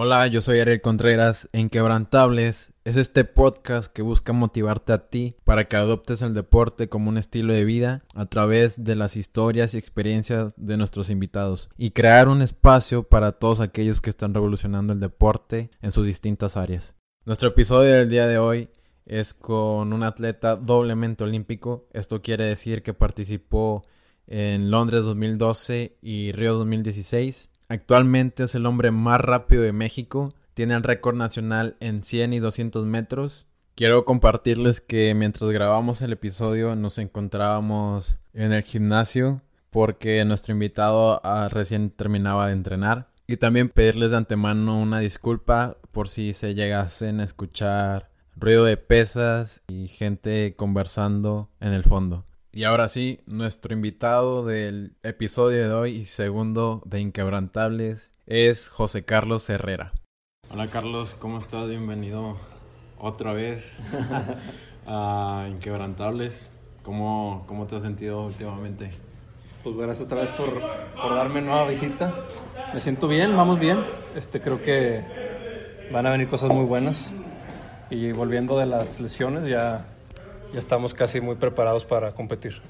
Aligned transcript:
Hola, 0.00 0.28
yo 0.28 0.40
soy 0.42 0.60
Ariel 0.60 0.80
Contreras. 0.80 1.48
En 1.52 1.70
Quebrantables 1.70 2.72
es 2.84 2.96
este 2.96 3.24
podcast 3.24 3.92
que 3.92 4.02
busca 4.02 4.32
motivarte 4.32 4.92
a 4.92 5.08
ti 5.08 5.34
para 5.42 5.64
que 5.64 5.74
adoptes 5.74 6.22
el 6.22 6.34
deporte 6.34 6.88
como 6.88 7.08
un 7.08 7.18
estilo 7.18 7.52
de 7.52 7.64
vida 7.64 8.04
a 8.14 8.26
través 8.26 8.84
de 8.84 8.94
las 8.94 9.16
historias 9.16 9.74
y 9.74 9.78
experiencias 9.78 10.54
de 10.56 10.76
nuestros 10.76 11.10
invitados 11.10 11.68
y 11.76 11.90
crear 11.90 12.28
un 12.28 12.42
espacio 12.42 13.08
para 13.08 13.32
todos 13.32 13.58
aquellos 13.58 14.00
que 14.00 14.10
están 14.10 14.34
revolucionando 14.34 14.92
el 14.92 15.00
deporte 15.00 15.68
en 15.82 15.90
sus 15.90 16.06
distintas 16.06 16.56
áreas. 16.56 16.94
Nuestro 17.24 17.48
episodio 17.48 17.94
del 17.94 18.08
día 18.08 18.28
de 18.28 18.38
hoy 18.38 18.70
es 19.04 19.34
con 19.34 19.92
un 19.92 20.04
atleta 20.04 20.54
doblemente 20.54 21.24
olímpico. 21.24 21.88
Esto 21.92 22.22
quiere 22.22 22.44
decir 22.44 22.84
que 22.84 22.94
participó 22.94 23.84
en 24.28 24.70
Londres 24.70 25.02
2012 25.02 25.96
y 26.00 26.30
Río 26.30 26.54
2016 26.54 27.50
Actualmente 27.68 28.44
es 28.44 28.54
el 28.54 28.64
hombre 28.64 28.90
más 28.90 29.20
rápido 29.20 29.62
de 29.62 29.72
México. 29.72 30.34
Tiene 30.54 30.74
el 30.74 30.82
récord 30.82 31.16
nacional 31.16 31.76
en 31.80 32.02
100 32.02 32.32
y 32.32 32.38
200 32.38 32.86
metros. 32.86 33.46
Quiero 33.74 34.04
compartirles 34.04 34.80
que 34.80 35.14
mientras 35.14 35.50
grabamos 35.50 36.00
el 36.00 36.12
episodio 36.12 36.74
nos 36.76 36.98
encontrábamos 36.98 38.18
en 38.32 38.52
el 38.52 38.62
gimnasio 38.62 39.42
porque 39.70 40.24
nuestro 40.24 40.54
invitado 40.54 41.20
ah, 41.22 41.48
recién 41.50 41.90
terminaba 41.90 42.46
de 42.46 42.54
entrenar. 42.54 43.08
Y 43.26 43.36
también 43.36 43.68
pedirles 43.68 44.12
de 44.12 44.16
antemano 44.16 44.80
una 44.80 45.00
disculpa 45.00 45.76
por 45.92 46.08
si 46.08 46.32
se 46.32 46.54
llegasen 46.54 47.20
a 47.20 47.24
escuchar 47.24 48.08
ruido 48.34 48.64
de 48.64 48.78
pesas 48.78 49.62
y 49.68 49.88
gente 49.88 50.54
conversando 50.56 51.50
en 51.60 51.74
el 51.74 51.84
fondo. 51.84 52.24
Y 52.50 52.64
ahora 52.64 52.88
sí, 52.88 53.20
nuestro 53.26 53.74
invitado 53.74 54.44
del 54.44 54.94
episodio 55.02 55.68
de 55.68 55.74
hoy 55.74 55.96
y 55.96 56.04
segundo 56.06 56.82
de 56.86 56.98
Inquebrantables 56.98 58.10
es 58.26 58.70
José 58.70 59.04
Carlos 59.04 59.48
Herrera. 59.50 59.92
Hola 60.50 60.66
Carlos, 60.66 61.14
¿cómo 61.18 61.38
estás? 61.38 61.68
Bienvenido 61.68 62.38
otra 62.98 63.34
vez 63.34 63.76
a 64.86 65.46
Inquebrantables. 65.50 66.50
¿Cómo, 66.82 67.44
¿Cómo 67.46 67.66
te 67.66 67.76
has 67.76 67.82
sentido 67.82 68.24
últimamente? 68.24 68.92
Pues 69.62 69.76
gracias 69.76 70.06
otra 70.06 70.22
vez 70.22 70.30
por, 70.30 70.48
por 70.94 71.14
darme 71.14 71.42
nueva 71.42 71.68
visita. 71.68 72.14
Me 72.72 72.80
siento 72.80 73.08
bien, 73.08 73.36
vamos 73.36 73.60
bien. 73.60 73.84
Este, 74.16 74.40
creo 74.40 74.62
que 74.62 75.04
van 75.92 76.06
a 76.06 76.10
venir 76.10 76.30
cosas 76.30 76.50
muy 76.50 76.64
buenas. 76.64 77.12
Y 77.90 78.12
volviendo 78.12 78.58
de 78.58 78.64
las 78.64 79.00
lesiones, 79.00 79.44
ya 79.44 79.97
ya 80.52 80.58
estamos 80.58 80.94
casi 80.94 81.20
muy 81.20 81.36
preparados 81.36 81.84
para 81.84 82.12
competir. 82.12 82.60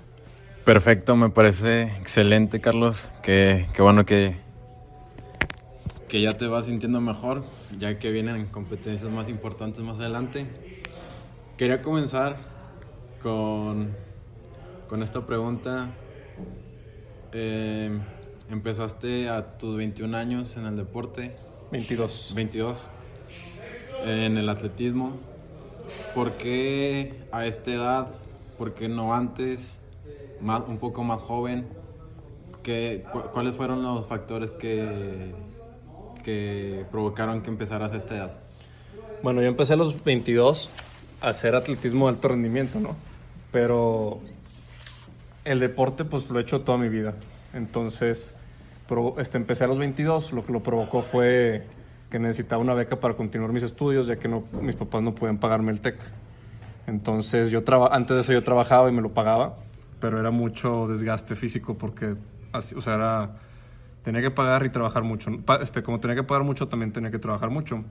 Perfecto, 0.65 1.17
me 1.17 1.31
parece 1.31 1.85
excelente, 1.99 2.61
Carlos. 2.61 3.11
Qué, 3.23 3.67
bueno 3.79 4.05
que, 4.05 4.37
que 6.09 6.21
ya 6.21 6.31
te 6.31 6.47
vas 6.47 6.67
sintiendo 6.67 7.01
mejor, 7.01 7.45
ya 7.79 7.99
que 7.99 8.11
vienen 8.11 8.47
competencias 8.47 9.11
más 9.11 9.29
importantes 9.29 9.83
más 9.83 9.99
adelante. 9.99 10.47
Quería 11.57 11.81
comenzar 11.81 12.37
con, 13.23 13.95
con 14.89 15.03
esta 15.03 15.25
pregunta. 15.25 15.91
Eh, 17.33 17.99
empezaste 18.51 19.29
a 19.29 19.59
tus 19.59 19.77
21 19.77 20.17
años 20.17 20.57
en 20.57 20.67
el 20.67 20.77
deporte. 20.77 21.35
22. 21.73 22.33
22. 22.35 22.89
En 24.05 24.37
el 24.37 24.49
atletismo. 24.49 25.19
¿Por 26.15 26.33
qué 26.33 27.25
a 27.33 27.47
esta 27.47 27.71
edad? 27.71 28.09
¿Por 28.57 28.75
qué 28.75 28.89
no 28.89 29.15
antes? 29.15 29.79
Más, 30.41 30.63
un 30.67 30.79
poco 30.79 31.05
más 31.05 31.21
joven. 31.21 31.67
¿Qué, 32.63 33.05
¿Cuáles 33.33 33.55
fueron 33.55 33.83
los 33.83 34.07
factores 34.07 34.51
que, 34.53 35.35
que 36.25 36.85
provocaron 36.91 37.43
que 37.43 37.51
empezaras 37.51 37.93
a 37.93 37.97
esta 37.97 38.17
edad? 38.17 38.33
Bueno, 39.23 39.41
yo 39.43 39.49
empecé 39.49 39.75
a 39.75 39.77
los 39.77 40.03
22 40.05 40.71
a 41.21 41.29
hacer 41.29 41.55
atletismo 41.55 42.07
de 42.07 42.15
alto 42.15 42.29
rendimiento, 42.29 42.79
¿no? 42.81 42.95
Pero 43.51 44.21
el 45.45 45.61
deporte 45.61 46.05
pues 46.05 46.29
lo 46.29 46.39
he 46.39 46.43
hecho 46.43 46.61
toda 46.61 46.79
mi 46.79 46.89
vida. 46.89 47.15
Entonces, 47.55 48.35
este, 49.19 49.37
empecé 49.39 49.65
a 49.65 49.67
los 49.67 49.79
22, 49.79 50.33
lo 50.33 50.45
que 50.45 50.53
lo 50.53 50.63
provocó 50.63 51.03
fue 51.03 51.67
que 52.11 52.19
necesitaba 52.19 52.63
una 52.63 52.75
beca 52.75 53.01
para 53.01 53.15
continuar 53.15 53.53
mis 53.53 53.63
estudios, 53.63 54.07
ya 54.07 54.17
que 54.17 54.29
no, 54.29 54.45
mis 54.63 54.77
papás 54.77 55.03
no 55.03 55.15
podían 55.15 55.39
pagarme 55.39 55.73
el 55.73 55.81
TEC. 55.81 55.97
Entonces, 56.87 57.51
yo 57.51 57.63
antes 57.91 58.15
de 58.17 58.23
eso 58.23 58.33
yo 58.33 58.43
trabajaba 58.43 58.89
y 58.89 58.93
me 58.93 59.03
lo 59.03 59.13
pagaba, 59.13 59.57
pero 60.01 60.19
era 60.19 60.31
mucho 60.31 60.87
desgaste 60.89 61.37
físico 61.37 61.77
porque, 61.77 62.17
así, 62.53 62.75
o 62.75 62.81
sea, 62.81 62.95
era, 62.95 63.31
tenía 64.03 64.23
que 64.23 64.31
pagar 64.31 64.65
y 64.65 64.71
trabajar 64.71 65.03
mucho. 65.03 65.31
Este, 65.61 65.83
como 65.83 66.01
tenía 66.01 66.17
que 66.17 66.23
pagar 66.23 66.45
mucho, 66.45 66.69
también 66.69 66.93
tenía 66.93 67.11
que 67.11 67.19
trabajar 67.19 67.51
mucho. 67.51 67.85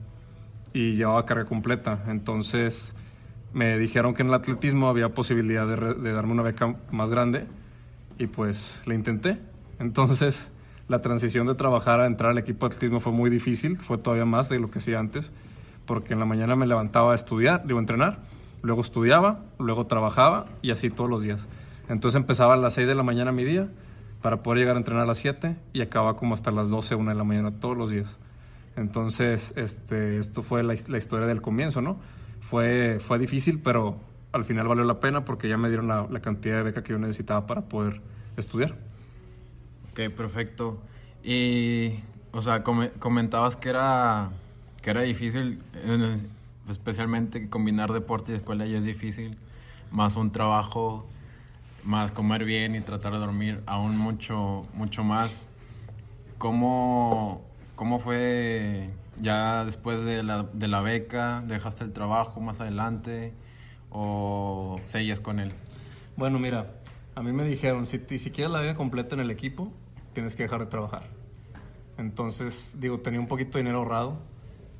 Y 0.74 0.96
llevaba 0.96 1.26
carga 1.26 1.46
completa. 1.46 2.04
Entonces, 2.08 2.96
me 3.54 3.78
dijeron 3.78 4.16
que 4.16 4.24
en 4.24 4.30
el 4.30 4.34
atletismo 4.34 4.88
había 4.88 5.10
posibilidad 5.10 5.68
de, 5.68 5.94
de 5.94 6.12
darme 6.12 6.32
una 6.32 6.44
beca 6.44 6.76
más 6.92 7.10
grande 7.10 7.46
y 8.18 8.26
pues 8.26 8.82
le 8.86 8.96
intenté. 8.96 9.38
Entonces, 9.80 10.48
la 10.88 11.02
transición 11.02 11.48
de 11.48 11.56
trabajar 11.56 12.00
a 12.00 12.06
entrar 12.06 12.32
al 12.32 12.38
equipo 12.38 12.68
de 12.68 12.76
atletismo 12.76 13.00
fue 13.00 13.12
muy 13.12 13.30
difícil, 13.30 13.78
fue 13.78 13.98
todavía 13.98 14.26
más 14.26 14.50
de 14.50 14.60
lo 14.60 14.72
que 14.72 14.80
hacía 14.80 15.00
antes, 15.00 15.32
porque 15.86 16.14
en 16.14 16.20
la 16.20 16.26
mañana 16.26 16.56
me 16.56 16.66
levantaba 16.66 17.12
a 17.12 17.16
estudiar, 17.16 17.66
digo, 17.66 17.80
a 17.80 17.82
entrenar, 17.82 18.20
luego 18.62 18.82
estudiaba, 18.82 19.44
luego 19.60 19.86
trabajaba 19.88 20.48
y 20.62 20.72
así 20.72 20.90
todos 20.90 21.10
los 21.10 21.22
días. 21.22 21.46
Entonces 21.90 22.20
empezaba 22.20 22.54
a 22.54 22.58
las 22.58 22.74
6 22.74 22.88
de 22.88 22.96
la 22.96 23.04
mañana 23.04 23.32
mi 23.32 23.44
día 23.44 23.70
para 24.22 24.44
poder 24.44 24.60
llegar 24.60 24.76
a 24.76 24.80
entrenar 24.80 25.04
a 25.04 25.08
las 25.08 25.20
7 25.20 25.58
y 25.74 25.82
acababa 25.82 26.16
como 26.16 26.34
hasta 26.34 26.52
las 26.52 26.70
12, 26.70 26.96
1 26.96 27.12
de 27.12 27.18
la 27.18 27.24
mañana 27.24 27.52
todos 27.60 27.78
los 27.78 27.90
días. 27.90 28.18
Entonces, 28.76 29.54
este, 29.56 30.20
esto 30.20 30.42
fue 30.42 30.64
la, 30.64 30.74
historia 30.74 31.28
del 31.28 31.42
comienzo, 31.42 31.82
¿no? 31.82 31.98
Fue, 32.42 33.00
fue 33.00 33.18
difícil, 33.18 33.60
pero 33.60 33.98
al 34.32 34.46
final 34.46 34.68
valió 34.68 34.84
la 34.84 35.00
pena 35.00 35.26
porque 35.26 35.50
ya 35.50 35.58
me 35.58 35.70
dieron 35.70 35.88
la 35.88 36.20
cantidad 36.22 36.58
de 36.58 36.64
beca 36.64 36.84
que 36.84 36.94
yo 36.94 37.00
necesitaba 37.00 37.48
para 37.48 37.62
poder 37.62 38.02
estudiar. 38.38 38.76
Ok, 39.98 40.14
perfecto. 40.14 40.78
Y, 41.24 42.02
o 42.32 42.44
sea, 42.44 42.62
comentabas 42.64 43.56
que 43.56 43.70
era, 43.70 44.30
que 44.84 44.92
era 44.92 45.02
difícil, 45.02 45.60
especialmente 46.70 47.50
combinar 47.50 47.92
deporte 47.92 48.32
y 48.32 48.36
escuela 48.36 48.68
ya 48.68 48.78
es 48.78 48.86
difícil, 48.86 49.40
más 49.90 50.16
un 50.16 50.32
trabajo, 50.32 51.08
más 51.84 52.12
comer 52.12 52.46
bien 52.46 52.76
y 52.76 52.82
tratar 52.82 53.14
de 53.14 53.18
dormir 53.18 53.64
aún 53.66 53.98
mucho, 53.98 54.68
mucho 54.76 55.04
más. 55.04 55.44
¿Cómo, 56.38 57.42
cómo 57.74 57.98
fue 57.98 58.92
ya 59.18 59.66
después 59.66 60.06
de 60.06 60.22
la, 60.22 60.44
de 60.44 60.68
la 60.68 60.82
beca? 60.82 61.42
¿Dejaste 61.48 61.84
el 61.84 61.92
trabajo 61.92 62.40
más 62.40 62.62
adelante 62.62 63.34
o 63.90 64.80
seguías 64.86 65.20
con 65.20 65.40
él? 65.40 65.54
Bueno, 66.18 66.38
mira, 66.38 66.76
a 67.16 67.24
mí 67.24 67.32
me 67.32 67.46
dijeron, 67.46 67.88
si, 67.88 67.98
si 68.20 68.30
quieres 68.30 68.52
la 68.52 68.60
beca 68.60 68.76
completa 68.76 69.16
en 69.16 69.22
el 69.22 69.32
equipo, 69.32 69.74
tienes 70.18 70.34
que 70.34 70.42
dejar 70.42 70.62
de 70.62 70.66
trabajar. 70.66 71.04
Entonces, 72.00 72.78
digo, 72.80 73.02
tenía 73.02 73.20
un 73.20 73.28
poquito 73.28 73.60
de 73.60 73.60
dinero 73.60 73.78
ahorrado, 73.78 74.18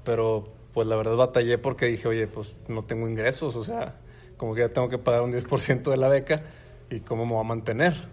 pero 0.04 0.52
pues 0.74 0.88
la 0.88 0.96
verdad 0.96 1.16
batallé 1.16 1.60
porque 1.60 1.86
dije, 1.86 2.08
oye, 2.08 2.26
pues 2.26 2.56
no 2.68 2.86
tengo 2.86 3.08
ingresos, 3.08 3.56
o 3.56 3.64
sea, 3.64 3.98
como 4.36 4.56
que 4.56 4.62
ya 4.62 4.70
tengo 4.70 4.90
que 4.90 4.98
pagar 4.98 5.22
un 5.22 5.32
10% 5.32 5.92
de 5.92 5.98
la 5.98 6.08
beca 6.08 6.42
y 6.90 7.02
cómo 7.02 7.28
me 7.28 7.34
voy 7.34 7.42
a 7.42 7.44
mantener. 7.44 8.08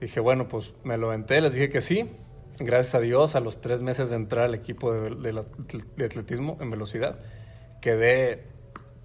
Dije, 0.00 0.20
bueno, 0.20 0.46
pues 0.46 0.72
me 0.84 0.96
lo 0.98 1.08
aventé, 1.08 1.40
les 1.40 1.52
dije 1.52 1.68
que 1.68 1.80
sí. 1.80 2.08
Gracias 2.60 2.94
a 2.94 3.00
Dios, 3.00 3.34
a 3.34 3.40
los 3.40 3.60
tres 3.60 3.80
meses 3.80 4.10
de 4.10 4.14
entrar 4.14 4.44
al 4.44 4.54
equipo 4.54 4.92
de, 4.92 5.44
de 5.96 6.04
atletismo 6.04 6.58
en 6.60 6.70
velocidad, 6.70 7.18
quedé 7.80 8.44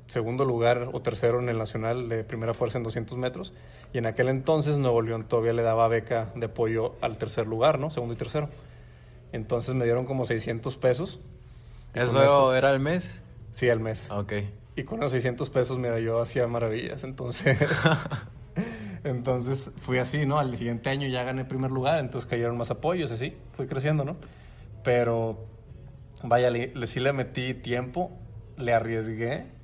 segundo 0.07 0.45
lugar 0.45 0.89
o 0.93 1.01
tercero 1.01 1.39
en 1.39 1.49
el 1.49 1.57
nacional 1.57 2.09
de 2.09 2.23
primera 2.23 2.53
fuerza 2.53 2.77
en 2.77 2.83
200 2.83 3.17
metros. 3.17 3.53
Y 3.93 3.97
en 3.97 4.05
aquel 4.05 4.29
entonces 4.29 4.77
Nuevo 4.77 5.01
León 5.01 5.25
todavía 5.27 5.53
le 5.53 5.63
daba 5.63 5.87
beca 5.87 6.31
de 6.35 6.45
apoyo 6.47 6.95
al 7.01 7.17
tercer 7.17 7.47
lugar, 7.47 7.79
¿no? 7.79 7.89
Segundo 7.89 8.13
y 8.13 8.17
tercero. 8.17 8.49
Entonces 9.31 9.75
me 9.75 9.85
dieron 9.85 10.05
como 10.05 10.25
600 10.25 10.75
pesos. 10.77 11.19
¿Eso 11.93 12.55
era 12.55 12.71
el 12.71 12.79
mes? 12.79 13.21
Sí, 13.51 13.67
el 13.67 13.79
mes. 13.79 14.09
Ok. 14.11 14.33
Y 14.75 14.83
con 14.83 14.99
los 14.99 15.11
600 15.11 15.49
pesos, 15.49 15.79
mira, 15.79 15.99
yo 15.99 16.21
hacía 16.21 16.45
maravillas. 16.47 17.03
Entonces, 17.03 17.57
entonces 19.03 19.71
fui 19.81 19.97
así, 19.97 20.25
¿no? 20.25 20.39
Al 20.39 20.55
siguiente 20.57 20.89
año 20.89 21.07
ya 21.07 21.23
gané 21.23 21.45
primer 21.45 21.71
lugar, 21.71 21.99
entonces 21.99 22.29
cayeron 22.29 22.57
más 22.57 22.71
apoyos, 22.71 23.11
así. 23.11 23.33
Fui 23.55 23.67
creciendo, 23.67 24.03
¿no? 24.03 24.17
Pero, 24.83 25.45
vaya, 26.23 26.49
le, 26.49 26.87
sí 26.87 26.99
le 26.99 27.13
metí 27.13 27.53
tiempo, 27.53 28.11
le 28.57 28.73
arriesgué 28.73 29.54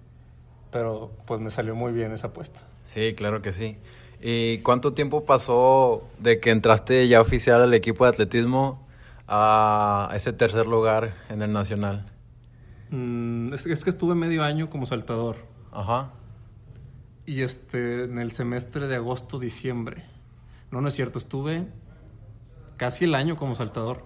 pero 0.71 1.11
pues 1.25 1.39
me 1.41 1.49
salió 1.49 1.75
muy 1.75 1.91
bien 1.91 2.11
esa 2.11 2.27
apuesta. 2.27 2.59
Sí, 2.85 3.13
claro 3.15 3.41
que 3.41 3.51
sí. 3.51 3.77
¿Y 4.21 4.59
cuánto 4.59 4.93
tiempo 4.93 5.25
pasó 5.25 6.07
de 6.19 6.39
que 6.39 6.51
entraste 6.51 7.07
ya 7.07 7.21
oficial 7.21 7.61
al 7.61 7.73
equipo 7.73 8.05
de 8.05 8.11
atletismo 8.11 8.87
a 9.27 10.11
ese 10.13 10.33
tercer 10.33 10.67
lugar 10.67 11.15
en 11.29 11.41
el 11.41 11.51
nacional? 11.51 12.05
Mm, 12.91 13.53
es, 13.53 13.65
es, 13.65 13.83
que 13.83 13.89
estuve 13.89 14.13
medio 14.13 14.43
año 14.43 14.69
como 14.69 14.85
saltador. 14.85 15.37
Ajá. 15.71 16.11
Y 17.25 17.41
este, 17.41 18.03
en 18.03 18.19
el 18.19 18.31
semestre 18.31 18.87
de 18.87 18.95
agosto-diciembre. 18.95 20.03
No, 20.69 20.81
no 20.81 20.87
es 20.87 20.93
cierto, 20.93 21.17
estuve 21.17 21.65
casi 22.77 23.05
el 23.05 23.15
año 23.15 23.35
como 23.37 23.55
saltador. 23.55 24.03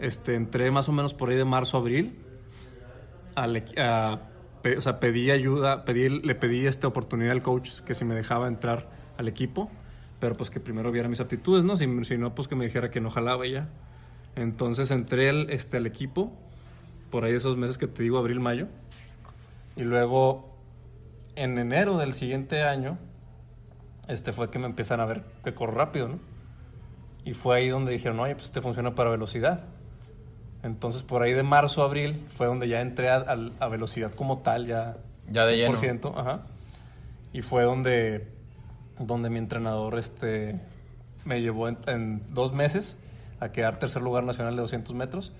Este, 0.00 0.34
entré 0.34 0.70
más 0.70 0.88
o 0.88 0.92
menos 0.92 1.14
por 1.14 1.30
ahí 1.30 1.36
de 1.36 1.44
marzo 1.44 1.76
a 1.76 1.80
abril. 1.80 2.18
O 4.76 4.80
sea, 4.80 5.00
pedí 5.00 5.30
ayuda, 5.30 5.84
pedí, 5.84 6.08
le 6.08 6.34
pedí 6.34 6.66
esta 6.66 6.86
oportunidad 6.86 7.32
al 7.32 7.42
coach 7.42 7.80
que 7.80 7.94
si 7.94 8.04
me 8.04 8.14
dejaba 8.14 8.48
entrar 8.48 8.88
al 9.18 9.28
equipo, 9.28 9.70
pero 10.20 10.36
pues 10.36 10.50
que 10.50 10.60
primero 10.60 10.90
viera 10.90 11.08
mis 11.08 11.20
aptitudes, 11.20 11.64
¿no? 11.64 11.76
Si, 11.76 11.86
si 12.04 12.16
no, 12.16 12.34
pues 12.34 12.48
que 12.48 12.56
me 12.56 12.64
dijera 12.64 12.90
que 12.90 13.00
no 13.00 13.10
jalaba 13.10 13.46
ya. 13.46 13.68
Entonces 14.36 14.90
entré 14.90 15.28
al, 15.28 15.50
este, 15.50 15.76
al 15.76 15.86
equipo 15.86 16.32
por 17.10 17.24
ahí 17.24 17.34
esos 17.34 17.56
meses 17.56 17.78
que 17.78 17.86
te 17.86 18.02
digo, 18.02 18.18
abril, 18.18 18.40
mayo. 18.40 18.66
Y 19.76 19.82
luego, 19.82 20.56
en 21.36 21.58
enero 21.58 21.98
del 21.98 22.12
siguiente 22.12 22.64
año, 22.64 22.98
este 24.08 24.32
fue 24.32 24.50
que 24.50 24.58
me 24.58 24.66
empiezan 24.66 25.00
a 25.00 25.04
ver 25.04 25.24
que 25.44 25.54
corro 25.54 25.72
rápido, 25.72 26.08
¿no? 26.08 26.18
Y 27.24 27.34
fue 27.34 27.56
ahí 27.56 27.68
donde 27.68 27.92
dijeron, 27.92 28.18
oye, 28.20 28.34
pues 28.34 28.46
este 28.46 28.60
funciona 28.60 28.94
para 28.94 29.10
velocidad. 29.10 29.64
Entonces, 30.64 31.02
por 31.02 31.22
ahí 31.22 31.34
de 31.34 31.42
marzo 31.42 31.82
abril 31.82 32.26
fue 32.32 32.46
donde 32.46 32.66
ya 32.68 32.80
entré 32.80 33.10
a, 33.10 33.24
a 33.60 33.68
velocidad 33.68 34.12
como 34.12 34.38
tal, 34.38 34.66
ya. 34.66 34.96
Ya 35.30 35.46
de 35.46 35.56
lleno. 35.56 36.14
ajá. 36.16 36.40
Y 37.34 37.42
fue 37.42 37.64
donde, 37.64 38.28
donde 38.98 39.28
mi 39.28 39.38
entrenador 39.38 39.98
este, 39.98 40.58
me 41.24 41.42
llevó 41.42 41.68
en, 41.68 42.22
dos 42.32 42.52
meses 42.52 42.96
a 43.40 43.50
quedar 43.50 43.78
tercer 43.78 44.02
lugar 44.02 44.24
nacional 44.24 44.54
de 44.56 44.62
200 44.62 44.94
metros 44.94 45.32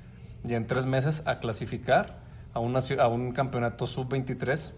y 0.47 0.55
en 0.55 0.67
tres 0.67 0.85
meses 0.85 1.23
a 1.25 1.39
clasificar 1.39 2.19
a, 2.53 2.59
una, 2.59 2.81
a 2.99 3.09
un 3.09 3.33
campeonato 3.33 3.87
sub-23, 3.87 4.73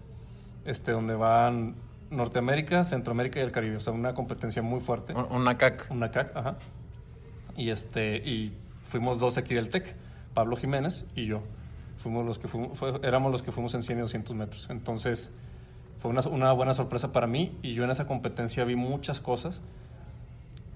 este, 0.64 0.92
donde 0.92 1.14
van 1.14 1.74
Norteamérica, 2.10 2.84
Centroamérica 2.84 3.40
y 3.40 3.42
el 3.42 3.50
Caribe. 3.50 3.76
O 3.78 3.80
sea, 3.80 3.92
una 3.92 4.14
competencia 4.14 4.62
muy 4.62 4.80
fuerte. 4.80 5.12
Una 5.12 5.58
CAC. 5.58 5.88
Una 5.90 6.10
CAC, 6.10 6.36
ajá. 6.36 6.56
Y, 7.56 7.70
este, 7.70 8.16
y 8.18 8.52
fuimos 8.84 9.18
dos 9.18 9.38
aquí 9.38 9.54
del 9.54 9.70
TEC, 9.70 9.96
Pablo 10.36 10.56
Jiménez 10.56 11.06
y 11.14 11.24
yo. 11.24 11.40
Fuimos 11.96 12.26
los 12.26 12.38
que 12.38 12.46
fuimos, 12.46 12.78
éramos 13.02 13.32
los 13.32 13.42
que 13.42 13.50
fuimos 13.52 13.72
en 13.72 13.82
100 13.82 13.98
y 13.98 14.00
200 14.02 14.36
metros. 14.36 14.68
Entonces, 14.68 15.32
fue 15.98 16.10
una, 16.10 16.52
buena 16.52 16.74
sorpresa 16.74 17.10
para 17.10 17.26
mí 17.26 17.56
y 17.62 17.72
yo 17.72 17.84
en 17.84 17.90
esa 17.90 18.06
competencia 18.06 18.62
vi 18.64 18.76
muchas 18.76 19.18
cosas 19.18 19.62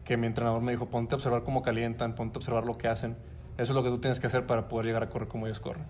que 0.06 0.16
mi 0.16 0.26
entrenador 0.26 0.62
me 0.62 0.72
dijo, 0.72 0.86
ponte 0.86 1.14
a 1.14 1.16
observar 1.16 1.44
cómo 1.44 1.60
calientan, 1.60 2.14
ponte 2.14 2.38
a 2.38 2.38
observar 2.38 2.64
lo 2.64 2.78
que 2.78 2.88
hacen. 2.88 3.18
Eso 3.58 3.72
es 3.72 3.76
lo 3.76 3.82
que 3.82 3.90
tú 3.90 3.98
tienes 3.98 4.18
que 4.18 4.28
hacer 4.28 4.46
para 4.46 4.66
poder 4.66 4.86
llegar 4.86 5.02
a 5.02 5.10
correr 5.10 5.28
como 5.28 5.46
ellos 5.46 5.60
corren. 5.60 5.84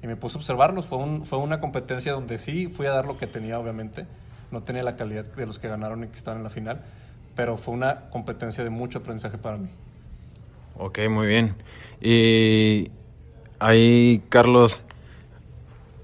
Y 0.00 0.06
me 0.06 0.14
puse 0.14 0.36
a 0.36 0.38
observarlos. 0.38 0.86
Fue, 0.86 1.24
fue 1.24 1.38
una 1.38 1.58
competencia 1.58 2.12
donde 2.12 2.38
sí 2.38 2.68
fui 2.68 2.86
a 2.86 2.92
dar 2.92 3.04
lo 3.04 3.18
que 3.18 3.26
tenía, 3.26 3.58
obviamente 3.58 4.06
no 4.52 4.62
tenía 4.62 4.84
la 4.84 4.94
calidad 4.94 5.24
de 5.24 5.44
los 5.44 5.58
que 5.58 5.66
ganaron 5.66 6.04
y 6.04 6.06
que 6.06 6.16
están 6.16 6.36
en 6.36 6.44
la 6.44 6.50
final, 6.50 6.84
pero 7.34 7.56
fue 7.56 7.74
una 7.74 8.08
competencia 8.10 8.62
de 8.62 8.70
mucho 8.70 9.00
aprendizaje 9.00 9.38
para 9.38 9.58
mí. 9.58 9.68
Ok, 10.76 11.00
muy 11.10 11.26
bien. 11.26 11.56
Y 12.00 12.92
ahí, 13.58 14.22
Carlos, 14.28 14.84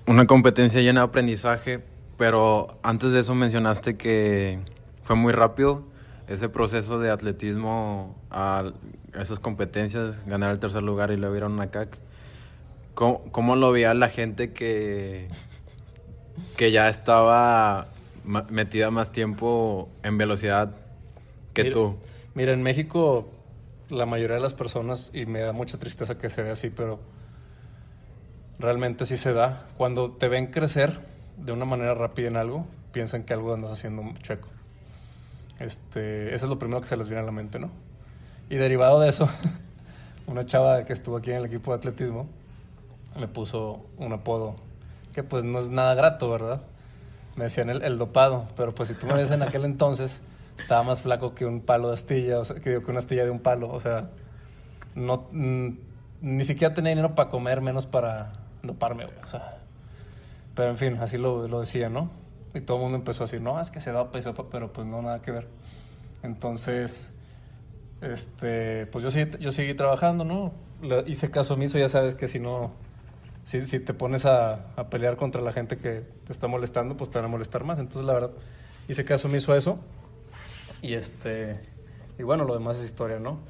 una 0.06 0.26
competencia 0.26 0.80
llena 0.80 1.00
de 1.00 1.06
aprendizaje, 1.06 1.82
pero 2.18 2.78
antes 2.82 3.12
de 3.12 3.20
eso 3.20 3.34
mencionaste 3.34 3.96
que 3.96 4.60
fue 5.02 5.16
muy 5.16 5.32
rápido 5.32 5.82
ese 6.28 6.48
proceso 6.48 6.98
de 6.98 7.10
atletismo 7.10 8.16
a 8.30 8.72
esas 9.14 9.38
competencias, 9.38 10.16
ganar 10.26 10.52
el 10.52 10.58
tercer 10.58 10.82
lugar 10.82 11.10
y 11.10 11.16
luego 11.16 11.36
ir 11.36 11.42
a 11.42 11.46
una 11.46 11.70
CAC. 11.70 11.98
¿Cómo, 12.94 13.20
cómo 13.30 13.56
lo 13.56 13.72
veía 13.72 13.92
la 13.94 14.08
gente 14.08 14.52
que, 14.52 15.28
que 16.56 16.70
ya 16.70 16.88
estaba 16.88 17.88
metida 18.24 18.90
más 18.90 19.12
tiempo 19.12 19.88
en 20.02 20.18
velocidad 20.18 20.74
que 21.52 21.70
tú. 21.70 21.96
Mira, 22.34 22.52
en 22.52 22.62
México 22.62 23.28
la 23.90 24.06
mayoría 24.06 24.36
de 24.36 24.42
las 24.42 24.54
personas, 24.54 25.10
y 25.12 25.26
me 25.26 25.40
da 25.40 25.52
mucha 25.52 25.78
tristeza 25.78 26.16
que 26.16 26.30
se 26.30 26.42
vea 26.42 26.54
así, 26.54 26.70
pero 26.70 26.98
realmente 28.58 29.06
sí 29.06 29.16
se 29.16 29.32
da. 29.32 29.66
Cuando 29.76 30.10
te 30.10 30.28
ven 30.28 30.48
crecer 30.48 30.98
de 31.36 31.52
una 31.52 31.64
manera 31.64 31.94
rápida 31.94 32.28
en 32.28 32.36
algo, 32.36 32.66
piensan 32.92 33.24
que 33.24 33.32
algo 33.32 33.54
andas 33.54 33.72
haciendo 33.72 34.02
chueco. 34.22 34.48
Este, 35.58 36.34
eso 36.34 36.46
es 36.46 36.50
lo 36.50 36.58
primero 36.58 36.80
que 36.80 36.86
se 36.86 36.96
les 36.96 37.08
viene 37.08 37.22
a 37.22 37.26
la 37.26 37.32
mente, 37.32 37.58
¿no? 37.58 37.70
Y 38.50 38.56
derivado 38.56 39.00
de 39.00 39.08
eso, 39.08 39.28
una 40.26 40.44
chava 40.44 40.84
que 40.84 40.92
estuvo 40.92 41.16
aquí 41.16 41.30
en 41.30 41.38
el 41.38 41.46
equipo 41.46 41.72
de 41.72 41.78
atletismo 41.78 42.26
me 43.18 43.28
puso 43.28 43.86
un 43.96 44.12
apodo 44.12 44.56
que 45.14 45.22
pues 45.22 45.44
no 45.44 45.60
es 45.60 45.68
nada 45.68 45.94
grato, 45.94 46.28
¿verdad? 46.28 46.62
me 47.36 47.44
decían 47.44 47.68
el, 47.68 47.98
dopado, 47.98 48.46
pero 48.56 48.74
pues 48.74 48.88
si 48.88 48.94
tú 48.94 49.06
me 49.06 49.14
ves 49.14 49.30
en 49.30 49.42
aquel 49.42 49.64
entonces, 49.64 50.20
estaba 50.58 50.82
más 50.82 51.02
flaco 51.02 51.34
que 51.34 51.44
un 51.44 51.60
palo 51.60 51.88
de 51.88 51.94
astilla, 51.94 52.38
o 52.38 52.44
sea, 52.44 52.56
que, 52.56 52.80
que 52.80 52.90
una 52.90 53.00
astilla 53.00 53.24
de 53.24 53.30
un 53.30 53.40
palo, 53.40 53.70
o 53.70 53.80
sea, 53.80 54.10
no, 54.94 55.26
mm, 55.32 55.68
ni 56.22 56.44
siquiera 56.44 56.74
tenía 56.74 56.90
dinero 56.90 57.14
para 57.14 57.28
comer, 57.30 57.60
menos 57.60 57.86
para 57.86 58.32
doparme, 58.66 59.04
o 59.04 59.26
sea, 59.26 59.58
pero 60.54 60.70
en 60.70 60.78
fin, 60.78 60.96
así 61.00 61.18
lo, 61.18 61.48
lo 61.48 61.60
decía, 61.60 61.88
¿no? 61.88 62.10
Y 62.54 62.60
todo 62.60 62.76
el 62.78 62.82
mundo 62.84 62.98
empezó 62.98 63.24
a 63.24 63.26
decir, 63.26 63.40
no, 63.40 63.60
es 63.60 63.70
que 63.70 63.80
se 63.80 63.90
dopa 63.90 64.18
y 64.18 64.22
se 64.22 64.28
dopa, 64.28 64.48
pero 64.50 64.72
pues 64.72 64.86
no, 64.86 65.02
nada 65.02 65.20
que 65.22 65.30
ver. 65.32 65.48
Entonces, 66.22 67.12
este, 68.00 68.86
pues 68.86 69.02
yo, 69.02 69.10
sí, 69.10 69.26
yo 69.40 69.50
seguí 69.52 69.74
trabajando, 69.74 70.24
¿no? 70.24 70.52
hice 71.06 71.30
caso 71.30 71.54
omiso, 71.54 71.78
ya 71.78 71.88
sabes 71.88 72.14
que 72.14 72.28
si 72.28 72.38
no 72.38 72.72
si, 73.44 73.64
si 73.66 73.80
te 73.80 73.94
pones 73.94 74.26
a, 74.26 74.72
a, 74.76 74.88
pelear 74.88 75.16
contra 75.16 75.40
la 75.40 75.52
gente 75.52 75.76
que 75.76 76.02
te 76.26 76.32
está 76.32 76.46
molestando, 76.46 76.96
pues 76.96 77.10
te 77.10 77.18
van 77.18 77.26
a 77.26 77.28
molestar 77.28 77.64
más. 77.64 77.78
Entonces, 77.78 78.04
la 78.04 78.14
verdad, 78.14 78.30
hice 78.88 79.04
caso 79.04 79.28
omiso 79.28 79.52
a 79.52 79.56
eso. 79.56 79.78
Y 80.82 80.94
este 80.94 81.60
y 82.18 82.22
bueno, 82.22 82.44
lo 82.44 82.54
demás 82.54 82.78
es 82.78 82.84
historia, 82.84 83.18
¿no? 83.18 83.40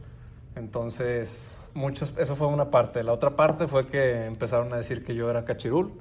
Entonces, 0.57 1.61
muchas, 1.75 2.13
eso 2.17 2.35
fue 2.35 2.47
una 2.47 2.71
parte. 2.71 3.03
La 3.03 3.13
otra 3.13 3.37
parte 3.37 3.69
fue 3.69 3.87
que 3.87 4.27
empezaron 4.27 4.73
a 4.73 4.77
decir 4.77 5.05
que 5.05 5.15
yo 5.15 5.29
era 5.31 5.45
cachirul, 5.45 5.93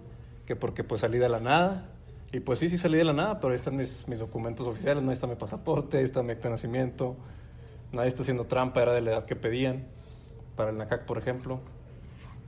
que 0.46 0.56
porque 0.56 0.84
pues 0.84 1.02
salí 1.02 1.18
de 1.18 1.30
la 1.30 1.40
nada. 1.40 1.90
Y 2.32 2.40
pues 2.40 2.60
sí, 2.60 2.70
sí 2.70 2.78
salí 2.78 2.98
de 2.98 3.04
la 3.04 3.14
nada, 3.14 3.40
pero 3.40 3.50
ahí 3.50 3.56
están 3.56 3.76
mis, 3.76 4.08
mis 4.08 4.20
documentos 4.20 4.66
oficiales, 4.66 5.04
no 5.04 5.10
ahí 5.10 5.14
está 5.14 5.28
mi 5.28 5.36
pasaporte, 5.36 5.98
ahí 6.00 6.04
está 6.04 6.24
mi 6.24 6.32
acta 6.32 6.48
de 6.48 6.52
nacimiento, 6.52 7.16
nadie 7.92 8.08
está 8.08 8.24
haciendo 8.24 8.46
trampa, 8.46 8.82
era 8.82 8.94
de 8.94 9.02
la 9.02 9.12
edad 9.12 9.26
que 9.26 9.36
pedían, 9.36 9.86
para 10.56 10.72
el 10.72 10.78
NACAC, 10.78 11.06
por 11.06 11.20
ejemplo. 11.20 11.60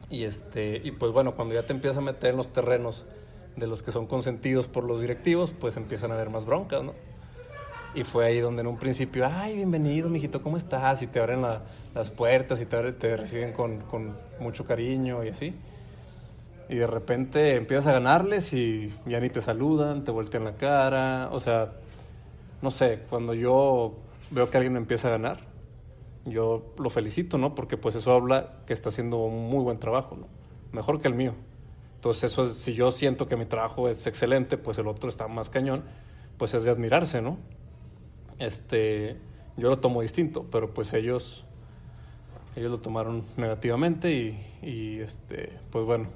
Y, 0.10 0.24
este, 0.24 0.81
y 0.83 0.92
pues 0.92 1.12
bueno, 1.12 1.36
cuando 1.36 1.54
ya 1.54 1.63
te 1.63 1.74
empiezas 1.74 1.98
a 1.98 2.01
meter 2.01 2.31
en 2.31 2.38
los 2.38 2.51
terrenos 2.51 3.06
de 3.56 3.68
los 3.68 3.83
que 3.83 3.92
son 3.92 4.07
consentidos 4.07 4.68
por 4.68 4.83
los 4.83 5.01
directivos, 5.01 5.51
pues 5.51 5.78
empiezan 5.78 6.12
a 6.12 6.16
haber 6.16 6.30
más 6.30 6.45
broncas, 6.45 6.83
¿no? 6.83 6.94
Y 7.95 8.03
fue 8.03 8.25
ahí 8.25 8.39
donde 8.39 8.59
en 8.59 8.68
un 8.68 8.75
principio, 8.75 9.25
ay, 9.25 9.56
bienvenido, 9.56 10.09
mijito, 10.09 10.42
¿cómo 10.42 10.57
estás? 10.57 11.01
Y 11.01 11.07
te 11.07 11.21
abren 11.21 11.42
las 11.42 12.12
puertas 12.12 12.59
y 12.59 12.65
te, 12.65 12.92
te 12.92 13.15
reciben 13.15 13.53
con, 13.53 13.80
con, 13.83 14.18
mucho 14.38 14.65
cariño 14.65 15.24
y 15.24 15.30
así. 15.30 15.53
Y 16.68 16.75
de 16.75 16.88
repente 16.88 17.56
empiezas 17.56 17.88
a 17.88 17.94
ganarles 17.94 18.52
y 18.52 18.94
ya 19.06 19.21
ni 19.21 19.30
te 19.30 19.40
saludan, 19.40 20.04
te 20.04 20.11
voltean 20.11 20.44
la 20.44 20.56
cara. 20.56 21.30
O 21.31 21.40
sea, 21.40 21.71
no 22.61 22.69
sé, 22.69 22.99
cuando 23.09 23.33
yo 23.33 23.95
veo 24.30 24.49
que 24.49 24.57
alguien 24.57 24.75
empieza 24.75 25.07
a 25.07 25.11
ganar, 25.11 25.40
yo 26.25 26.73
lo 26.78 26.90
felicito, 26.90 27.37
¿no? 27.37 27.56
Porque 27.56 27.78
pues 27.78 27.95
eso 27.95 28.11
habla 28.11 28.56
que 28.68 28.73
está 28.73 28.90
haciendo 28.90 29.19
un 29.19 29.47
muy 29.47 29.64
buen 29.64 29.80
trabajo, 29.80 30.18
¿no? 30.18 30.28
Mejor 30.73 30.99
que 30.99 31.07
el 31.07 31.14
mío. 31.14 31.33
Entonces 31.95 32.30
eso 32.30 32.44
es, 32.44 32.56
si 32.57 32.73
yo 32.73 32.92
siento 32.92 33.30
que 33.30 33.37
mi 33.37 33.45
trabajo 33.45 33.87
es 33.87 34.06
excelente, 34.06 34.57
pues 34.57 34.78
el 34.80 34.87
otro 34.90 35.07
está 35.07 35.30
más 35.30 35.49
cañón, 35.49 35.85
pues 36.37 36.54
es 36.54 36.66
de 36.66 36.71
admirarse, 36.71 37.21
¿no? 37.21 37.37
Este, 38.39 39.18
yo 39.57 39.69
lo 39.69 39.80
tomo 39.80 40.01
distinto, 40.01 40.45
pero 40.51 40.73
pues 40.73 40.94
ellos, 40.94 41.45
ellos 42.56 42.71
lo 42.71 42.80
tomaron 42.80 43.23
negativamente 43.37 44.11
y, 44.11 44.39
y 44.61 44.99
este, 44.99 45.57
pues 45.71 45.85
bueno, 45.85 46.09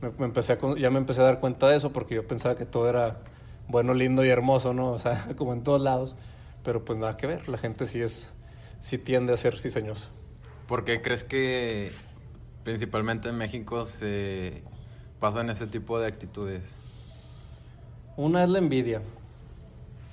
me, 0.00 0.26
empecé 0.26 0.58
ya 0.78 0.90
me 0.90 0.98
empecé 0.98 1.20
a 1.20 1.24
dar 1.24 1.40
cuenta 1.40 1.68
de 1.68 1.76
eso 1.76 1.92
porque 1.92 2.14
yo 2.14 2.26
pensaba 2.26 2.56
que 2.56 2.66
todo 2.66 2.88
era 2.88 3.20
bueno, 3.68 3.94
lindo 3.94 4.24
y 4.24 4.28
hermoso, 4.28 4.74
¿no? 4.74 4.92
O 4.92 4.98
sea, 4.98 5.28
como 5.36 5.52
en 5.52 5.62
todos 5.62 5.80
lados, 5.80 6.16
pero 6.64 6.84
pues 6.84 6.98
nada 6.98 7.16
que 7.16 7.26
ver, 7.26 7.48
la 7.48 7.58
gente 7.58 7.86
sí 7.86 8.00
es 8.00 8.32
sí 8.80 8.98
tiende 8.98 9.32
a 9.32 9.36
ser 9.36 9.58
ciseñosa. 9.58 10.10
¿Por 10.66 10.84
qué 10.84 11.00
crees 11.02 11.24
que 11.24 11.92
principalmente 12.64 13.28
en 13.28 13.36
México 13.36 13.84
se 13.84 14.62
pasan 15.20 15.50
ese 15.50 15.66
tipo 15.66 16.00
de 16.00 16.08
actitudes? 16.08 16.76
Una 18.16 18.42
es 18.42 18.50
la 18.50 18.58
envidia 18.58 19.00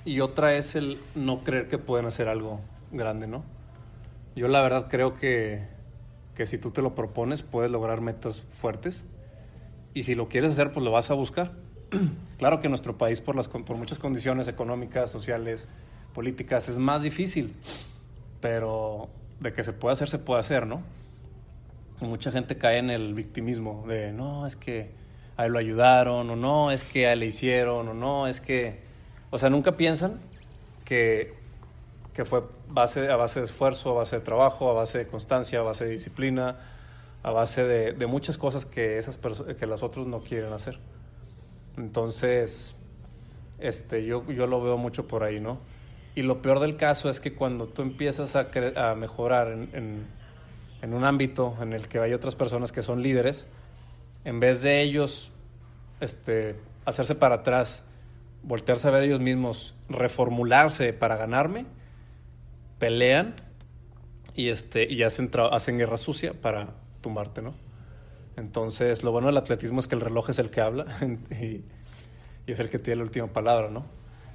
y 0.04 0.20
otra 0.20 0.54
es 0.54 0.74
el 0.76 1.00
no 1.14 1.44
creer 1.44 1.68
que 1.68 1.78
pueden 1.78 2.06
hacer 2.06 2.28
algo 2.28 2.60
grande, 2.92 3.26
¿no? 3.26 3.44
Yo 4.36 4.48
la 4.48 4.60
verdad 4.62 4.86
creo 4.88 5.16
que, 5.16 5.66
que 6.34 6.46
si 6.46 6.58
tú 6.58 6.70
te 6.70 6.82
lo 6.82 6.94
propones 6.94 7.42
puedes 7.42 7.70
lograr 7.70 8.00
metas 8.00 8.42
fuertes 8.42 9.04
y 9.94 10.04
si 10.04 10.14
lo 10.14 10.28
quieres 10.28 10.50
hacer 10.50 10.72
pues 10.72 10.84
lo 10.84 10.90
vas 10.90 11.10
a 11.10 11.14
buscar. 11.14 11.52
claro 12.38 12.60
que 12.60 12.68
nuestro 12.68 12.96
país 12.96 13.20
por, 13.20 13.36
las, 13.36 13.48
por 13.48 13.76
muchas 13.76 13.98
condiciones 13.98 14.48
económicas, 14.48 15.10
sociales, 15.10 15.66
políticas 16.14 16.68
es 16.68 16.78
más 16.78 17.02
difícil 17.02 17.54
pero 18.40 19.08
de 19.38 19.52
que 19.52 19.64
se 19.64 19.72
puede 19.72 19.92
hacer, 19.92 20.08
se 20.08 20.18
puede 20.18 20.40
hacer, 20.40 20.66
¿no? 20.66 20.82
mucha 22.00 22.32
gente 22.32 22.56
cae 22.56 22.78
en 22.78 22.88
el 22.88 23.12
victimismo 23.12 23.84
de, 23.86 24.10
no, 24.10 24.46
es 24.46 24.56
que 24.56 24.90
a 25.36 25.44
él 25.44 25.52
lo 25.52 25.58
ayudaron, 25.58 26.30
o 26.30 26.36
no, 26.36 26.70
es 26.70 26.82
que 26.82 27.06
a 27.06 27.12
él 27.12 27.20
le 27.20 27.26
hicieron, 27.26 27.88
o 27.88 27.94
no, 27.94 28.26
es 28.26 28.40
que... 28.40 28.89
O 29.30 29.38
sea, 29.38 29.50
nunca 29.50 29.76
piensan 29.76 30.20
que, 30.84 31.34
que 32.12 32.24
fue 32.24 32.42
base, 32.68 33.10
a 33.10 33.16
base 33.16 33.40
de 33.40 33.46
esfuerzo, 33.46 33.90
a 33.90 33.94
base 33.94 34.16
de 34.16 34.22
trabajo, 34.22 34.70
a 34.70 34.74
base 34.74 34.98
de 34.98 35.06
constancia, 35.06 35.60
a 35.60 35.62
base 35.62 35.84
de 35.84 35.92
disciplina, 35.92 36.58
a 37.22 37.30
base 37.30 37.64
de, 37.64 38.06
muchas 38.06 38.38
cosas 38.38 38.66
que, 38.66 38.98
esas 38.98 39.18
que 39.18 39.66
las 39.66 39.82
otros 39.82 40.06
no 40.06 40.20
quieren 40.20 40.52
hacer. 40.52 40.78
Entonces, 41.76 42.74
este, 43.58 44.04
yo, 44.04 44.26
yo 44.30 44.46
lo 44.46 44.62
veo 44.62 44.76
mucho 44.76 45.06
por 45.06 45.22
ahí, 45.22 45.38
¿no? 45.40 45.58
Y 46.14 46.22
lo 46.22 46.42
peor 46.42 46.60
del 46.60 46.76
caso 46.76 47.08
es 47.08 47.20
que 47.20 47.34
cuando 47.34 47.68
tú 47.68 47.82
empiezas 47.82 48.34
a, 48.36 48.48
a 48.76 48.94
mejorar 48.94 49.48
en, 49.48 50.06
en, 50.82 50.94
un 50.94 51.04
ámbito 51.04 51.56
en 51.60 51.72
el 51.72 51.88
que 51.88 52.00
hay 52.00 52.12
otras 52.14 52.34
personas 52.34 52.72
que 52.72 52.82
son 52.82 53.02
líderes, 53.02 53.46
en 54.24 54.40
vez 54.40 54.62
de 54.62 54.82
ellos 54.82 55.30
este, 56.00 56.56
hacerse 56.84 57.14
para 57.14 57.36
atrás, 57.36 57.84
voltearse 58.42 58.88
a 58.88 58.90
ver 58.90 59.04
ellos 59.04 59.20
mismos, 59.20 59.74
reformularse 59.88 60.92
para 60.92 61.16
ganarme, 61.16 61.66
pelean 62.78 63.34
y, 64.34 64.48
este, 64.48 64.90
y 64.90 65.02
hacen, 65.02 65.30
hacen 65.50 65.78
guerra 65.78 65.98
sucia 65.98 66.34
para 66.34 66.74
tumbarte, 67.00 67.42
¿no? 67.42 67.54
Entonces, 68.36 69.02
lo 69.02 69.12
bueno 69.12 69.26
del 69.26 69.36
atletismo 69.36 69.80
es 69.80 69.88
que 69.88 69.94
el 69.94 70.00
reloj 70.00 70.30
es 70.30 70.38
el 70.38 70.50
que 70.50 70.60
habla 70.60 70.86
y, 71.30 71.64
y, 72.46 72.52
es 72.52 72.60
el 72.60 72.70
que 72.70 72.78
tiene 72.78 72.98
la 72.98 73.04
última 73.04 73.26
palabra, 73.28 73.70
¿no? 73.70 73.84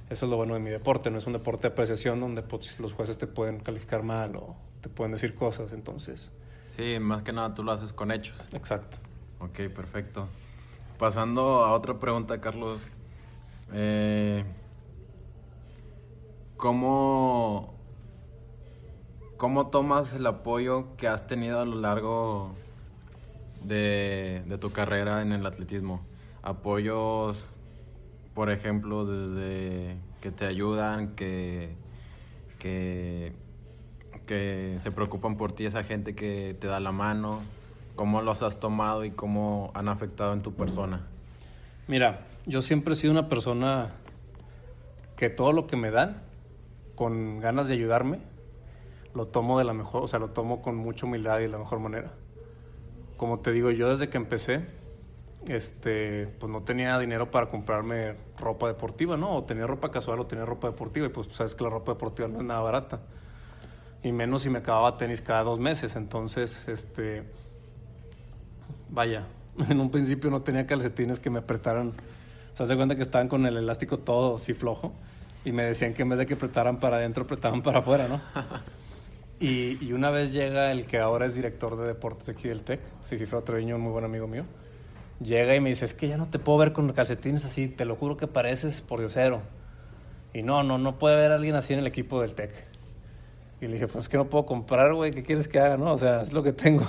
Eso 0.08 0.26
es 0.26 0.30
lo 0.30 0.36
bueno 0.36 0.54
de 0.54 0.60
mi 0.60 0.70
deporte, 0.70 1.10
no 1.10 1.18
es 1.18 1.26
un 1.26 1.32
deporte 1.32 1.62
de 1.62 1.68
apreciación 1.72 2.20
donde 2.20 2.42
pues, 2.42 2.78
los 2.78 2.92
jueces 2.92 3.18
te 3.18 3.26
pueden 3.26 3.58
calificar 3.58 4.04
mal 4.04 4.36
o 4.36 4.56
te 4.80 4.88
pueden 4.88 5.12
decir 5.12 5.34
cosas, 5.34 5.72
entonces... 5.72 6.32
Sí, 6.76 6.98
más 7.00 7.22
que 7.22 7.32
nada 7.32 7.54
tú 7.54 7.62
lo 7.62 7.72
haces 7.72 7.92
con 7.92 8.12
hechos. 8.12 8.36
Exacto. 8.52 8.98
Ok, 9.40 9.74
perfecto. 9.74 10.28
Pasando 10.98 11.64
a 11.64 11.72
otra 11.72 11.98
pregunta, 11.98 12.40
Carlos. 12.40 12.82
Eh, 13.72 14.44
¿Cómo 16.56 17.76
¿Cómo 19.36 19.66
tomas 19.66 20.14
el 20.14 20.26
apoyo 20.26 20.96
que 20.96 21.08
has 21.08 21.26
tenido 21.26 21.60
a 21.60 21.66
lo 21.66 21.76
largo 21.76 22.54
de, 23.62 24.42
tu 24.58 24.72
carrera 24.72 25.20
en 25.20 25.32
el 25.32 25.44
atletismo? 25.44 26.00
Apoyos, 26.42 27.46
por 28.32 28.50
ejemplo, 28.50 29.04
desde 29.04 29.98
que 30.22 30.30
te 30.30 30.46
ayudan, 30.46 31.14
que, 31.16 31.74
que, 32.58 33.34
que 34.26 34.78
se 34.78 34.90
preocupan 34.90 35.36
por 35.36 35.52
ti, 35.52 35.66
esa 35.66 35.84
gente 35.84 36.14
que 36.14 36.56
te 36.58 36.66
da 36.66 36.80
la 36.80 36.92
mano, 36.92 37.42
¿cómo 37.94 38.22
los 38.22 38.42
has 38.42 38.58
tomado 38.58 39.04
y 39.04 39.10
cómo 39.10 39.70
han 39.74 39.88
afectado 39.88 40.32
en 40.32 40.40
tu 40.40 40.54
persona? 40.54 41.06
Mira, 41.88 42.20
yo 42.46 42.62
siempre 42.62 42.94
he 42.94 42.96
sido 42.96 43.12
una 43.12 43.28
persona 43.28 43.92
que 45.16 45.28
todo 45.28 45.52
lo 45.52 45.66
que 45.66 45.76
me 45.76 45.90
dan, 45.90 46.22
con 46.94 47.40
ganas 47.40 47.68
de 47.68 47.74
ayudarme, 47.74 48.20
lo 49.14 49.26
tomo 49.26 49.58
de 49.58 49.64
la 49.64 49.72
mejor, 49.72 50.04
o 50.04 50.08
sea, 50.08 50.18
lo 50.18 50.30
tomo 50.30 50.62
con 50.62 50.76
mucha 50.76 51.06
humildad 51.06 51.38
y 51.40 51.42
de 51.42 51.48
la 51.48 51.58
mejor 51.58 51.80
manera. 51.80 52.12
Como 53.16 53.40
te 53.40 53.50
digo, 53.50 53.70
yo 53.70 53.90
desde 53.90 54.08
que 54.08 54.16
empecé, 54.16 54.66
este, 55.48 56.26
pues 56.38 56.50
no 56.50 56.62
tenía 56.62 56.98
dinero 56.98 57.30
para 57.30 57.48
comprarme 57.48 58.14
ropa 58.38 58.68
deportiva, 58.68 59.16
¿no? 59.16 59.30
O 59.36 59.44
tenía 59.44 59.66
ropa 59.66 59.90
casual 59.90 60.20
o 60.20 60.26
tenía 60.26 60.44
ropa 60.44 60.68
deportiva 60.68 61.06
y 61.06 61.08
pues 61.08 61.28
sabes 61.28 61.54
que 61.54 61.64
la 61.64 61.70
ropa 61.70 61.92
deportiva 61.92 62.28
no 62.28 62.38
es 62.38 62.44
nada 62.44 62.60
barata. 62.60 63.00
Y 64.02 64.12
menos 64.12 64.42
si 64.42 64.50
me 64.50 64.58
acababa 64.58 64.96
tenis 64.96 65.20
cada 65.20 65.42
dos 65.44 65.58
meses. 65.58 65.96
Entonces, 65.96 66.68
este, 66.68 67.24
vaya, 68.90 69.26
en 69.68 69.80
un 69.80 69.90
principio 69.90 70.30
no 70.30 70.42
tenía 70.42 70.66
calcetines 70.66 71.20
que 71.20 71.30
me 71.30 71.38
apretaran. 71.38 71.94
Se 72.56 72.62
hace 72.62 72.74
cuenta 72.74 72.96
que 72.96 73.02
estaban 73.02 73.28
con 73.28 73.44
el 73.44 73.58
elástico 73.58 73.98
todo 73.98 74.36
así 74.36 74.54
flojo 74.54 74.94
y 75.44 75.52
me 75.52 75.62
decían 75.62 75.92
que 75.92 76.00
en 76.00 76.08
vez 76.08 76.18
de 76.18 76.24
que 76.24 76.32
apretaran 76.32 76.80
para 76.80 76.96
adentro, 76.96 77.24
apretaban 77.24 77.60
para 77.62 77.80
afuera, 77.80 78.08
¿no? 78.08 78.20
Y, 79.38 79.92
una 79.92 80.08
vez 80.10 80.32
llega 80.32 80.72
el 80.72 80.86
que 80.86 80.98
ahora 80.98 81.26
es 81.26 81.34
director 81.34 81.76
de 81.76 81.86
deportes 81.86 82.30
aquí 82.30 82.48
del 82.48 82.62
TEC, 82.62 82.80
Sigifredo 83.00 83.42
Treviño, 83.42 83.76
un 83.76 83.82
muy 83.82 83.92
buen 83.92 84.06
amigo 84.06 84.26
mío, 84.26 84.46
llega 85.20 85.54
y 85.54 85.60
me 85.60 85.68
dice, 85.68 85.84
es 85.84 85.92
que 85.92 86.08
ya 86.08 86.16
no 86.16 86.28
te 86.28 86.38
puedo 86.38 86.56
ver 86.56 86.72
con 86.72 86.90
calcetines 86.94 87.44
así, 87.44 87.68
te 87.68 87.84
lo 87.84 87.96
juro 87.96 88.16
que 88.16 88.26
pareces 88.26 88.80
por 88.80 89.00
diosero. 89.00 89.42
Y 90.32 90.42
no, 90.42 90.62
no, 90.62 90.78
no 90.78 90.98
puede 90.98 91.16
haber 91.16 91.32
alguien 91.32 91.54
así 91.56 91.74
en 91.74 91.80
el 91.80 91.86
equipo 91.86 92.22
del 92.22 92.34
TEC. 92.34 92.52
Y 93.60 93.66
le 93.66 93.74
dije, 93.74 93.86
pues 93.86 94.06
es 94.06 94.08
que 94.08 94.16
no 94.16 94.30
puedo 94.30 94.46
comprar, 94.46 94.94
güey, 94.94 95.10
¿qué 95.10 95.22
quieres 95.22 95.46
que 95.46 95.60
haga? 95.60 95.76
No, 95.76 95.92
o 95.92 95.98
sea, 95.98 96.22
es 96.22 96.32
lo 96.32 96.42
que 96.42 96.54
tengo. 96.54 96.86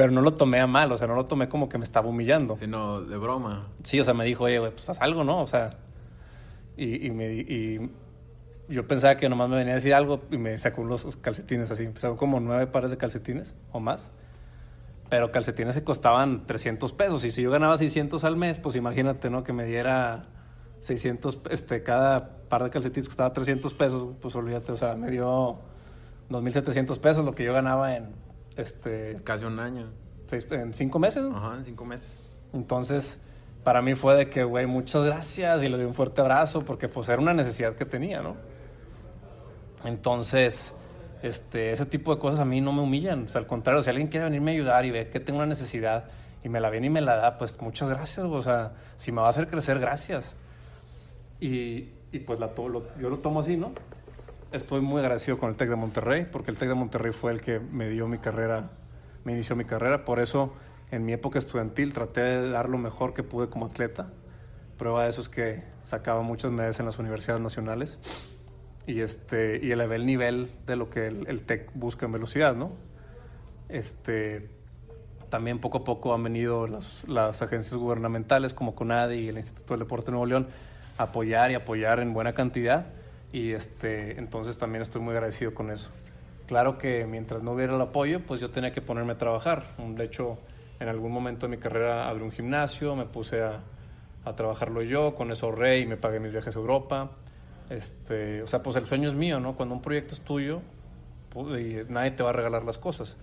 Pero 0.00 0.12
no 0.12 0.22
lo 0.22 0.32
tomé 0.32 0.60
a 0.60 0.66
mal, 0.66 0.90
o 0.92 0.96
sea, 0.96 1.06
no 1.06 1.14
lo 1.14 1.26
tomé 1.26 1.50
como 1.50 1.68
que 1.68 1.76
me 1.76 1.84
estaba 1.84 2.08
humillando. 2.08 2.56
Sino 2.56 3.02
de 3.02 3.18
broma. 3.18 3.66
Sí, 3.82 4.00
o 4.00 4.04
sea, 4.04 4.14
me 4.14 4.24
dijo, 4.24 4.44
oye, 4.44 4.58
güey, 4.58 4.72
pues 4.72 4.88
haz 4.88 4.98
algo, 5.02 5.24
¿no? 5.24 5.42
O 5.42 5.46
sea, 5.46 5.76
y, 6.78 7.06
y 7.06 7.10
me, 7.10 7.30
y 7.34 7.90
yo 8.70 8.88
pensaba 8.88 9.18
que 9.18 9.28
nomás 9.28 9.50
me 9.50 9.56
venía 9.56 9.74
a 9.74 9.76
decir 9.76 9.92
algo 9.92 10.22
y 10.30 10.38
me 10.38 10.58
sacó 10.58 10.80
unos 10.80 11.04
calcetines 11.16 11.70
así. 11.70 11.86
Sacó 11.98 12.16
como 12.16 12.40
nueve 12.40 12.66
pares 12.66 12.90
de 12.90 12.96
calcetines 12.96 13.54
o 13.72 13.80
más. 13.80 14.08
Pero 15.10 15.32
calcetines 15.32 15.74
se 15.74 15.84
costaban 15.84 16.46
300 16.46 16.94
pesos. 16.94 17.22
Y 17.26 17.30
si 17.30 17.42
yo 17.42 17.50
ganaba 17.50 17.76
600 17.76 18.24
al 18.24 18.38
mes, 18.38 18.58
pues 18.58 18.76
imagínate, 18.76 19.28
¿no? 19.28 19.44
Que 19.44 19.52
me 19.52 19.66
diera 19.66 20.28
600, 20.80 21.40
este, 21.50 21.82
cada 21.82 22.38
par 22.48 22.64
de 22.64 22.70
calcetines 22.70 23.06
costaba 23.06 23.34
300 23.34 23.74
pesos. 23.74 24.14
Pues 24.18 24.34
olvídate, 24.34 24.72
o 24.72 24.76
sea, 24.76 24.94
me 24.94 25.10
dio 25.10 25.58
2.700 26.30 26.98
pesos 27.00 27.22
lo 27.22 27.34
que 27.34 27.44
yo 27.44 27.52
ganaba 27.52 27.96
en, 27.96 28.14
este... 28.56 29.16
Casi 29.24 29.44
un 29.44 29.58
año. 29.58 29.88
en 30.30 30.74
cinco 30.74 30.98
meses. 30.98 31.24
Ajá, 31.34 31.56
en 31.56 31.64
cinco 31.64 31.84
meses. 31.84 32.08
Entonces, 32.52 33.16
para 33.64 33.82
mí 33.82 33.94
fue 33.94 34.14
de 34.16 34.30
que, 34.30 34.44
güey, 34.44 34.66
muchas 34.66 35.04
gracias 35.04 35.62
y 35.62 35.68
le 35.68 35.78
di 35.78 35.84
un 35.84 35.94
fuerte 35.94 36.20
abrazo 36.20 36.64
porque 36.64 36.88
pues 36.88 37.08
era 37.08 37.20
una 37.20 37.34
necesidad 37.34 37.74
que 37.74 37.84
tenía, 37.84 38.22
¿no? 38.22 38.36
Entonces, 39.84 40.74
este, 41.22 41.72
ese 41.72 41.86
tipo 41.86 42.14
de 42.14 42.20
cosas 42.20 42.40
a 42.40 42.44
mí 42.44 42.60
no 42.60 42.72
me 42.72 42.82
humillan. 42.82 43.26
al 43.34 43.46
contrario, 43.46 43.82
si 43.82 43.90
alguien 43.90 44.08
quiere 44.08 44.24
venirme 44.24 44.52
a 44.52 44.54
ayudar 44.54 44.84
y 44.84 44.90
ve 44.90 45.08
que 45.08 45.20
tengo 45.20 45.38
una 45.38 45.46
necesidad 45.46 46.04
y 46.42 46.48
me 46.48 46.60
la 46.60 46.70
viene 46.70 46.86
y 46.86 46.90
me 46.90 47.00
la 47.00 47.16
da, 47.16 47.38
pues 47.38 47.60
muchas 47.60 47.88
gracias. 47.88 48.26
O 48.26 48.42
sea, 48.42 48.72
si 48.96 49.12
me 49.12 49.20
va 49.20 49.26
a 49.26 49.30
hacer 49.30 49.46
crecer, 49.46 49.78
gracias. 49.78 50.32
Y, 51.38 51.90
y 52.12 52.18
pues 52.26 52.40
la, 52.40 52.54
yo 52.54 53.10
lo 53.10 53.18
tomo 53.18 53.40
así, 53.40 53.56
¿no? 53.56 53.72
Estoy 54.52 54.80
muy 54.80 55.00
agradecido 55.00 55.38
con 55.38 55.48
el 55.50 55.54
TEC 55.54 55.68
de 55.68 55.76
Monterrey, 55.76 56.26
porque 56.30 56.50
el 56.50 56.56
TEC 56.56 56.70
de 56.70 56.74
Monterrey 56.74 57.12
fue 57.12 57.30
el 57.30 57.40
que 57.40 57.60
me 57.60 57.88
dio 57.88 58.08
mi 58.08 58.18
carrera, 58.18 58.70
me 59.22 59.30
inició 59.30 59.54
mi 59.54 59.64
carrera. 59.64 60.04
Por 60.04 60.18
eso, 60.18 60.52
en 60.90 61.04
mi 61.04 61.12
época 61.12 61.38
estudiantil, 61.38 61.92
traté 61.92 62.20
de 62.22 62.50
dar 62.50 62.68
lo 62.68 62.76
mejor 62.76 63.14
que 63.14 63.22
pude 63.22 63.48
como 63.48 63.66
atleta. 63.66 64.10
Prueba 64.76 65.04
de 65.04 65.10
eso 65.10 65.20
es 65.20 65.28
que 65.28 65.62
sacaba 65.84 66.22
muchas 66.22 66.50
medallas 66.50 66.80
en 66.80 66.86
las 66.86 66.98
universidades 66.98 67.40
nacionales 67.40 68.32
y, 68.88 69.02
este, 69.02 69.60
y 69.62 69.70
elevé 69.70 69.94
el 69.94 70.04
nivel 70.04 70.50
de 70.66 70.74
lo 70.74 70.90
que 70.90 71.06
el, 71.06 71.42
TEC 71.42 71.70
busca 71.74 72.06
en 72.06 72.12
velocidad, 72.12 72.56
¿no? 72.56 72.72
Este, 73.68 74.50
también 75.28 75.60
poco 75.60 75.78
a 75.78 75.84
poco 75.84 76.12
han 76.12 76.24
venido 76.24 76.66
las, 76.66 77.40
agencias 77.40 77.76
gubernamentales 77.76 78.52
como 78.52 78.74
CONADE 78.74 79.16
y 79.16 79.28
el 79.28 79.36
Instituto 79.36 79.74
del 79.74 79.80
Deporte 79.80 80.06
de 80.06 80.10
Nuevo 80.10 80.26
León 80.26 80.48
a 80.98 81.04
apoyar 81.04 81.52
y 81.52 81.54
apoyar 81.54 82.00
en 82.00 82.12
buena 82.12 82.32
cantidad 82.32 82.86
y 83.32 83.52
este, 83.52 84.18
entonces 84.18 84.58
también 84.58 84.82
estoy 84.82 85.00
muy 85.00 85.12
agradecido 85.12 85.54
con 85.54 85.70
eso. 85.70 85.90
Claro 86.46 86.78
que 86.78 87.06
mientras 87.06 87.42
no 87.42 87.52
hubiera 87.52 87.76
el 87.76 87.80
apoyo, 87.80 88.20
pues 88.20 88.40
yo 88.40 88.50
tenía 88.50 88.72
que 88.72 88.82
ponerme 88.82 89.12
a 89.12 89.18
trabajar. 89.18 89.76
De 89.78 90.04
hecho, 90.04 90.38
en 90.80 90.88
algún 90.88 91.12
momento 91.12 91.46
de 91.46 91.56
mi 91.56 91.62
carrera 91.62 92.08
abrí 92.08 92.24
un 92.24 92.32
gimnasio, 92.32 92.96
me 92.96 93.06
puse 93.06 93.42
a, 93.42 93.60
a 94.24 94.34
trabajarlo 94.34 94.82
yo, 94.82 95.14
con 95.14 95.30
eso 95.30 95.46
ahorré 95.46 95.78
y 95.78 95.86
me 95.86 95.96
pagué 95.96 96.18
mis 96.18 96.32
viajes 96.32 96.56
a 96.56 96.58
Europa. 96.58 97.12
Este, 97.70 98.42
o 98.42 98.46
sea, 98.48 98.62
pues 98.62 98.74
el 98.76 98.86
sueño 98.86 99.08
es 99.08 99.14
mío, 99.14 99.38
¿no? 99.38 99.54
Cuando 99.54 99.74
un 99.76 99.82
proyecto 99.82 100.14
es 100.14 100.20
tuyo, 100.22 100.60
pues, 101.28 101.88
nadie 101.88 102.10
te 102.10 102.22
va 102.22 102.30
a 102.30 102.32
regalar 102.32 102.64
las 102.64 102.78
cosas. 102.78 103.16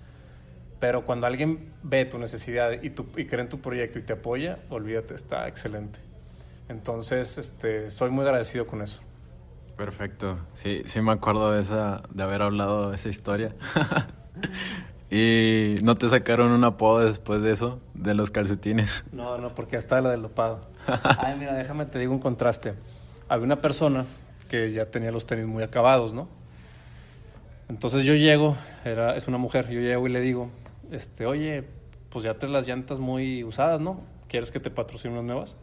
Pero 0.80 1.06
cuando 1.06 1.28
alguien 1.28 1.74
ve 1.84 2.06
tu 2.06 2.18
necesidad 2.18 2.82
y, 2.82 2.92
tu, 2.92 3.08
y 3.18 3.26
cree 3.26 3.42
en 3.42 3.50
tu 3.50 3.60
proyecto 3.60 4.00
y 4.00 4.04
te 4.04 4.14
apoya, 4.14 4.60
olvídate, 4.70 5.16
está 5.16 5.48
excelente. 5.48 6.00
Entonces, 6.70 7.38
este, 7.38 7.92
soy 7.92 8.10
muy 8.10 8.24
agradecido 8.26 8.68
con 8.68 8.82
eso. 8.82 9.02
Perfecto. 9.78 10.40
Sí, 10.54 10.82
sí 10.86 11.02
me 11.02 11.12
acuerdo 11.12 11.52
de 11.52 11.60
esa, 11.60 12.02
de 12.10 12.24
haber 12.24 12.42
hablado 12.42 12.90
de 12.90 12.96
esa 12.96 13.10
historia. 13.10 13.56
¿Y 15.12 15.76
no 15.84 15.96
te 15.96 16.10
sacaron 16.10 16.52
un 16.52 16.64
apodo 16.64 17.06
después 17.06 17.42
de 17.42 17.52
eso, 17.52 17.80
de 17.94 18.16
los 18.16 18.32
calcetines? 18.32 19.06
No, 19.12 19.38
no, 19.38 19.54
porque 19.54 19.78
hasta 19.78 20.02
la 20.02 20.10
del 20.10 20.24
dopado. 20.24 20.68
Ay, 21.20 21.36
mira, 21.38 21.54
déjame 21.54 21.86
te 21.86 22.00
digo 22.00 22.12
un 22.12 22.20
contraste. 22.20 22.74
Había 23.30 23.46
una 23.46 23.62
persona 23.62 24.06
que 24.50 24.72
ya 24.72 24.88
tenía 24.88 25.12
los 25.12 25.28
tenis 25.28 25.46
muy 25.46 25.64
acabados, 25.64 26.12
¿no? 26.12 26.28
Entonces 27.70 28.04
yo 28.04 28.16
llego, 28.16 28.58
era, 28.84 29.16
es 29.16 29.28
una 29.28 29.38
mujer, 29.38 29.70
yo 29.70 29.80
llego 29.80 30.08
y 30.08 30.12
le 30.12 30.22
digo, 30.22 30.50
este, 30.90 31.26
oye, 31.26 31.66
pues 32.10 32.26
ya 32.26 32.34
te 32.34 32.48
las 32.48 32.68
llantas 32.68 33.00
muy 33.00 33.44
usadas, 33.44 33.80
¿no? 33.80 34.02
¿Quieres 34.28 34.52
que 34.52 34.60
te 34.60 34.72
patrocine 34.72 35.14
unas 35.14 35.26
nuevas? 35.26 35.56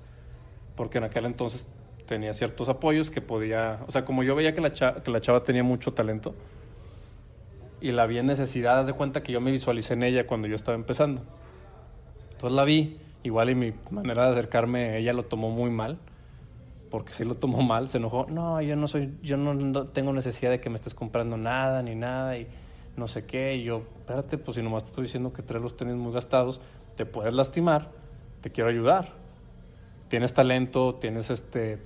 Porque 0.77 0.99
en 0.99 1.05
aquel 1.05 1.25
entonces 1.25 1.67
tenía 2.07 2.35
ciertos 2.35 2.69
apoyos 2.69 3.11
que 3.11 3.21
podía, 3.21 3.81
o 3.87 3.91
sea, 3.91 4.05
como 4.05 4.23
yo 4.23 4.35
veía 4.35 4.55
que 4.55 4.61
la, 4.61 4.73
chava, 4.73 5.03
que 5.03 5.11
la 5.11 5.21
chava 5.21 5.45
tenía 5.45 5.63
mucho 5.63 5.93
talento 5.93 6.35
y 7.81 7.93
la 7.93 8.07
vi 8.07 8.19
en 8.19 8.27
necesidad, 8.27 8.81
haz 8.81 8.87
de 8.87 8.93
cuenta 8.93 9.23
que 9.23 9.33
yo 9.33 9.41
me 9.41 9.51
visualicé 9.51 9.95
en 9.95 10.03
ella 10.03 10.27
cuando 10.27 10.49
yo 10.49 10.57
estaba 10.57 10.75
empezando. 10.75 11.23
Entonces 12.33 12.57
la 12.57 12.65
vi, 12.65 12.99
igual 13.23 13.51
y 13.51 13.55
mi 13.55 13.75
manera 13.91 14.27
de 14.27 14.33
acercarme, 14.33 14.99
ella 14.99 15.13
lo 15.13 15.25
tomó 15.25 15.51
muy 15.51 15.71
mal 15.71 15.99
porque 16.95 17.13
si 17.13 17.25
lo 17.25 17.35
tomó 17.35 17.61
mal, 17.61 17.89
se 17.89 17.99
enojó. 17.99 18.27
No, 18.31 18.63
yo 18.63 18.77
no 18.77 18.87
soy, 18.87 19.19
yo 19.21 19.37
no, 19.37 19.89
tengo 19.89 20.13
necesidad 20.13 20.53
de 20.53 20.61
que 20.61 20.71
me 20.71 20.77
estés 20.77 20.95
comprando 20.95 21.37
nada 21.37 21.83
ni 21.83 21.97
nada. 21.97 22.39
Y 22.39 22.47
no 22.97 23.09
sé 23.09 23.27
qué. 23.27 23.57
Y 23.57 23.65
yo, 23.65 23.83
espérate, 23.99 24.39
pues 24.39 24.55
si 24.55 24.63
nomás 24.63 24.85
te 24.85 24.91
estoy 24.91 25.03
diciendo 25.03 25.33
que 25.33 25.43
traes 25.43 25.61
los 25.61 25.77
tenis 25.77 25.97
muy 25.97 26.13
gastados, 26.13 26.61
te 26.95 27.05
puedes 27.05 27.35
lastimar, 27.35 27.91
te 28.43 28.53
quiero 28.53 28.71
ayudar. 28.71 29.13
Tienes 30.07 30.35
talento, 30.35 30.95
tienes 30.95 31.31
este, 31.31 31.81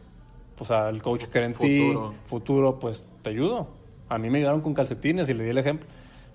pues 0.59 0.73
al 0.73 1.01
coach 1.01 1.27
que 1.27 1.39
era 1.39 1.47
en 1.47 1.55
ti, 1.55 1.95
futuro, 2.27 2.81
pues 2.81 3.07
te 3.23 3.31
ayudo. 3.31 3.69
A 4.09 4.19
mí 4.19 4.29
me 4.29 4.39
llegaron 4.39 4.61
con 4.61 4.75
calcetines 4.75 5.29
y 5.29 5.35
le 5.35 5.45
di 5.45 5.51
el 5.51 5.59
ejemplo. 5.59 5.87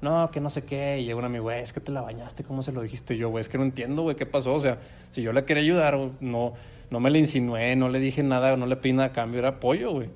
No, 0.02 0.32
que 0.32 0.40
no 0.40 0.50
sé 0.50 0.64
qué. 0.64 1.00
Y 1.00 1.06
llega 1.06 1.18
un 1.18 1.26
amigo, 1.26 1.44
güey, 1.44 1.62
es 1.62 1.74
que 1.74 1.80
te 1.80 1.92
la 1.92 2.02
bañaste, 2.02 2.44
¿cómo 2.44 2.62
se 2.62 2.72
lo 2.72 2.82
dijiste 2.82 3.18
yo, 3.18 3.30
güey? 3.30 3.42
Es 3.42 3.50
que 3.50 3.58
no 3.58 3.64
entiendo, 3.64 4.02
güey, 4.02 4.16
qué 4.16 4.26
pasó. 4.26 4.54
O 4.54 4.60
sea, 4.60 4.80
si 5.12 5.22
yo 5.22 5.34
le 5.34 5.44
quería 5.44 5.64
ayudar, 5.64 5.98
no, 6.22 6.54
no 6.90 7.00
me 7.00 7.10
le 7.10 7.20
insinué, 7.20 7.76
no 7.76 7.90
le 7.90 8.00
dije 8.00 8.24
nada, 8.24 8.56
no 8.56 8.66
le 8.66 8.76
pedí 8.78 8.94
nada 8.94 9.10
a 9.10 9.12
cambio, 9.12 9.40
era 9.40 9.50
apoyo, 9.50 9.92
güey. 9.92 10.10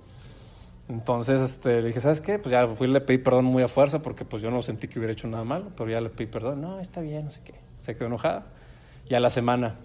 Entonces, 0.90 1.42
este, 1.42 1.82
le 1.82 1.88
dije, 1.88 2.00
¿sabes 2.00 2.22
qué? 2.22 2.40
Pues 2.40 2.52
ya 2.52 2.66
fui 2.68 2.88
le 2.88 3.02
pedí 3.02 3.18
perdón 3.18 3.46
muy 3.46 3.62
a 3.62 3.68
fuerza 3.68 4.02
porque 4.02 4.24
pues 4.24 4.42
yo 4.42 4.52
no 4.52 4.62
sentí 4.62 4.88
que 4.88 5.00
hubiera 5.00 5.12
hecho 5.12 5.28
nada 5.28 5.44
malo, 5.44 5.72
pero 5.76 5.90
ya 5.90 6.00
le 6.00 6.10
pedí 6.10 6.28
perdón. 6.28 6.62
No, 6.62 6.80
está 6.80 7.02
bien, 7.02 7.26
no 7.26 7.32
sé 7.32 7.42
qué. 7.44 7.56
Se 7.80 7.96
quedó 7.96 8.08
enojada. 8.08 8.46
Y 9.10 9.14
a 9.14 9.20
la 9.20 9.30
semana, 9.30 9.76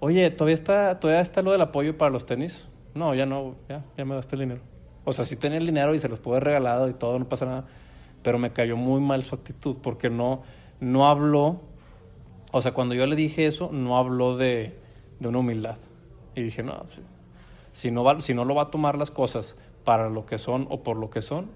oye, 0.00 0.30
¿todavía 0.30 0.54
está, 0.54 1.00
¿todavía 1.00 1.22
está 1.22 1.42
lo 1.42 1.52
del 1.52 1.60
apoyo 1.60 1.96
para 1.96 2.10
los 2.10 2.26
tenis? 2.26 2.66
No, 2.94 3.14
ya 3.14 3.26
no, 3.26 3.56
ya, 3.68 3.84
ya 3.96 4.04
me 4.04 4.14
gasté 4.14 4.36
el 4.36 4.40
dinero. 4.40 4.60
O 5.04 5.12
sea, 5.12 5.24
sí 5.24 5.36
tenía 5.36 5.58
el 5.58 5.66
dinero 5.66 5.94
y 5.94 5.98
se 5.98 6.08
los 6.08 6.18
pude 6.20 6.40
regalado 6.40 6.88
y 6.88 6.94
todo, 6.94 7.18
no 7.18 7.28
pasa 7.28 7.44
nada. 7.44 7.64
Pero 8.22 8.38
me 8.38 8.52
cayó 8.52 8.76
muy 8.76 9.00
mal 9.00 9.22
su 9.22 9.34
actitud 9.34 9.76
porque 9.82 10.08
no, 10.08 10.42
no 10.80 11.06
habló, 11.06 11.60
o 12.52 12.60
sea, 12.60 12.72
cuando 12.72 12.94
yo 12.94 13.06
le 13.06 13.16
dije 13.16 13.46
eso, 13.46 13.70
no 13.72 13.98
habló 13.98 14.36
de, 14.36 14.78
de 15.18 15.28
una 15.28 15.38
humildad. 15.38 15.76
Y 16.34 16.42
dije, 16.42 16.62
no, 16.62 16.78
pues, 16.84 17.00
si 17.72 17.90
no, 17.90 18.04
va, 18.04 18.20
si 18.20 18.34
no 18.34 18.44
lo 18.44 18.54
va 18.54 18.62
a 18.62 18.70
tomar 18.70 18.96
las 18.96 19.10
cosas 19.10 19.56
para 19.84 20.08
lo 20.08 20.24
que 20.24 20.38
son 20.38 20.66
o 20.70 20.82
por 20.82 20.96
lo 20.96 21.10
que 21.10 21.20
son, 21.20 21.50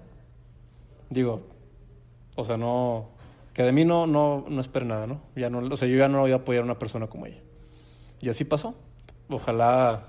digo, 1.09 1.41
o 2.35 2.45
sea, 2.45 2.57
no, 2.57 3.09
que 3.53 3.63
de 3.63 3.71
mí 3.71 3.85
no, 3.85 4.05
no, 4.07 4.45
no 4.47 4.61
espere 4.61 4.85
nada, 4.85 5.07
¿no? 5.07 5.21
Ya 5.35 5.49
no, 5.49 5.59
o 5.59 5.77
sea, 5.77 5.87
yo 5.87 5.97
ya 5.97 6.07
no 6.07 6.19
voy 6.19 6.31
a 6.31 6.35
apoyar 6.35 6.61
a 6.61 6.65
una 6.65 6.79
persona 6.79 7.07
como 7.07 7.25
ella. 7.25 7.41
Y 8.21 8.29
así 8.29 8.45
pasó. 8.45 8.75
Ojalá, 9.29 10.07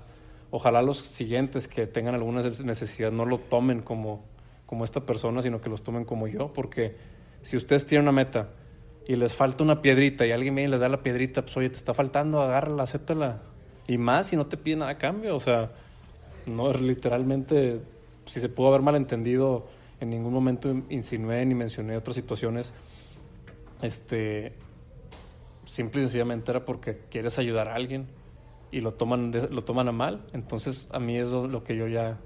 ojalá 0.51 0.81
los 0.81 0.97
siguientes 0.97 1.67
que 1.67 1.87
tengan 1.87 2.13
alguna 2.13 2.41
necesidad 2.41 3.11
no 3.11 3.25
lo 3.25 3.39
tomen 3.39 3.81
como, 3.81 4.23
como 4.65 4.83
esta 4.83 5.05
persona, 5.05 5.41
sino 5.41 5.61
que 5.61 5.69
los 5.69 5.81
tomen 5.81 6.05
como 6.05 6.27
yo, 6.27 6.51
porque 6.53 6.95
si 7.41 7.57
ustedes 7.57 7.85
tienen 7.85 8.03
una 8.03 8.11
meta 8.11 8.49
y 9.07 9.15
les 9.15 9.33
falta 9.33 9.63
una 9.63 9.81
piedrita 9.81 10.25
y 10.27 10.31
alguien 10.31 10.53
viene 10.53 10.67
y 10.67 10.71
les 10.71 10.79
da 10.79 10.89
la 10.89 11.01
piedrita, 11.01 11.41
pues 11.41 11.57
oye, 11.57 11.69
te 11.69 11.77
está 11.77 11.93
faltando, 11.93 12.41
agárrala, 12.41 12.83
acéptala. 12.83 13.41
Y 13.87 13.97
más 13.97 14.27
si 14.27 14.35
no 14.35 14.45
te 14.45 14.57
pide 14.57 14.75
nada 14.75 14.91
a 14.91 14.97
cambio, 14.97 15.35
o 15.35 15.39
sea, 15.39 15.71
no 16.45 16.71
literalmente, 16.73 17.81
si 18.25 18.39
se 18.39 18.49
pudo 18.49 18.67
haber 18.67 18.81
malentendido, 18.81 19.67
en 19.99 20.09
ningún 20.09 20.33
momento 20.33 20.69
insinué 20.89 21.45
ni 21.45 21.55
mencioné 21.55 21.95
otras 21.95 22.15
situaciones, 22.15 22.73
este, 23.81 24.53
simple 25.65 26.01
y 26.01 26.03
sencillamente 26.05 26.51
era 26.51 26.65
porque 26.65 26.99
quieres 27.09 27.39
ayudar 27.39 27.69
a 27.69 27.75
alguien 27.75 28.07
y 28.71 28.81
lo 28.81 28.93
toman, 28.93 29.31
lo 29.49 29.63
toman 29.63 29.87
a 29.87 29.91
mal. 29.91 30.25
Entonces, 30.33 30.87
a 30.91 30.99
mí 30.99 31.17
es 31.17 31.29
lo, 31.29 31.63
que 31.63 31.75
yo 31.75 31.87
ya... 31.87 32.17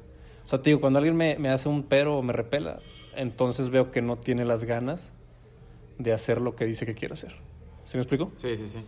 O 0.45 0.47
sea, 0.47 0.61
te 0.61 0.69
digo, 0.69 0.79
cuando 0.79 0.99
alguien 0.99 1.15
me, 1.15 1.37
me 1.39 1.49
hace 1.49 1.69
un 1.69 1.83
pero 1.83 2.17
o 2.17 2.21
me 2.21 2.33
repela, 2.33 2.79
entonces 3.15 3.69
veo 3.69 3.91
que 3.91 4.01
no 4.01 4.17
tiene 4.17 4.45
las 4.45 4.63
ganas 4.63 5.11
de 5.97 6.13
hacer 6.13 6.39
lo 6.39 6.55
que 6.55 6.65
dice 6.65 6.85
que 6.85 6.93
quiere 6.93 7.13
hacer. 7.13 7.33
¿Sí 7.83 7.97
me 7.97 8.01
explico? 8.01 8.31
Sí, 8.37 8.55
sí, 8.55 8.67
sí. 8.67 8.79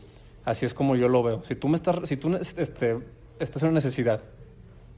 Así 0.45 0.65
es 0.65 0.73
como 0.73 0.95
yo 0.95 1.07
lo 1.07 1.23
veo. 1.23 1.43
Si 1.43 1.55
tú, 1.55 1.67
me 1.67 1.75
estás, 1.75 2.07
si 2.07 2.17
tú 2.17 2.35
este, 2.35 2.99
estás 3.39 3.63
en 3.63 3.69
una 3.69 3.75
necesidad 3.75 4.21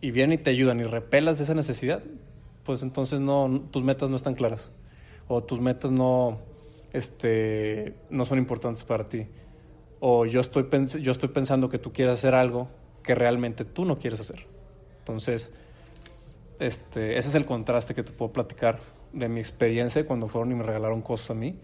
y 0.01 0.11
vienen 0.11 0.39
y 0.39 0.43
te 0.43 0.49
ayudan 0.49 0.79
y 0.79 0.83
repelas 0.83 1.39
esa 1.39 1.53
necesidad, 1.53 2.03
pues 2.63 2.81
entonces 2.81 3.19
no, 3.19 3.63
tus 3.71 3.83
metas 3.83 4.09
no 4.09 4.15
están 4.15 4.35
claras. 4.35 4.71
O 5.27 5.43
tus 5.43 5.59
metas 5.59 5.91
no, 5.91 6.39
este, 6.93 7.95
no 8.09 8.25
son 8.25 8.37
importantes 8.37 8.83
para 8.83 9.07
ti. 9.09 9.27
O 9.99 10.25
yo 10.25 10.39
estoy, 10.39 10.67
yo 11.01 11.11
estoy 11.11 11.29
pensando 11.29 11.69
que 11.69 11.77
tú 11.77 11.91
quieres 11.91 12.15
hacer 12.15 12.35
algo 12.35 12.69
que 13.03 13.15
realmente 13.15 13.65
tú 13.65 13.85
no 13.85 13.97
quieres 13.97 14.19
hacer. 14.19 14.45
Entonces, 14.99 15.51
este, 16.59 17.17
ese 17.17 17.29
es 17.29 17.35
el 17.35 17.45
contraste 17.45 17.95
que 17.95 18.03
te 18.03 18.12
puedo 18.12 18.31
platicar 18.31 18.79
de 19.13 19.27
mi 19.29 19.39
experiencia 19.39 20.05
cuando 20.05 20.27
fueron 20.27 20.51
y 20.51 20.55
me 20.55 20.63
regalaron 20.63 21.01
cosas 21.01 21.31
a 21.31 21.33
mí, 21.33 21.55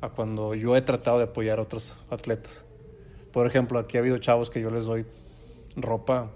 a 0.00 0.10
cuando 0.10 0.54
yo 0.54 0.76
he 0.76 0.82
tratado 0.82 1.18
de 1.18 1.24
apoyar 1.24 1.58
a 1.58 1.62
otros 1.62 1.96
atletas. 2.10 2.64
Por 3.32 3.46
ejemplo, 3.46 3.78
aquí 3.78 3.96
ha 3.96 4.00
habido 4.00 4.18
chavos 4.18 4.50
que 4.50 4.60
yo 4.60 4.70
les 4.70 4.84
doy 4.84 5.04
ropa 5.74 6.30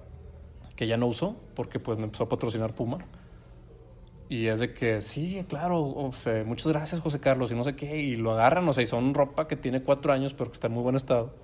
que 0.77 0.87
ya 0.87 0.97
no 0.97 1.07
uso 1.07 1.37
porque 1.55 1.79
pues 1.79 1.99
me 1.99 2.05
empezó 2.05 2.25
a 2.25 2.29
patrocinar 2.29 2.75
Puma. 2.75 2.99
Y 4.31 4.47
es 4.47 4.61
de 4.61 4.73
que, 4.73 5.03
sí, 5.03 5.45
claro, 5.49 5.83
o 5.83 6.13
sea, 6.13 6.45
muchas 6.45 6.69
gracias 6.69 7.01
José 7.01 7.19
Carlos 7.19 7.51
y 7.51 7.57
no 7.57 7.65
sé 7.65 7.75
qué, 7.75 8.01
y 8.01 8.15
lo 8.15 8.31
agarran, 8.31 8.67
o 8.69 8.73
sea, 8.73 8.85
y 8.85 8.87
son 8.87 9.13
ropa 9.13 9.49
que 9.49 9.57
tiene 9.57 9.83
cuatro 9.83 10.13
años 10.13 10.35
pero 10.35 10.51
que 10.51 10.55
está 10.55 10.69
en 10.69 10.75
muy 10.75 10.85
buen 10.85 10.95
estado. 10.95 11.35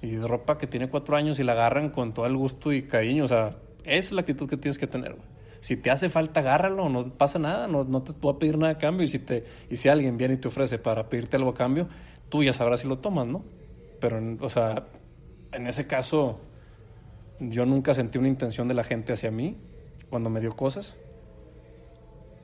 Y 0.00 0.16
ropa 0.16 0.56
que 0.56 0.66
tiene 0.66 0.88
cuatro 0.88 1.16
años 1.16 1.38
y 1.38 1.44
la 1.44 1.52
agarran 1.52 1.90
con 1.90 2.14
todo 2.14 2.24
el 2.24 2.34
gusto 2.34 2.72
y 2.72 2.84
cariño, 2.84 3.24
o 3.24 3.28
sea, 3.28 3.58
es 3.84 4.10
la 4.10 4.22
actitud 4.22 4.48
que 4.48 4.56
tienes 4.56 4.78
que 4.78 4.86
tener, 4.86 5.16
Si 5.60 5.76
te 5.76 5.90
hace 5.90 6.08
falta, 6.08 6.40
agárralo, 6.40 6.88
no 6.88 7.12
pasa 7.12 7.38
nada, 7.38 7.68
no, 7.68 7.84
no 7.84 8.02
te 8.02 8.12
voy 8.18 8.36
a 8.36 8.38
pedir 8.38 8.56
nada 8.56 8.72
a 8.72 8.78
cambio. 8.78 9.04
Y 9.04 9.08
si, 9.08 9.18
te, 9.18 9.44
y 9.68 9.76
si 9.76 9.90
alguien 9.90 10.16
viene 10.16 10.34
y 10.34 10.36
te 10.38 10.48
ofrece 10.48 10.78
para 10.78 11.10
pedirte 11.10 11.36
algo 11.36 11.50
a 11.50 11.54
cambio, 11.54 11.88
tú 12.30 12.42
ya 12.42 12.54
sabrás 12.54 12.80
si 12.80 12.88
lo 12.88 13.00
tomas, 13.00 13.28
¿no? 13.28 13.44
Pero, 14.00 14.18
o 14.40 14.48
sea, 14.48 14.86
en 15.52 15.66
ese 15.66 15.86
caso, 15.86 16.40
yo 17.38 17.66
nunca 17.66 17.92
sentí 17.92 18.16
una 18.16 18.28
intención 18.28 18.66
de 18.66 18.72
la 18.72 18.82
gente 18.82 19.12
hacia 19.12 19.30
mí 19.30 19.58
cuando 20.08 20.30
me 20.30 20.40
dio 20.40 20.56
cosas. 20.56 20.96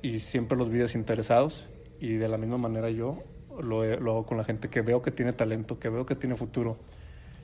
Y 0.02 0.20
siempre 0.20 0.56
los 0.56 0.70
vi 0.70 0.78
desinteresados. 0.78 1.68
Y 2.00 2.14
de 2.14 2.28
la 2.28 2.38
misma 2.38 2.58
manera 2.58 2.90
yo 2.90 3.22
lo, 3.60 3.84
lo 3.98 4.10
hago 4.12 4.26
con 4.26 4.38
la 4.38 4.44
gente 4.44 4.68
que 4.68 4.82
veo 4.82 5.02
que 5.02 5.10
tiene 5.10 5.32
talento, 5.32 5.78
que 5.78 5.88
veo 5.88 6.06
que 6.06 6.14
tiene 6.14 6.36
futuro 6.36 6.78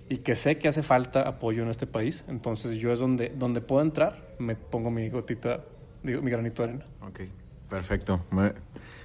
y 0.08 0.18
que 0.18 0.34
sé 0.34 0.58
que 0.58 0.68
hace 0.68 0.82
falta 0.82 1.22
apoyo 1.22 1.62
en 1.62 1.70
este 1.70 1.86
país. 1.86 2.24
Entonces 2.28 2.76
yo 2.76 2.92
es 2.92 2.98
donde, 2.98 3.30
donde 3.30 3.60
puedo 3.60 3.82
entrar, 3.82 4.34
me 4.38 4.56
pongo 4.56 4.90
mi 4.90 5.08
gotita, 5.08 5.60
digo, 6.02 6.22
mi 6.22 6.30
granito 6.30 6.62
de 6.62 6.68
arena. 6.68 6.86
Ok, 7.06 7.20
perfecto. 7.68 8.20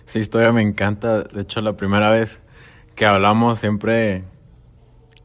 esa 0.05 0.19
historia 0.19 0.51
me 0.51 0.61
encanta. 0.61 1.23
De 1.23 1.41
hecho, 1.41 1.61
la 1.61 1.73
primera 1.77 2.09
vez 2.09 2.41
que 2.95 3.05
hablamos 3.05 3.59
siempre 3.59 4.23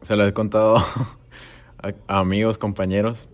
se 0.03 0.17
lo 0.17 0.27
he 0.27 0.33
contado 0.33 0.77
a, 2.09 2.19
amigos, 2.21 2.59
compañeros. 2.59 3.29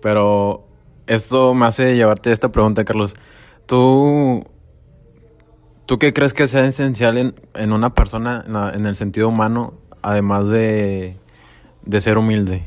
Pero 0.00 0.66
esto 1.06 1.54
me 1.54 1.66
hace 1.66 1.96
llevarte 1.96 2.32
esta 2.32 2.50
pregunta, 2.50 2.84
Carlos. 2.84 3.14
¿Tú, 3.68 4.46
¿tú 5.84 5.98
qué 5.98 6.14
crees 6.14 6.32
que 6.32 6.48
sea 6.48 6.64
esencial 6.64 7.18
en, 7.18 7.34
en 7.52 7.72
una 7.72 7.92
persona 7.92 8.42
en, 8.72 8.86
el 8.86 8.96
sentido 8.96 9.28
humano, 9.28 9.74
además 10.00 10.48
de, 10.48 11.18
de 11.84 12.00
ser 12.00 12.16
humilde? 12.16 12.62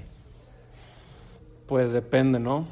Pues 1.66 1.92
depende, 1.92 2.40
¿no? 2.40 2.68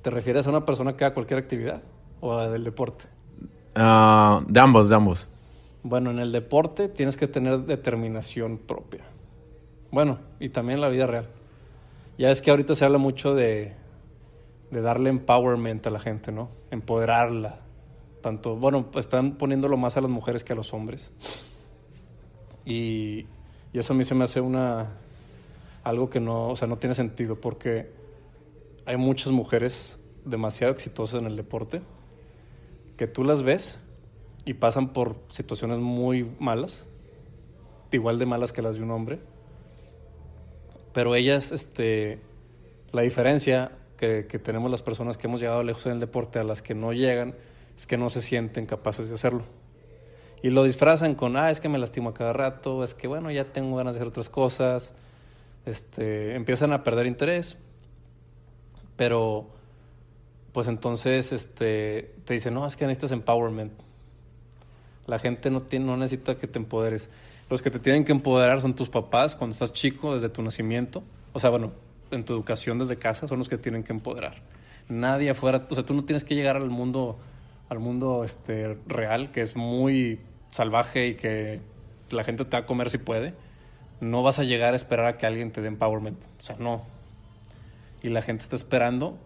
¿Te 0.00 0.10
refieres 0.10 0.46
a 0.46 0.50
una 0.50 0.64
persona 0.64 0.96
que 0.96 1.06
haga 1.06 1.14
cualquier 1.14 1.40
actividad 1.40 1.82
o 2.20 2.38
del 2.38 2.62
deporte? 2.62 3.06
Ah, 3.74 4.40
de 4.46 4.60
ambos, 4.60 4.88
de 4.88 4.94
ambos. 4.94 5.28
Bueno, 5.82 6.12
en 6.12 6.20
el 6.20 6.30
deporte 6.30 6.88
tienes 6.88 7.16
que 7.16 7.26
tener 7.26 7.62
determinación 7.62 8.58
propia. 8.58 9.02
Bueno, 9.90 10.20
y 10.38 10.50
también 10.50 10.80
la 10.80 10.88
vida 10.88 11.08
real. 11.08 11.26
Ya 12.16 12.30
es 12.30 12.40
que 12.40 12.52
ahorita 12.52 12.76
se 12.76 12.84
habla 12.84 12.98
mucho 12.98 13.34
de, 13.34 13.74
de 14.70 14.80
darle 14.80 15.10
empowerment 15.10 15.86
a 15.86 15.90
la 15.90 16.00
gente, 16.00 16.32
¿no? 16.32 16.50
Empoderarla. 16.70 17.60
Tanto, 18.20 18.56
bueno, 18.56 18.86
están 18.96 19.36
poniéndolo 19.36 19.76
más 19.76 19.96
a 19.96 20.00
las 20.00 20.10
mujeres 20.10 20.44
que 20.44 20.52
a 20.52 20.56
los 20.56 20.72
hombres. 20.72 21.10
Y, 22.64 23.26
y 23.72 23.78
eso 23.78 23.92
a 23.92 23.96
mí 23.96 24.04
se 24.04 24.14
me 24.14 24.24
hace 24.24 24.40
una 24.40 24.98
algo 25.82 26.08
que 26.08 26.18
no, 26.18 26.48
o 26.48 26.56
sea, 26.56 26.66
no 26.66 26.78
tiene 26.78 26.94
sentido 26.94 27.38
porque 27.38 27.90
hay 28.86 28.96
muchas 28.96 29.32
mujeres 29.32 29.98
demasiado 30.24 30.72
exitosas 30.72 31.20
en 31.20 31.26
el 31.26 31.36
deporte 31.36 31.82
que 32.96 33.06
tú 33.06 33.22
las 33.22 33.42
ves 33.42 33.82
y 34.46 34.54
pasan 34.54 34.94
por 34.94 35.16
situaciones 35.28 35.78
muy 35.78 36.30
malas, 36.38 36.86
igual 37.92 38.18
de 38.18 38.24
malas 38.24 38.52
que 38.52 38.62
las 38.62 38.76
de 38.76 38.82
un 38.82 38.92
hombre 38.92 39.20
pero 40.94 41.16
ellas, 41.16 41.52
este, 41.52 42.20
la 42.92 43.02
diferencia 43.02 43.72
que, 44.28 44.38
tenemos 44.38 44.70
las 44.70 44.82
personas 44.82 45.16
que 45.16 45.26
hemos 45.26 45.40
llegado 45.40 45.62
lejos 45.62 45.86
en 45.86 45.92
el 45.92 46.00
deporte 46.00 46.38
a 46.38 46.44
las 46.44 46.62
que 46.62 46.74
no 46.74 46.92
llegan 46.92 47.34
es 47.76 47.86
que 47.86 47.96
no 47.96 48.10
se 48.10 48.22
sienten 48.22 48.66
capaces 48.66 49.08
de 49.08 49.14
hacerlo. 49.14 49.42
Y 50.42 50.50
lo 50.50 50.62
disfrazan 50.62 51.14
con, 51.14 51.36
ah, 51.36 51.50
es 51.50 51.60
que 51.60 51.68
me 51.68 51.78
lastimo 51.78 52.10
a 52.10 52.14
cada 52.14 52.32
rato, 52.32 52.84
es 52.84 52.94
que 52.94 53.08
bueno, 53.08 53.30
ya 53.30 53.44
tengo 53.44 53.76
ganas 53.76 53.94
de 53.94 54.00
hacer 54.00 54.08
otras 54.08 54.28
cosas. 54.28 54.92
Este, 55.64 56.34
empiezan 56.34 56.72
a 56.72 56.84
perder 56.84 57.06
interés. 57.06 57.56
Pero, 58.96 59.48
pues 60.52 60.68
entonces 60.68 61.32
este, 61.32 62.14
te 62.24 62.34
dicen, 62.34 62.54
no, 62.54 62.66
es 62.66 62.76
que 62.76 62.86
necesitas 62.86 63.12
empowerment. 63.12 63.72
La 65.06 65.18
gente 65.18 65.50
no, 65.50 65.62
tiene, 65.62 65.86
no 65.86 65.96
necesita 65.96 66.36
que 66.36 66.46
te 66.46 66.58
empoderes. 66.58 67.08
Los 67.50 67.60
que 67.60 67.70
te 67.70 67.78
tienen 67.78 68.04
que 68.04 68.12
empoderar 68.12 68.60
son 68.60 68.74
tus 68.74 68.88
papás 68.88 69.34
cuando 69.34 69.52
estás 69.52 69.72
chico, 69.72 70.14
desde 70.14 70.28
tu 70.28 70.42
nacimiento. 70.42 71.02
O 71.32 71.40
sea, 71.40 71.50
bueno, 71.50 71.72
en 72.14 72.24
tu 72.24 72.32
educación 72.32 72.78
desde 72.78 72.96
casa 72.96 73.26
son 73.26 73.38
los 73.38 73.48
que 73.48 73.58
tienen 73.58 73.82
que 73.82 73.92
empoderar. 73.92 74.42
Nadie 74.88 75.30
afuera, 75.30 75.66
o 75.68 75.74
sea, 75.74 75.84
tú 75.84 75.94
no 75.94 76.04
tienes 76.04 76.24
que 76.24 76.34
llegar 76.34 76.56
al 76.56 76.70
mundo, 76.70 77.18
al 77.68 77.78
mundo 77.78 78.24
este, 78.24 78.78
real, 78.86 79.32
que 79.32 79.40
es 79.40 79.56
muy 79.56 80.20
salvaje 80.50 81.08
y 81.08 81.14
que 81.14 81.60
la 82.10 82.24
gente 82.24 82.44
te 82.44 82.50
va 82.52 82.58
a 82.58 82.66
comer 82.66 82.90
si 82.90 82.98
puede, 82.98 83.34
no 84.00 84.22
vas 84.22 84.38
a 84.38 84.44
llegar 84.44 84.74
a 84.74 84.76
esperar 84.76 85.06
a 85.06 85.18
que 85.18 85.26
alguien 85.26 85.50
te 85.50 85.60
dé 85.60 85.68
empowerment. 85.68 86.18
O 86.38 86.42
sea, 86.42 86.56
no. 86.58 86.82
Y 88.02 88.08
la 88.10 88.22
gente 88.22 88.42
está 88.42 88.56
esperando 88.56 89.18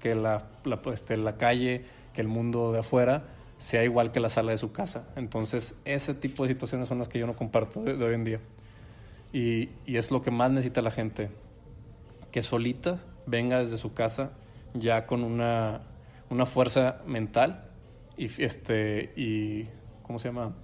que 0.00 0.14
la, 0.14 0.44
la, 0.64 0.80
este, 0.92 1.16
la 1.16 1.36
calle, 1.36 1.84
que 2.14 2.20
el 2.20 2.28
mundo 2.28 2.72
de 2.72 2.80
afuera 2.80 3.24
sea 3.58 3.84
igual 3.84 4.10
que 4.10 4.20
la 4.20 4.30
sala 4.30 4.52
de 4.52 4.58
su 4.58 4.72
casa. 4.72 5.04
Entonces, 5.16 5.76
ese 5.84 6.14
tipo 6.14 6.42
de 6.42 6.48
situaciones 6.48 6.88
son 6.88 6.98
las 6.98 7.08
que 7.08 7.18
yo 7.18 7.26
no 7.26 7.36
comparto 7.36 7.82
de, 7.82 7.96
de 7.96 8.04
hoy 8.04 8.14
en 8.14 8.24
día. 8.24 8.40
Y, 9.32 9.68
y, 9.86 9.96
es 9.96 10.10
lo 10.10 10.22
que 10.22 10.30
más 10.30 10.50
necesita 10.50 10.82
la 10.82 10.90
gente, 10.90 11.30
que 12.30 12.42
solita 12.42 13.00
venga 13.26 13.58
desde 13.58 13.76
su 13.76 13.94
casa 13.94 14.32
ya 14.74 15.06
con 15.06 15.24
una, 15.24 15.82
una 16.28 16.46
fuerza 16.46 17.00
mental 17.06 17.64
y, 18.16 18.26
este, 18.42 19.12
y, 19.16 19.66
¿cómo 20.02 20.18
se 20.18 20.28
llama? 20.28 20.54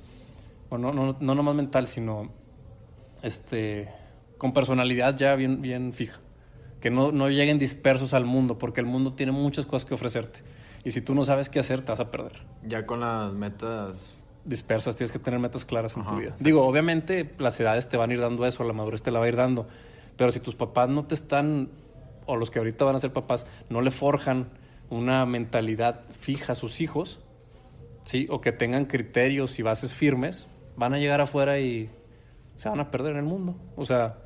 Bueno, 0.70 0.92
no, 0.92 1.06
no, 1.06 1.16
no 1.18 1.34
nomás 1.34 1.54
mental, 1.54 1.86
sino 1.86 2.30
este, 3.22 3.88
con 4.38 4.52
personalidad 4.52 5.16
ya 5.16 5.34
bien, 5.34 5.62
bien 5.62 5.92
fija. 5.92 6.20
Que 6.80 6.90
no, 6.90 7.10
no 7.10 7.30
lleguen 7.30 7.58
dispersos 7.58 8.14
al 8.14 8.26
mundo, 8.26 8.58
porque 8.58 8.80
el 8.80 8.86
mundo 8.86 9.14
tiene 9.14 9.32
muchas 9.32 9.66
cosas 9.66 9.88
que 9.88 9.94
ofrecerte. 9.94 10.40
Y 10.84 10.90
si 10.90 11.00
tú 11.00 11.14
no 11.14 11.24
sabes 11.24 11.48
qué 11.48 11.58
hacer, 11.58 11.80
te 11.80 11.90
vas 11.90 12.00
a 12.00 12.10
perder. 12.10 12.42
Ya 12.62 12.86
con 12.86 13.00
las 13.00 13.32
metas 13.32 14.18
dispersas, 14.44 14.94
tienes 14.94 15.10
que 15.10 15.18
tener 15.18 15.40
metas 15.40 15.64
claras 15.64 15.96
en 15.96 16.04
tu 16.04 16.10
vida. 16.10 16.24
Exacto. 16.24 16.44
Digo, 16.44 16.62
obviamente 16.62 17.34
las 17.38 17.58
edades 17.58 17.88
te 17.88 17.96
van 17.96 18.10
a 18.10 18.14
ir 18.14 18.20
dando 18.20 18.46
eso, 18.46 18.62
la 18.62 18.72
madurez 18.72 19.02
te 19.02 19.10
la 19.10 19.18
va 19.18 19.24
a 19.24 19.28
ir 19.28 19.36
dando, 19.36 19.66
pero 20.16 20.32
si 20.32 20.40
tus 20.40 20.54
papás 20.54 20.88
no 20.88 21.04
te 21.04 21.14
están, 21.14 21.70
o 22.26 22.36
los 22.36 22.50
que 22.50 22.58
ahorita 22.58 22.84
van 22.84 22.96
a 22.96 22.98
ser 22.98 23.12
papás, 23.12 23.46
no 23.68 23.80
le 23.80 23.90
forjan 23.90 24.48
una 24.90 25.26
mentalidad 25.26 26.02
fija 26.20 26.52
a 26.52 26.54
sus 26.54 26.80
hijos, 26.80 27.20
¿sí? 28.04 28.26
o 28.30 28.40
que 28.40 28.52
tengan 28.52 28.86
criterios 28.86 29.58
y 29.58 29.62
bases 29.62 29.92
firmes, 29.92 30.48
van 30.76 30.94
a 30.94 30.98
llegar 30.98 31.20
afuera 31.20 31.58
y 31.58 31.90
se 32.54 32.68
van 32.68 32.80
a 32.80 32.90
perder 32.90 33.12
en 33.12 33.18
el 33.18 33.24
mundo. 33.24 33.56
O 33.76 33.84
sea, 33.84 34.18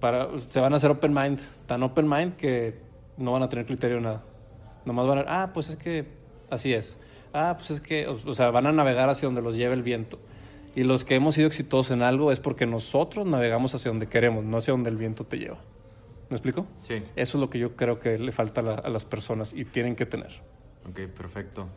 para, 0.00 0.28
se 0.48 0.60
van 0.60 0.72
a 0.72 0.76
hacer 0.76 0.90
open 0.90 1.12
mind, 1.12 1.40
tan 1.66 1.82
open 1.82 2.08
mind 2.08 2.36
que 2.36 2.78
no 3.16 3.32
van 3.32 3.42
a 3.42 3.48
tener 3.48 3.66
criterio 3.66 3.96
de 3.96 4.02
nada. 4.02 4.24
Nomás 4.84 5.06
van 5.06 5.18
a, 5.18 5.24
ah, 5.42 5.52
pues 5.52 5.70
es 5.70 5.76
que 5.76 6.06
así 6.50 6.72
es. 6.72 6.98
Ah, 7.32 7.54
pues 7.56 7.70
es 7.70 7.80
que, 7.80 8.06
o, 8.06 8.18
o 8.26 8.34
sea, 8.34 8.50
van 8.50 8.66
a 8.66 8.72
navegar 8.72 9.08
hacia 9.08 9.26
donde 9.26 9.42
los 9.42 9.56
lleve 9.56 9.74
el 9.74 9.82
viento. 9.82 10.18
Y 10.74 10.84
los 10.84 11.04
que 11.04 11.14
hemos 11.14 11.34
sido 11.34 11.46
exitosos 11.46 11.92
en 11.92 12.02
algo 12.02 12.32
es 12.32 12.40
porque 12.40 12.66
nosotros 12.66 13.26
navegamos 13.26 13.74
hacia 13.74 13.90
donde 13.90 14.08
queremos, 14.08 14.44
no 14.44 14.56
hacia 14.56 14.72
donde 14.72 14.90
el 14.90 14.96
viento 14.96 15.24
te 15.24 15.38
lleva. 15.38 15.58
¿Me 16.30 16.36
explico? 16.36 16.66
Sí. 16.82 17.02
Eso 17.16 17.38
es 17.38 17.40
lo 17.40 17.50
que 17.50 17.58
yo 17.58 17.76
creo 17.76 18.00
que 18.00 18.18
le 18.18 18.32
falta 18.32 18.60
a, 18.60 18.64
la, 18.64 18.74
a 18.74 18.88
las 18.88 19.04
personas 19.04 19.52
y 19.52 19.64
tienen 19.64 19.94
que 19.94 20.06
tener. 20.06 20.42
Ok, 20.88 21.00
perfecto. 21.16 21.68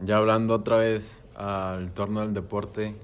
Ya 0.00 0.16
hablando 0.16 0.54
otra 0.54 0.78
vez 0.78 1.24
al 1.34 1.92
torno 1.94 2.20
del 2.20 2.34
deporte, 2.34 2.96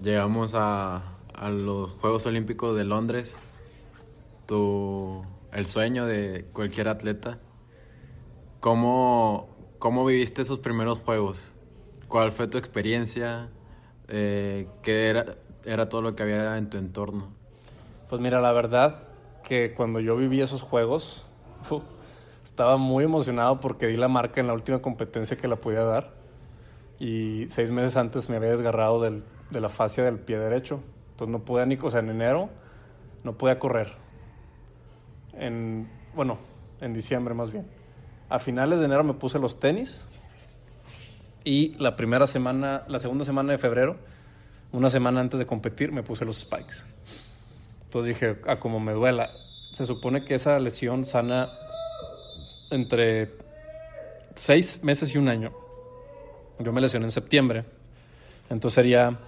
llegamos 0.00 0.54
a, 0.54 1.16
a, 1.34 1.50
los 1.50 1.90
Juegos 1.92 2.26
Olímpicos 2.26 2.76
de 2.76 2.84
Londres. 2.84 3.34
Tu, 4.46 5.24
el 5.52 5.66
sueño 5.66 6.06
de 6.06 6.46
cualquier 6.52 6.88
atleta. 6.88 7.38
¿Cómo, 8.60 9.48
¿Cómo 9.78 10.04
viviste 10.04 10.42
esos 10.42 10.58
primeros 10.58 10.98
Juegos? 10.98 11.52
¿Cuál 12.08 12.32
fue 12.32 12.46
tu 12.46 12.58
experiencia? 12.58 13.50
Eh, 14.08 14.66
¿Qué 14.82 15.10
era, 15.10 15.36
era 15.64 15.88
todo 15.88 16.02
lo 16.02 16.16
que 16.16 16.22
había 16.22 16.56
en 16.56 16.70
tu 16.70 16.78
entorno? 16.78 17.28
Pues 18.08 18.20
mira, 18.20 18.40
la 18.40 18.52
verdad 18.52 19.02
que 19.44 19.74
cuando 19.74 20.00
yo 20.00 20.16
viví 20.16 20.40
esos 20.40 20.62
Juegos, 20.62 21.26
estaba 22.44 22.76
muy 22.76 23.04
emocionado 23.04 23.60
porque 23.60 23.86
di 23.86 23.96
la 23.96 24.08
marca 24.08 24.40
en 24.40 24.46
la 24.46 24.54
última 24.54 24.80
competencia 24.80 25.36
que 25.36 25.48
la 25.48 25.56
podía 25.56 25.82
dar. 25.82 26.12
Y 26.98 27.46
seis 27.48 27.70
meses 27.70 27.96
antes 27.96 28.28
me 28.28 28.36
había 28.36 28.50
desgarrado 28.50 29.00
del, 29.00 29.22
de 29.50 29.60
la 29.60 29.68
fascia 29.68 30.04
del 30.04 30.18
pie 30.18 30.38
derecho. 30.38 30.80
Entonces 31.12 31.32
no 31.32 31.44
podía 31.44 31.66
ni, 31.66 31.76
o 31.76 31.90
sea, 31.90 32.00
en 32.00 32.10
enero 32.10 32.50
no 33.24 33.36
podía 33.36 33.58
correr. 33.58 33.92
En, 35.34 35.88
bueno, 36.14 36.38
en 36.80 36.94
diciembre 36.94 37.34
más 37.34 37.50
bien. 37.50 37.66
A 38.28 38.38
finales 38.38 38.78
de 38.80 38.86
enero 38.86 39.04
me 39.04 39.14
puse 39.14 39.38
los 39.38 39.58
tenis. 39.60 40.04
Y 41.48 41.74
la 41.78 41.96
primera 41.96 42.26
semana, 42.26 42.82
la 42.88 42.98
segunda 42.98 43.24
semana 43.24 43.52
de 43.52 43.56
febrero, 43.56 43.96
una 44.70 44.90
semana 44.90 45.20
antes 45.20 45.38
de 45.38 45.46
competir, 45.46 45.92
me 45.92 46.02
puse 46.02 46.26
los 46.26 46.40
spikes. 46.40 46.84
Entonces 47.84 48.14
dije, 48.14 48.36
a 48.46 48.52
ah, 48.52 48.60
como 48.60 48.80
me 48.80 48.92
duela. 48.92 49.30
Se 49.72 49.86
supone 49.86 50.26
que 50.26 50.34
esa 50.34 50.58
lesión 50.58 51.06
sana 51.06 51.48
entre 52.70 53.30
seis 54.34 54.84
meses 54.84 55.14
y 55.14 55.16
un 55.16 55.28
año. 55.28 55.54
Yo 56.58 56.70
me 56.70 56.82
lesioné 56.82 57.06
en 57.06 57.12
septiembre. 57.12 57.64
Entonces 58.50 58.74
sería, 58.74 59.18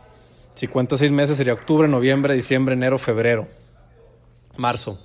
si 0.55 0.69
cuenta 0.69 0.99
seis 0.99 1.13
meses, 1.13 1.39
sería 1.39 1.55
octubre, 1.55 1.89
noviembre, 1.89 2.35
diciembre, 2.35 2.75
enero, 2.75 2.99
febrero, 2.99 3.49
marzo. 4.59 5.01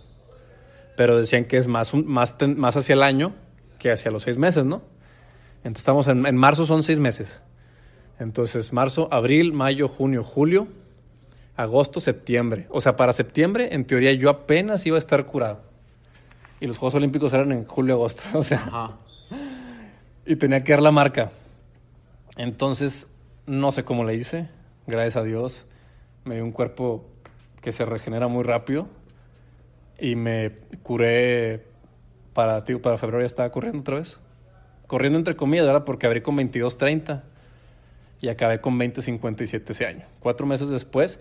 Pero 0.97 1.17
decían 1.17 1.45
que 1.45 1.55
es 1.55 1.67
más, 1.67 1.93
más, 1.93 2.35
más 2.57 2.75
hacia 2.75 2.91
el 2.91 3.03
año 3.03 3.33
que 3.79 3.89
hacia 3.89 4.11
los 4.11 4.23
seis 4.23 4.37
meses, 4.37 4.65
¿no? 4.65 4.94
Entonces 5.65 5.81
estamos 5.81 6.07
en, 6.07 6.27
en 6.27 6.37
marzo, 6.37 6.65
son 6.65 6.83
seis 6.83 6.99
meses. 6.99 7.41
Entonces, 8.19 8.71
marzo, 8.71 9.09
abril, 9.11 9.51
mayo, 9.51 9.87
junio, 9.87 10.23
julio, 10.23 10.67
agosto, 11.55 11.99
septiembre. 11.99 12.67
O 12.69 12.81
sea, 12.81 12.95
para 12.95 13.13
septiembre, 13.13 13.73
en 13.73 13.83
teoría, 13.85 14.13
yo 14.13 14.29
apenas 14.29 14.85
iba 14.85 14.95
a 14.95 14.99
estar 14.99 15.25
curado. 15.25 15.63
Y 16.59 16.67
los 16.67 16.77
Juegos 16.77 16.93
Olímpicos 16.93 17.33
eran 17.33 17.51
en 17.51 17.65
julio, 17.65 17.95
agosto. 17.95 18.23
O 18.37 18.43
sea, 18.43 18.59
Ajá. 18.59 18.97
y 20.25 20.35
tenía 20.35 20.63
que 20.63 20.71
dar 20.71 20.83
la 20.83 20.91
marca. 20.91 21.31
Entonces, 22.37 23.09
no 23.47 23.71
sé 23.71 23.83
cómo 23.83 24.03
le 24.03 24.13
hice. 24.13 24.47
Gracias 24.85 25.15
a 25.15 25.23
Dios, 25.23 25.65
me 26.25 26.35
dio 26.35 26.43
un 26.43 26.51
cuerpo 26.51 27.05
que 27.61 27.71
se 27.71 27.85
regenera 27.85 28.27
muy 28.27 28.43
rápido. 28.43 28.87
Y 29.99 30.15
me 30.15 30.51
curé 30.83 31.65
para, 32.33 32.63
tío, 32.65 32.83
para 32.83 32.97
febrero 32.97 33.21
ya 33.21 33.25
estaba 33.25 33.51
corriendo 33.51 33.79
otra 33.79 33.95
vez. 33.95 34.19
Corriendo 34.87 35.17
entre 35.17 35.35
comillas, 35.35 35.65
¿verdad? 35.65 35.83
Porque 35.83 36.05
abrí 36.05 36.21
con 36.21 36.37
22.30 36.37 37.23
y 38.21 38.29
acabé 38.29 38.61
con 38.61 38.79
20.57 38.79 39.69
ese 39.69 39.85
año. 39.85 40.05
Cuatro 40.19 40.45
meses 40.45 40.69
después 40.69 41.19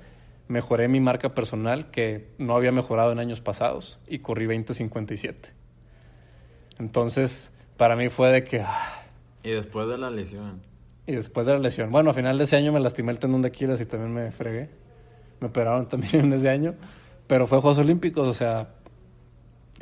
mejoré 0.49 0.89
mi 0.89 1.01
marca 1.01 1.35
personal 1.35 1.91
que 1.91 2.29
no 2.39 2.55
había 2.55 2.73
mejorado 2.73 3.13
en 3.13 3.19
años 3.19 3.41
pasados 3.41 3.99
y 4.07 4.19
corrí 4.19 4.47
20.57. 4.47 5.35
Entonces, 6.79 7.51
para 7.77 7.97
mí 7.97 8.09
fue 8.09 8.29
de 8.31 8.45
que... 8.45 8.61
Ah, 8.61 9.05
y 9.43 9.51
después 9.51 9.89
de 9.89 9.99
la 9.99 10.11
lesión. 10.11 10.63
Y 11.07 11.13
después 11.13 11.47
de 11.47 11.53
la 11.53 11.59
lesión. 11.59 11.91
Bueno, 11.91 12.11
a 12.11 12.15
final 12.15 12.39
de 12.39 12.45
ese 12.45 12.57
año 12.57 12.73
me 12.73 12.81
lastimé 12.81 13.13
el 13.13 13.19
tendón 13.19 13.43
de 13.43 13.49
Aquiles 13.49 13.81
y 13.81 13.87
también 13.87 14.13
me 14.13 14.33
fregué. 14.33 14.71
Me 15.41 15.49
operaron 15.49 15.89
también 15.89 16.17
en 16.25 16.33
ese 16.33 16.49
año. 16.49 16.75
Pero 17.27 17.47
fue 17.47 17.61
Juegos 17.61 17.79
Olímpicos, 17.79 18.29
o 18.29 18.35
sea, 18.35 18.69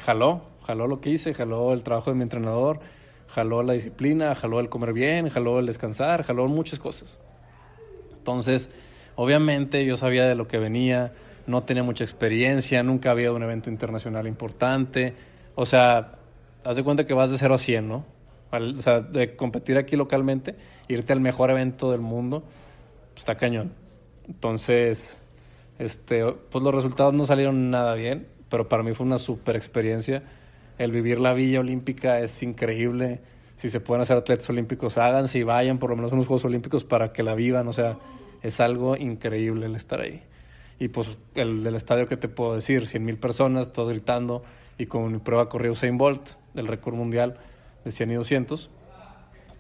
jaló, 0.01 0.43
jaló 0.67 0.87
lo 0.87 1.01
que 1.01 1.11
hice, 1.11 1.35
jaló 1.35 1.73
el 1.73 1.83
trabajo 1.83 2.11
de 2.11 2.17
mi 2.17 2.23
entrenador, 2.23 2.81
jaló 3.33 3.63
la 3.63 3.73
disciplina, 3.73 4.35
jaló 4.35 4.61
el 4.61 4.69
comer 4.69 4.93
bien, 4.93 5.31
jaló 5.31 5.59
el 5.59 5.67
descansar, 5.67 6.23
jaló 6.23 6.47
muchas 6.49 6.79
cosas. 6.79 7.19
Entonces, 8.13 8.69
obviamente 9.15 9.85
yo 9.87 9.97
sabía 9.97 10.27
de 10.27 10.35
lo 10.35 10.47
que 10.47 10.59
venía, 10.59 11.13
no 11.47 11.63
tenía 11.63 11.83
mucha 11.83 12.05
experiencia, 12.05 12.83
nunca 12.83 13.11
había 13.11 13.33
un 13.33 13.43
evento 13.43 13.71
internacional 13.71 14.27
importante. 14.27 15.15
O 15.55 15.65
sea, 15.65 16.19
haz 16.63 16.77
de 16.77 16.85
cuenta 16.85 17.07
que 17.07 17.15
vas 17.15 17.31
de 17.31 17.39
0 17.39 17.55
a 17.55 17.59
100, 17.59 17.89
¿no? 17.89 18.05
Al, 18.51 18.77
o 18.79 18.83
sea, 18.83 19.01
de 19.01 19.35
competir 19.35 19.79
aquí 19.79 19.97
localmente, 19.97 20.55
irte 20.89 21.15
al 21.15 21.21
mejor 21.21 21.51
evento 21.51 21.91
del 21.91 22.03
mundo, 22.03 22.43
pues, 23.15 23.21
está 23.21 23.37
cañón. 23.37 23.73
Entonces, 24.29 25.17
este, 25.79 26.25
pues 26.51 26.63
los 26.63 26.75
resultados 26.75 27.15
no 27.15 27.25
salieron 27.25 27.71
nada 27.71 27.95
bien, 27.95 28.29
pero 28.51 28.69
para 28.69 28.83
mí 28.83 28.93
fue 28.93 29.07
una 29.07 29.17
super 29.17 29.57
experiencia. 29.57 30.23
El 30.79 30.93
vivir 30.93 31.21
la 31.21 31.35
Villa 31.35 31.61
Olímpica 31.61 32.21
es 32.21 32.43
increíble. 32.43 33.21
Si 33.57 33.71
se 33.71 33.81
pueden 33.81 34.03
hacer 34.03 34.17
atletas 34.17 34.49
olímpicos, 34.51 34.99
háganse 34.99 35.39
y 35.39 35.43
vayan 35.43 35.79
por 35.79 35.91
lo 35.91 35.97
menos 35.97 36.13
a 36.13 36.15
unos 36.15 36.27
Juegos 36.27 36.45
Olímpicos 36.45 36.85
para 36.85 37.13
que 37.13 37.23
la 37.23 37.35
vivan. 37.35 37.69
O 37.69 37.73
sea, 37.73 37.99
es 38.43 38.61
algo 38.61 38.97
increíble 38.97 39.67
el 39.67 39.77
estar 39.77 40.01
ahí. 40.01 40.23
Y 40.79 40.89
pues 40.89 41.17
el 41.35 41.63
del 41.63 41.77
estadio, 41.77 42.09
¿qué 42.09 42.17
te 42.17 42.29
puedo 42.29 42.55
decir? 42.55 42.89
100 42.89 43.05
mil 43.05 43.19
personas, 43.19 43.73
todos 43.73 43.91
gritando. 43.91 44.43
Y 44.79 44.87
con 44.87 45.13
mi 45.13 45.19
prueba 45.19 45.49
corrió 45.49 45.73
Usain 45.73 45.97
Bolt, 45.97 46.31
del 46.55 46.67
récord 46.67 46.95
mundial 46.95 47.39
de 47.85 47.93
100 47.93 48.11
y 48.11 48.15
200. 48.15 48.71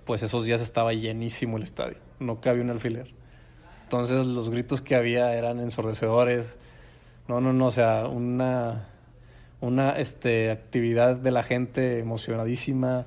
Pues 0.04 0.22
esos 0.22 0.44
días 0.44 0.60
estaba 0.60 0.92
llenísimo 0.94 1.58
el 1.58 1.62
estadio. 1.62 1.98
No 2.18 2.40
cabía 2.40 2.62
un 2.62 2.70
alfiler. 2.70 3.14
Entonces 3.84 4.26
los 4.26 4.48
gritos 4.48 4.80
que 4.80 4.94
había 4.94 5.34
eran 5.36 5.60
ensordecedores. 5.60 6.56
No, 7.28 7.40
no, 7.40 7.52
no, 7.52 7.66
o 7.66 7.70
sea, 7.70 8.08
una, 8.08 8.88
una 9.62 9.92
este, 9.92 10.50
actividad 10.50 11.16
de 11.16 11.30
la 11.30 11.42
gente 11.42 11.98
emocionadísima 11.98 13.06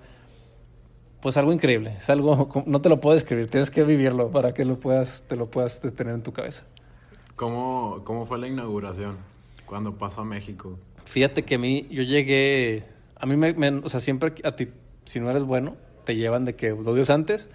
pues 1.22 1.38
algo 1.38 1.52
increíble, 1.52 1.96
es 1.98 2.10
algo, 2.12 2.64
no 2.68 2.82
te 2.82 2.90
lo 2.90 3.00
puedo 3.00 3.16
describir, 3.16 3.48
tienes 3.48 3.72
que 3.72 3.84
vivirlo 3.84 4.30
para 4.30 4.54
que 4.54 4.64
lo 4.64 4.80
puedas, 4.80 5.24
te 5.28 5.36
lo 5.36 5.50
puedas 5.50 5.82
tener 5.82 6.14
en 6.14 6.22
tu 6.22 6.34
cabeza. 6.34 6.66
¿Cómo, 7.36 8.02
cómo 8.04 8.26
fue 8.26 8.38
la 8.38 8.48
inauguración 8.48 9.18
cuando 9.66 9.98
pasó 9.98 10.22
a 10.22 10.26
México? 10.26 10.78
Fíjate 11.06 11.44
que 11.44 11.56
a 11.56 11.58
mí, 11.58 11.88
yo 11.90 12.04
llegué, 12.04 12.84
a 13.16 13.26
mí 13.26 13.36
me, 13.38 13.54
me, 13.54 13.70
o 13.70 13.90
sea, 13.90 14.00
siempre 14.00 14.36
a 14.44 14.56
ti, 14.56 14.70
si 15.04 15.20
no 15.20 15.30
eres 15.30 15.44
bueno, 15.44 15.76
te 16.06 16.16
llevan 16.16 16.46
de 16.46 16.56
que 16.56 16.70
dos 16.70 16.94
días 16.94 17.10
antes 17.10 17.50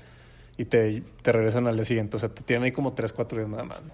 y 0.56 0.64
te, 0.64 1.02
te 1.22 1.32
regresan 1.32 1.66
al 1.66 1.76
día 1.76 1.84
siguiente. 1.84 2.16
O 2.16 2.20
sea, 2.20 2.28
te 2.28 2.42
tienen 2.42 2.64
ahí 2.64 2.72
como 2.72 2.92
3, 2.92 3.12
4 3.12 3.38
días 3.38 3.50
nada 3.50 3.64
más. 3.64 3.82
¿no? 3.82 3.92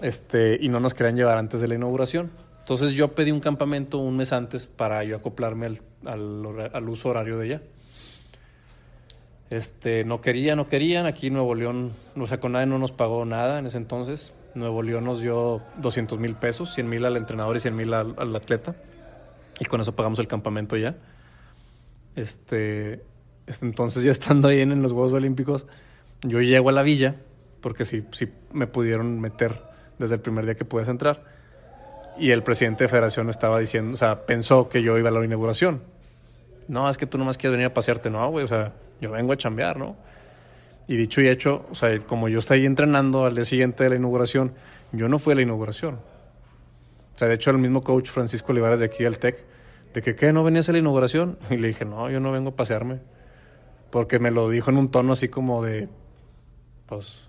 Este, 0.00 0.58
y 0.60 0.68
no 0.68 0.80
nos 0.80 0.94
querían 0.94 1.16
llevar 1.16 1.38
antes 1.38 1.60
de 1.60 1.68
la 1.68 1.74
inauguración. 1.74 2.30
Entonces 2.64 2.92
yo 2.92 3.14
pedí 3.14 3.30
un 3.30 3.40
campamento 3.40 3.98
un 3.98 4.16
mes 4.16 4.32
antes 4.32 4.66
para 4.66 5.04
yo 5.04 5.16
acoplarme 5.16 5.66
al, 5.66 6.70
al, 6.72 6.88
uso 6.88 7.10
horario 7.10 7.36
de 7.36 7.46
ella. 7.46 7.62
Este, 9.50 10.02
no 10.06 10.22
querían, 10.22 10.56
no 10.56 10.66
querían. 10.66 11.04
Aquí 11.04 11.28
Nuevo 11.28 11.54
León, 11.54 11.92
o 12.16 12.26
sea, 12.26 12.40
con 12.40 12.52
nadie 12.52 12.64
no 12.64 12.78
nos 12.78 12.90
pagó 12.90 13.26
nada 13.26 13.58
en 13.58 13.66
ese 13.66 13.76
entonces. 13.76 14.32
Nuevo 14.54 14.82
León 14.82 15.04
nos 15.04 15.20
dio 15.20 15.60
200 15.76 16.18
mil 16.18 16.36
pesos, 16.36 16.72
100 16.72 16.88
mil 16.88 17.04
al 17.04 17.18
entrenador 17.18 17.54
y 17.54 17.60
100 17.60 17.76
mil 17.76 17.92
al, 17.92 18.14
al, 18.16 18.34
atleta. 18.34 18.74
Y 19.60 19.66
con 19.66 19.82
eso 19.82 19.94
pagamos 19.94 20.18
el 20.18 20.26
campamento 20.26 20.78
ya. 20.78 20.96
Este, 22.16 23.04
este, 23.46 23.66
entonces 23.66 24.04
ya 24.04 24.10
estando 24.10 24.48
ahí 24.48 24.60
en 24.60 24.80
los 24.80 24.92
Juegos 24.92 25.12
Olímpicos, 25.12 25.66
yo 26.22 26.40
llego 26.40 26.70
a 26.70 26.72
la 26.72 26.82
villa, 26.82 27.16
porque 27.60 27.84
sí, 27.84 28.06
sí 28.12 28.30
me 28.54 28.66
pudieron 28.66 29.20
meter 29.20 29.60
desde 29.98 30.14
el 30.14 30.22
primer 30.22 30.46
día 30.46 30.54
que 30.54 30.64
puedes 30.64 30.88
entrar. 30.88 31.33
Y 32.16 32.30
el 32.30 32.42
presidente 32.42 32.84
de 32.84 32.88
federación 32.88 33.28
estaba 33.28 33.58
diciendo, 33.58 33.94
o 33.94 33.96
sea, 33.96 34.24
pensó 34.26 34.68
que 34.68 34.82
yo 34.82 34.96
iba 34.98 35.08
a 35.08 35.12
la 35.12 35.24
inauguración. 35.24 35.82
No, 36.68 36.88
es 36.88 36.96
que 36.96 37.06
tú 37.06 37.18
nomás 37.18 37.38
quieres 37.38 37.52
venir 37.52 37.66
a 37.66 37.74
pasearte. 37.74 38.10
No, 38.10 38.26
güey, 38.30 38.44
o 38.44 38.48
sea, 38.48 38.72
yo 39.00 39.10
vengo 39.10 39.32
a 39.32 39.36
chambear, 39.36 39.76
¿no? 39.76 39.96
Y 40.86 40.96
dicho 40.96 41.20
y 41.20 41.28
hecho, 41.28 41.66
o 41.70 41.74
sea, 41.74 41.98
como 42.00 42.28
yo 42.28 42.38
estoy 42.38 42.60
ahí 42.60 42.66
entrenando 42.66 43.24
al 43.24 43.34
día 43.34 43.44
siguiente 43.44 43.84
de 43.84 43.90
la 43.90 43.96
inauguración, 43.96 44.52
yo 44.92 45.08
no 45.08 45.18
fui 45.18 45.32
a 45.32 45.36
la 45.36 45.42
inauguración. 45.42 45.94
O 47.14 47.18
sea, 47.18 47.28
de 47.28 47.34
hecho, 47.34 47.50
el 47.50 47.58
mismo 47.58 47.82
coach 47.82 48.10
Francisco 48.10 48.52
Olivares 48.52 48.80
de 48.80 48.86
aquí 48.86 49.04
del 49.04 49.18
TEC, 49.18 49.44
de 49.94 50.02
que, 50.02 50.14
¿qué? 50.14 50.32
¿No 50.32 50.44
venías 50.44 50.68
a 50.68 50.72
la 50.72 50.78
inauguración? 50.78 51.38
Y 51.50 51.56
le 51.56 51.68
dije, 51.68 51.84
no, 51.84 52.10
yo 52.10 52.20
no 52.20 52.32
vengo 52.32 52.50
a 52.50 52.56
pasearme. 52.56 53.00
Porque 53.90 54.18
me 54.18 54.30
lo 54.30 54.50
dijo 54.50 54.70
en 54.70 54.76
un 54.76 54.90
tono 54.90 55.12
así 55.12 55.28
como 55.28 55.62
de, 55.62 55.88
pues, 56.86 57.28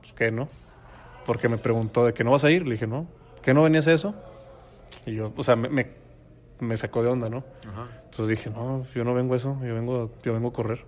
pues 0.00 0.12
¿qué, 0.14 0.30
no? 0.30 0.48
Porque 1.26 1.48
me 1.48 1.58
preguntó 1.58 2.04
de 2.04 2.14
que 2.14 2.24
no 2.24 2.30
vas 2.30 2.44
a 2.44 2.50
ir. 2.50 2.64
Le 2.66 2.72
dije, 2.72 2.86
no, 2.86 3.06
¿qué 3.46 3.54
no 3.54 3.62
venías 3.62 3.86
a 3.86 3.92
eso? 3.92 4.12
Y 5.06 5.14
yo, 5.14 5.32
o 5.36 5.42
sea, 5.44 5.54
me, 5.54 5.68
me, 5.68 5.86
me 6.58 6.76
sacó 6.76 7.04
de 7.04 7.10
onda, 7.10 7.30
¿no? 7.30 7.44
Ajá. 7.64 7.86
Entonces 8.06 8.36
dije, 8.36 8.50
no, 8.50 8.84
yo 8.92 9.04
no 9.04 9.14
vengo 9.14 9.34
a 9.34 9.36
eso, 9.36 9.56
yo 9.64 9.72
vengo, 9.72 10.10
yo 10.24 10.32
vengo 10.32 10.48
a 10.48 10.52
correr. 10.52 10.84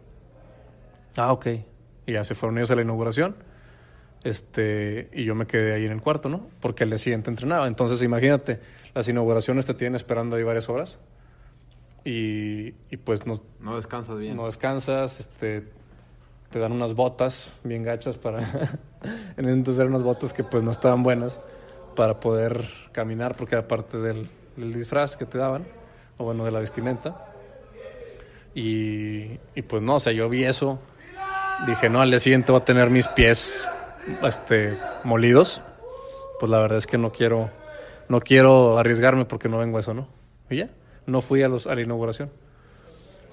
Ah, 1.17 1.33
ok. 1.33 1.47
Y 2.07 2.15
ya 2.15 2.25
se 2.25 2.35
fueron 2.35 2.59
ellos 2.59 2.73
a 2.73 2.75
la 2.75 2.83
inauguración. 2.83 3.37
Este, 4.25 5.09
y 5.13 5.25
yo 5.25 5.37
me 5.37 5.47
quedé 5.47 5.73
ahí 5.73 5.85
en 5.85 5.93
el 5.93 6.03
cuarto, 6.03 6.29
¿no? 6.29 6.49
Porque 6.59 6.83
el 6.83 6.91
día 6.91 6.99
siguiente 6.99 7.31
entrenaba. 7.31 7.69
Entonces, 7.69 8.03
imagínate, 8.03 8.59
las 8.93 9.09
inauguraciones 9.09 9.65
te 9.65 9.75
tienen 9.75 9.95
esperando 9.95 10.35
ahí 10.35 10.43
varias 10.43 10.69
horas. 10.69 10.99
Y, 12.05 12.75
y 12.91 12.97
pues 12.97 13.25
no, 13.25 13.35
no 13.61 13.77
descansas 13.77 14.19
bien. 14.19 14.37
No 14.37 14.47
descansas, 14.47 15.21
este, 15.21 15.69
te 16.51 16.59
dan 16.59 16.73
unas 16.73 16.95
botas 16.95 17.53
bien 17.63 17.85
gachas 17.85 18.19
para... 18.19 18.41
en 19.37 19.49
entonces 19.49 19.79
eran 19.79 19.95
unas 19.95 20.03
botas 20.03 20.33
que 20.33 20.43
pues 20.43 20.65
no 20.65 20.73
estaban 20.73 21.05
buenas 21.05 21.41
para 21.99 22.21
poder 22.21 22.71
caminar 22.93 23.35
porque 23.35 23.57
era 23.57 23.67
parte 23.67 23.99
del, 23.99 24.29
disfraz 24.57 25.17
que 25.17 25.27
te 25.27 25.37
daban, 25.37 25.65
o 26.17 26.23
bueno, 26.23 26.45
de 26.45 26.53
la 26.53 26.61
vestimenta. 26.61 27.27
Y, 28.55 29.41
y 29.57 29.63
pues 29.67 29.83
no, 29.83 29.97
o 29.97 30.01
sea, 30.01 30.13
yo 30.13 30.29
vi 30.29 30.45
eso 30.45 30.79
dije, 31.67 31.89
no, 31.89 32.01
al 32.01 32.11
día 32.11 32.21
siguiente 32.21 32.53
voy 32.53 32.61
a 32.61 32.65
tener 32.65 32.89
mis 32.89 33.09
pies 33.09 33.69
este, 34.23 34.79
molidos. 35.03 35.61
Pues 36.39 36.51
la 36.51 36.61
verdad 36.61 36.79
es 36.79 36.87
que 36.87 36.99
no 36.99 37.11
quiero, 37.11 37.51
no 38.09 38.21
quiero 38.21 38.79
arriesgarme 38.79 39.25
porque 39.25 39.49
no 39.49 39.59
vengo 39.59 39.79
a 39.79 39.81
eso, 39.81 39.93
¿no? 39.93 40.07
Y 40.49 40.59
ya, 40.59 40.71
no 41.07 41.21
fui 41.21 41.43
a, 41.43 41.49
los, 41.49 41.67
a 41.67 41.75
la 41.75 41.81
inauguración. 41.81 42.31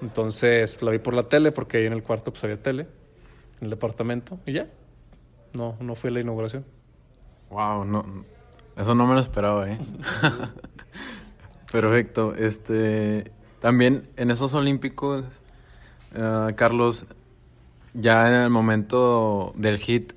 Entonces 0.02 0.82
la 0.82 0.90
vi 0.90 0.98
por 0.98 1.14
la 1.14 1.22
tele 1.22 1.52
porque 1.52 1.76
ahí 1.78 1.86
en 1.86 1.92
el 1.92 2.02
cuarto 2.02 2.32
pues 2.32 2.42
había 2.42 2.60
tele, 2.60 2.88
en 3.60 3.64
el 3.64 3.70
departamento, 3.70 4.40
y 4.44 4.54
ya. 4.54 4.66
No, 5.52 5.76
no 5.78 5.94
fui 5.94 6.10
a 6.10 6.14
la 6.14 6.20
inauguración. 6.20 6.64
Wow, 7.48 7.84
no, 7.84 8.04
eso 8.76 8.94
no 8.94 9.06
me 9.06 9.14
lo 9.14 9.20
esperaba, 9.20 9.70
¿eh? 9.70 9.78
Perfecto. 11.72 12.34
Este, 12.34 13.30
también 13.60 14.08
en 14.16 14.30
esos 14.30 14.54
Olímpicos, 14.54 15.24
uh, 16.14 16.54
Carlos, 16.54 17.06
ya 17.94 18.28
en 18.28 18.34
el 18.34 18.50
momento 18.50 19.52
del 19.56 19.78
hit, 19.78 20.12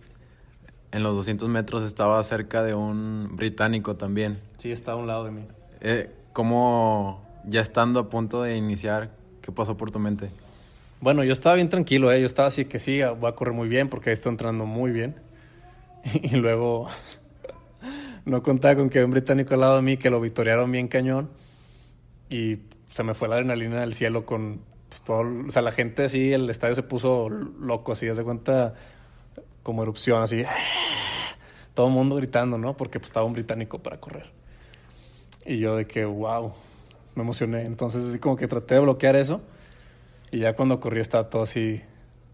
en 0.91 1.03
los 1.03 1.15
200 1.15 1.47
metros 1.49 1.83
estaba 1.83 2.21
cerca 2.23 2.63
de 2.63 2.73
un 2.73 3.29
británico 3.35 3.95
también. 3.95 4.39
Sí, 4.57 4.71
estaba 4.71 4.97
a 4.97 5.01
un 5.01 5.07
lado 5.07 5.25
de 5.25 5.31
mí. 5.31 5.47
Eh, 5.81 6.11
¿Cómo, 6.33 7.25
ya 7.45 7.61
estando 7.61 7.99
a 7.99 8.09
punto 8.09 8.41
de 8.41 8.57
iniciar, 8.57 9.11
qué 9.41 9.51
pasó 9.51 9.77
por 9.77 9.91
tu 9.91 9.99
mente? 9.99 10.31
Bueno, 11.01 11.23
yo 11.23 11.31
estaba 11.31 11.55
bien 11.55 11.69
tranquilo, 11.69 12.11
¿eh? 12.11 12.19
yo 12.19 12.25
estaba 12.25 12.49
así 12.49 12.65
que 12.65 12.79
sí, 12.79 13.01
voy 13.19 13.29
a 13.29 13.35
correr 13.35 13.53
muy 13.53 13.69
bien 13.69 13.87
porque 13.87 14.11
estoy 14.11 14.31
entrando 14.31 14.65
muy 14.65 14.91
bien. 14.91 15.15
Y 16.21 16.35
luego 16.37 16.87
no 18.29 18.43
contaba 18.43 18.75
con 18.75 18.89
que 18.89 19.03
un 19.03 19.11
británico 19.11 19.53
al 19.53 19.61
lado 19.61 19.75
de 19.77 19.81
mí 19.81 19.97
que 19.97 20.09
lo 20.09 20.21
victoriaron 20.21 20.71
bien 20.71 20.87
cañón 20.87 21.29
y 22.29 22.59
se 22.89 23.03
me 23.03 23.13
fue 23.13 23.27
la 23.27 23.35
adrenalina 23.35 23.81
del 23.81 23.93
cielo 23.93 24.25
con 24.25 24.61
pues 24.89 25.01
todo, 25.01 25.21
o 25.47 25.49
sea, 25.51 25.61
la 25.61 25.71
gente 25.71 26.05
así, 26.05 26.33
el 26.33 26.49
estadio 26.49 26.75
se 26.75 26.83
puso 26.83 27.29
loco, 27.29 27.91
así, 27.91 28.07
de 28.07 28.23
cuenta 28.23 28.73
como 29.61 29.83
erupción, 29.83 30.23
así, 30.23 30.43
todo 31.75 31.87
el 31.87 31.93
mundo 31.93 32.15
gritando, 32.15 32.57
¿no? 32.57 32.75
Porque 32.75 32.99
pues, 32.99 33.09
estaba 33.09 33.25
un 33.25 33.33
británico 33.33 33.79
para 33.79 33.99
correr. 33.99 34.31
Y 35.45 35.59
yo 35.59 35.75
de 35.75 35.85
que, 35.85 36.05
wow, 36.05 36.53
me 37.15 37.21
emocioné. 37.21 37.65
Entonces, 37.65 38.03
así 38.03 38.19
como 38.19 38.35
que 38.35 38.47
traté 38.47 38.75
de 38.75 38.81
bloquear 38.81 39.15
eso. 39.15 39.41
Y 40.31 40.39
ya 40.39 40.55
cuando 40.55 40.79
corrí 40.79 40.99
estaba 40.99 41.29
todo 41.29 41.43
así 41.43 41.81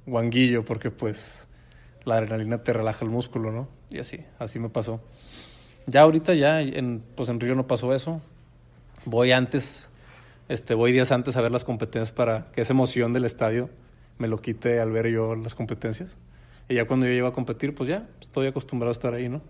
guanguillo, 0.05 0.63
porque 0.63 0.91
pues 0.91 1.47
la 2.05 2.15
adrenalina 2.15 2.63
te 2.63 2.71
relaja 2.73 3.03
el 3.03 3.11
músculo, 3.11 3.51
¿no? 3.51 3.67
Y 3.89 3.99
así, 3.99 4.25
así 4.39 4.59
me 4.59 4.69
pasó. 4.69 5.01
Ya 5.87 6.01
ahorita, 6.01 6.33
ya, 6.33 6.61
en, 6.61 7.03
pues 7.15 7.29
en 7.29 7.39
Río 7.39 7.55
no 7.55 7.67
pasó 7.67 7.93
eso. 7.93 8.21
Voy 9.05 9.31
antes 9.31 9.89
este, 10.47 10.75
voy 10.75 10.91
días 10.91 11.11
antes 11.11 11.35
a 11.37 11.41
ver 11.41 11.51
las 11.51 11.63
competencias 11.63 12.11
para 12.11 12.51
que 12.51 12.61
esa 12.61 12.73
emoción 12.73 13.13
del 13.13 13.25
estadio 13.25 13.69
me 14.19 14.27
lo 14.27 14.37
quite 14.37 14.79
al 14.79 14.91
ver 14.91 15.09
yo 15.09 15.35
las 15.35 15.55
competencias. 15.55 16.17
Y 16.69 16.75
ya 16.75 16.85
cuando 16.85 17.05
yo 17.05 17.13
llego 17.13 17.27
a 17.27 17.33
competir, 17.33 17.73
pues 17.73 17.89
ya 17.89 18.07
estoy 18.21 18.47
acostumbrado 18.47 18.89
a 18.89 18.93
estar 18.93 19.13
ahí, 19.13 19.27
¿no? 19.27 19.41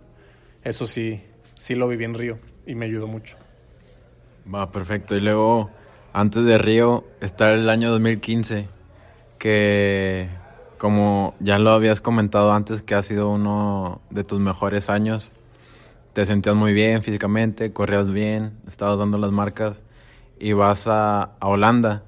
Eso 0.63 0.87
sí, 0.87 1.21
sí 1.55 1.75
lo 1.75 1.87
viví 1.87 2.05
en 2.05 2.13
Río 2.13 2.39
y 2.65 2.75
me 2.75 2.85
ayudó 2.85 3.07
mucho. 3.07 3.35
Va, 4.53 4.71
perfecto. 4.71 5.15
Y 5.15 5.19
luego, 5.19 5.69
antes 6.13 6.43
de 6.45 6.57
Río, 6.57 7.05
está 7.19 7.53
el 7.53 7.69
año 7.69 7.91
2015, 7.91 8.67
que 9.37 10.29
como 10.77 11.35
ya 11.39 11.59
lo 11.59 11.71
habías 11.71 12.01
comentado 12.01 12.53
antes, 12.53 12.81
que 12.81 12.95
ha 12.95 13.01
sido 13.01 13.29
uno 13.29 14.01
de 14.09 14.23
tus 14.23 14.39
mejores 14.39 14.89
años. 14.89 15.31
Te 16.15 16.25
sentías 16.25 16.55
muy 16.55 16.71
bien 16.71 17.03
físicamente, 17.03 17.73
corrías 17.73 18.09
bien, 18.09 18.53
estabas 18.69 18.97
dando 18.97 19.17
las 19.17 19.33
marcas 19.33 19.81
y 20.39 20.53
vas 20.53 20.87
a, 20.87 21.35
Holanda. 21.41 22.03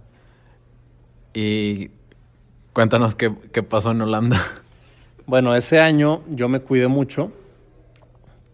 Y 1.34 1.90
cuéntanos 2.72 3.16
qué, 3.16 3.30
pasó 3.64 3.92
en 3.92 4.02
Holanda. 4.02 4.40
Bueno, 5.26 5.54
ese 5.58 5.82
año 5.82 6.22
yo 6.30 6.48
me 6.48 6.62
cuidé 6.62 6.88
mucho 6.88 7.34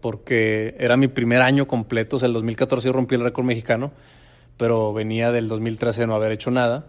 porque 0.02 0.76
era 0.80 0.98
mi 0.98 1.08
primer 1.08 1.44
año 1.44 1.68
completo. 1.68 2.16
O 2.16 2.20
sea, 2.20 2.26
el 2.26 2.34
2014 2.34 2.88
yo 2.88 2.92
rompí 2.92 3.14
el 3.14 3.22
récord 3.22 3.46
mexicano, 3.46 3.92
pero 4.58 4.92
venía 4.92 5.32
del 5.32 5.48
2013 5.50 6.02
de 6.02 6.08
no 6.08 6.16
haber 6.16 6.32
hecho 6.32 6.50
nada 6.50 6.88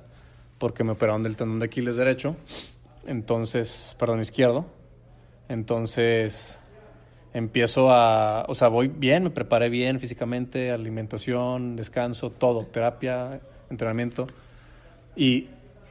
porque 0.57 0.85
me 0.85 0.93
operaron 0.93 1.23
del 1.23 1.37
tendón 1.37 1.59
de 1.59 1.67
Aquiles 1.67 1.97
derecho. 1.97 2.35
Entonces, 3.07 3.95
perdón, 3.99 4.21
izquierdo. 4.21 4.65
Entonces, 5.51 6.59
empiezo 7.35 7.91
a, 7.91 8.47
o 8.49 8.55
sea, 8.55 8.69
voy 8.69 8.89
bien, 8.89 9.25
me 9.25 9.31
preparé 9.31 9.69
bien 9.69 9.99
físicamente, 9.99 10.71
alimentación, 10.71 11.75
descanso, 11.75 12.31
todo, 12.31 12.65
terapia, 12.65 13.41
entrenamiento. 13.69 14.29
Y, 15.17 15.49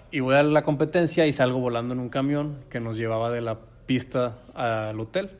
y 0.09 0.21
voy 0.21 0.35
a 0.35 0.43
la 0.43 0.63
competencia 0.63 1.27
y 1.27 1.33
salgo 1.33 1.59
volando 1.59 1.93
en 1.93 1.99
un 1.99 2.09
camión 2.09 2.63
que 2.69 2.79
nos 2.79 2.97
llevaba 2.97 3.29
de 3.29 3.41
la 3.41 3.59
pista 3.85 4.37
al 4.55 4.97
hotel. 4.99 5.31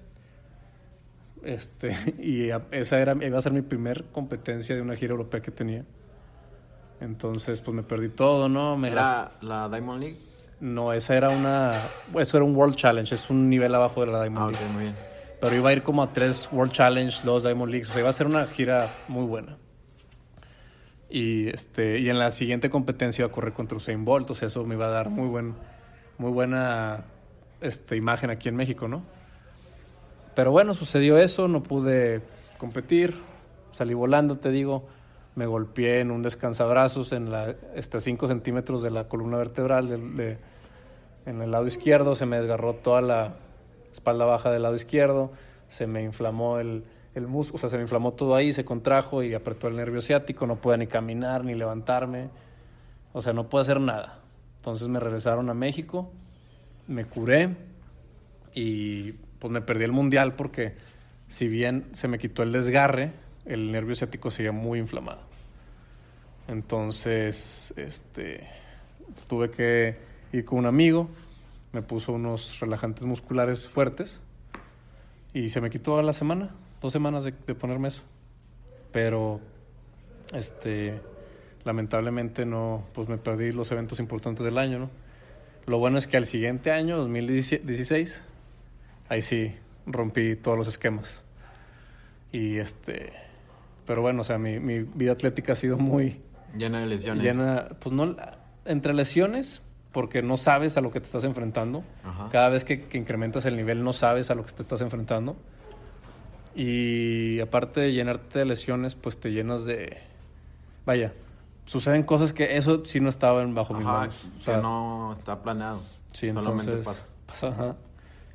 Este, 1.41 1.95
y 2.21 2.49
esa 2.71 2.99
era, 2.99 3.15
iba 3.25 3.37
a 3.37 3.41
ser 3.41 3.53
mi 3.53 3.61
primer 3.61 4.03
competencia 4.11 4.75
de 4.75 4.81
una 4.81 4.97
gira 4.97 5.11
europea 5.11 5.41
que 5.41 5.51
tenía. 5.51 5.85
Entonces, 6.99 7.61
pues 7.61 7.75
me 7.75 7.83
perdí 7.83 8.09
todo, 8.09 8.49
¿no? 8.49 8.77
Me 8.77 8.89
¿Era 8.89 9.31
la 9.41 9.69
Diamond 9.69 10.01
League? 10.01 10.19
No, 10.59 10.91
esa 10.91 11.15
era 11.15 11.29
una... 11.29 11.89
Eso 12.17 12.37
era 12.37 12.45
un 12.45 12.55
World 12.55 12.75
Challenge, 12.75 13.15
es 13.15 13.29
un 13.29 13.49
nivel 13.49 13.73
abajo 13.73 14.01
de 14.01 14.11
la 14.11 14.21
Diamond 14.21 14.47
ah, 14.47 14.51
League. 14.51 14.65
Okay, 14.65 14.73
muy 14.73 14.83
bien 14.83 15.12
pero 15.43 15.57
iba 15.57 15.71
a 15.71 15.73
ir 15.73 15.83
como 15.83 16.01
a 16.01 16.13
tres 16.13 16.47
World 16.53 16.71
Challenge, 16.71 17.21
dos 17.25 17.43
Diamond 17.43 17.69
Leagues, 17.69 17.89
o 17.89 17.91
sea, 17.91 17.99
iba 17.99 18.07
a 18.07 18.13
ser 18.13 18.27
una 18.27 18.47
gira 18.47 18.95
muy 19.09 19.25
buena. 19.25 19.57
Y, 21.09 21.49
este, 21.49 21.99
y 21.99 22.09
en 22.09 22.17
la 22.17 22.31
siguiente 22.31 22.69
competencia 22.69 23.23
iba 23.23 23.29
a 23.29 23.33
correr 23.33 23.51
contra 23.51 23.75
Usain 23.75 24.05
Bolt, 24.05 24.31
o 24.31 24.35
sea, 24.35 24.47
eso 24.47 24.63
me 24.63 24.75
iba 24.75 24.85
a 24.85 24.89
dar 24.89 25.09
muy, 25.09 25.27
buen, 25.27 25.55
muy 26.17 26.31
buena 26.31 27.03
este, 27.59 27.97
imagen 27.97 28.29
aquí 28.29 28.47
en 28.47 28.55
México, 28.55 28.87
¿no? 28.87 29.03
Pero 30.33 30.51
bueno, 30.51 30.73
sucedió 30.73 31.17
eso, 31.17 31.49
no 31.49 31.61
pude 31.61 32.21
competir, 32.57 33.13
salí 33.73 33.93
volando, 33.93 34.37
te 34.37 34.49
digo, 34.49 34.87
me 35.35 35.45
golpeé 35.45 35.99
en 35.99 36.11
un 36.11 36.21
descansabrazos 36.21 37.11
en 37.11 37.29
la, 37.29 37.53
este, 37.75 37.99
5 37.99 38.29
centímetros 38.29 38.81
de 38.81 38.91
la 38.91 39.09
columna 39.09 39.35
vertebral 39.35 39.89
de, 39.89 40.37
en 41.25 41.41
el 41.41 41.51
lado 41.51 41.67
izquierdo, 41.67 42.15
se 42.15 42.25
me 42.25 42.37
desgarró 42.39 42.75
toda 42.75 43.01
la 43.01 43.33
espalda 43.93 44.25
baja 44.25 44.51
del 44.51 44.63
lado 44.63 44.75
izquierdo, 44.75 45.31
se 45.69 45.87
me 45.87 46.03
inflamó 46.03 46.59
el, 46.59 46.83
el 47.15 47.27
músculo, 47.27 47.55
o 47.55 47.59
sea, 47.59 47.69
se 47.69 47.77
me 47.77 47.83
inflamó 47.83 48.13
todo 48.13 48.35
ahí, 48.35 48.53
se 48.53 48.65
contrajo 48.65 49.23
y 49.23 49.33
apretó 49.33 49.67
el 49.67 49.75
nervio 49.75 50.01
ciático, 50.01 50.45
no 50.45 50.57
pude 50.57 50.77
ni 50.77 50.87
caminar 50.87 51.43
ni 51.43 51.55
levantarme, 51.55 52.29
o 53.13 53.21
sea, 53.21 53.33
no 53.33 53.49
pude 53.49 53.61
hacer 53.61 53.79
nada. 53.79 54.19
Entonces 54.57 54.87
me 54.87 54.99
regresaron 54.99 55.49
a 55.49 55.53
México, 55.53 56.11
me 56.87 57.05
curé 57.05 57.55
y 58.53 59.13
pues 59.39 59.51
me 59.51 59.61
perdí 59.61 59.83
el 59.83 59.91
mundial 59.91 60.35
porque 60.35 60.75
si 61.27 61.47
bien 61.47 61.87
se 61.93 62.07
me 62.07 62.17
quitó 62.17 62.43
el 62.43 62.51
desgarre, 62.51 63.11
el 63.45 63.71
nervio 63.71 63.95
ciático 63.95 64.31
seguía 64.31 64.51
muy 64.51 64.79
inflamado. 64.79 65.21
Entonces, 66.47 67.73
este, 67.77 68.47
tuve 69.27 69.49
que 69.49 69.97
ir 70.31 70.45
con 70.45 70.59
un 70.59 70.65
amigo, 70.65 71.09
me 71.73 71.81
puso 71.81 72.13
unos 72.13 72.59
relajantes 72.59 73.03
musculares 73.03 73.67
fuertes 73.67 74.21
y 75.33 75.49
se 75.49 75.59
me 75.59 75.69
quitó 75.69 75.97
a 75.97 76.03
la 76.03 76.13
semana, 76.13 76.51
dos 76.81 76.93
semanas 76.93 77.23
de, 77.23 77.31
ponerme 77.33 77.89
eso. 77.89 78.03
Pero, 78.91 79.41
este, 80.33 81.01
lamentablemente 81.63 82.45
no, 82.45 82.85
pues 82.93 83.09
me 83.09 83.17
perdí 83.17 83.51
los 83.51 83.71
eventos 83.71 83.99
importantes 83.99 84.45
del 84.45 84.59
año, 84.59 84.79
¿no? 84.79 84.89
Lo 85.65 85.79
bueno 85.79 85.97
es 85.97 86.05
que 86.05 86.17
al 86.17 86.27
siguiente 86.27 86.71
año, 86.71 86.97
2016, 86.97 88.21
ahí 89.09 89.21
sí 89.21 89.55
rompí 89.87 90.35
todos 90.35 90.57
los 90.57 90.67
esquemas. 90.67 91.23
Y 92.31 92.57
este, 92.57 93.13
pero 93.87 94.01
bueno, 94.01 94.21
o 94.21 94.23
sea, 94.23 94.37
mi, 94.37 94.59
mi 94.59 94.81
vida 94.81 95.13
atlética 95.13 95.53
ha 95.53 95.55
sido 95.55 95.77
muy... 95.77 96.21
Llena 96.55 96.81
de 96.81 96.85
lesiones. 96.85 97.23
Llena, 97.23 97.69
pues 97.79 97.95
no, 97.95 98.15
entre 98.65 98.93
lesiones, 98.93 99.63
porque 99.93 100.23
no 100.23 100.35
sabes 100.35 100.75
a 100.75 100.81
lo 100.81 100.91
que 100.91 100.99
te 100.99 101.05
estás 101.05 101.23
enfrentando. 101.23 101.83
Cada 102.31 102.49
vez 102.49 102.65
que, 102.65 102.87
que, 102.87 102.97
incrementas 102.97 103.45
el 103.45 103.55
nivel 103.55 103.83
no 103.83 103.93
sabes 103.93 104.31
a 104.31 104.35
lo 104.35 104.43
que 104.43 104.51
te 104.51 104.61
estás 104.61 104.81
enfrentando. 104.81 105.37
Y 106.55 107.39
aparte 107.39 107.79
de 107.79 107.93
llenarte 107.93 108.39
de 108.39 108.45
lesiones, 108.45 108.95
pues 108.95 109.19
te 109.19 109.31
llenas 109.31 109.65
de... 109.65 109.97
Vaya, 110.85 111.13
suceden 111.65 112.03
cosas 112.03 112.33
que 112.33 112.57
eso 112.57 112.83
sí 112.85 112.99
no 112.99 113.07
estaba 113.07 113.45
bajo 113.45 113.75
mis 113.75 113.85
manos. 113.85 114.25
O 114.39 114.43
sea, 114.43 114.57
no 114.57 115.13
está 115.13 115.41
planeado. 115.41 115.83
Sí, 116.11 116.31
Solamente 116.31 116.83
pasa. 117.25 117.75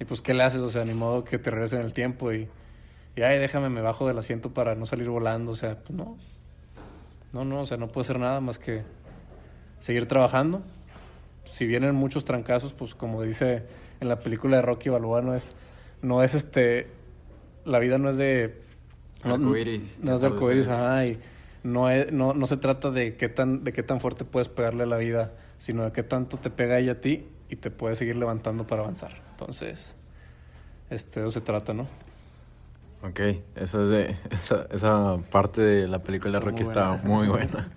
Y 0.01 0.05
pues, 0.05 0.23
¿qué 0.23 0.35
le 0.35 0.45
haces? 0.45 0.61
O 0.61 0.71
sea, 0.71 0.85
ni 0.85 0.95
modo 0.95 1.25
que 1.25 1.39
te 1.39 1.51
regresen 1.51 1.81
el 1.81 1.93
tiempo 1.93 2.33
y, 2.33 2.49
y, 3.17 3.23
ay, 3.23 3.39
déjame, 3.39 3.69
me 3.69 3.81
bajo 3.81 4.07
del 4.07 4.19
asiento 4.19 4.55
para 4.55 4.77
no 4.77 4.87
salir 4.87 5.09
volando. 5.09 5.51
O 5.51 5.57
sea, 5.57 5.77
pues 5.77 5.97
no. 5.97 6.17
No, 7.33 7.45
no, 7.45 7.63
o 7.63 7.67
sea, 7.67 7.77
no 7.77 7.89
puedo 7.89 8.03
hacer 8.03 8.21
nada 8.21 8.41
más 8.41 8.59
que 8.59 8.85
seguir 9.81 10.07
trabajando. 10.07 10.63
Si 11.59 11.67
vienen 11.67 11.97
muchos 11.97 12.25
trancazos, 12.25 12.73
pues 12.73 12.95
como 12.95 13.21
dice 13.21 13.65
en 13.99 14.09
la 14.09 14.21
película 14.21 14.59
de 14.59 14.63
Rocky 14.63 14.91
Balboa, 14.91 15.23
no 15.23 15.35
es, 15.35 15.51
no 16.03 16.23
es 16.23 16.35
este, 16.35 16.87
la 17.65 17.81
vida 17.81 17.99
no 17.99 18.11
es 18.11 18.17
de... 18.17 18.63
No, 19.25 19.37
no, 19.39 19.57
es 19.57 20.21
de 20.21 20.27
arcoíris, 20.29 20.69
ajá, 20.69 21.05
y 21.05 21.19
no, 21.65 21.89
no, 22.13 22.33
no 22.33 22.47
se 22.47 22.59
trata 22.59 22.93
de 22.93 23.17
qué, 23.17 23.29
tan, 23.29 23.65
de 23.65 23.73
qué 23.73 23.83
tan 23.83 24.01
fuerte 24.01 24.25
puedes 24.25 24.49
pegarle 24.49 24.85
a 24.85 24.87
la 24.87 24.99
vida, 24.99 25.33
sino 25.59 25.83
de 25.83 25.91
qué 25.91 26.05
tanto 26.05 26.37
te 26.37 26.49
pega 26.49 26.79
ella 26.79 26.93
a 26.93 27.01
ti 27.01 27.27
y 27.49 27.57
te 27.57 27.73
puede 27.73 27.97
seguir 27.97 28.15
levantando 28.15 28.65
para 28.65 28.83
avanzar. 28.83 29.21
Entonces, 29.33 29.95
este, 30.91 31.19
eso 31.19 31.33
se 31.33 31.41
trata, 31.41 31.75
¿no? 31.75 31.89
Ok, 33.03 33.19
eso 33.57 33.83
es 33.83 33.91
de, 33.91 34.17
esa, 34.31 34.69
esa 34.71 35.19
parte 35.33 35.61
de 35.61 35.89
la 35.89 36.05
película 36.05 36.39
de 36.39 36.45
Rocky 36.45 36.63
está 36.63 37.01
muy 37.03 37.27
buena. 37.27 37.73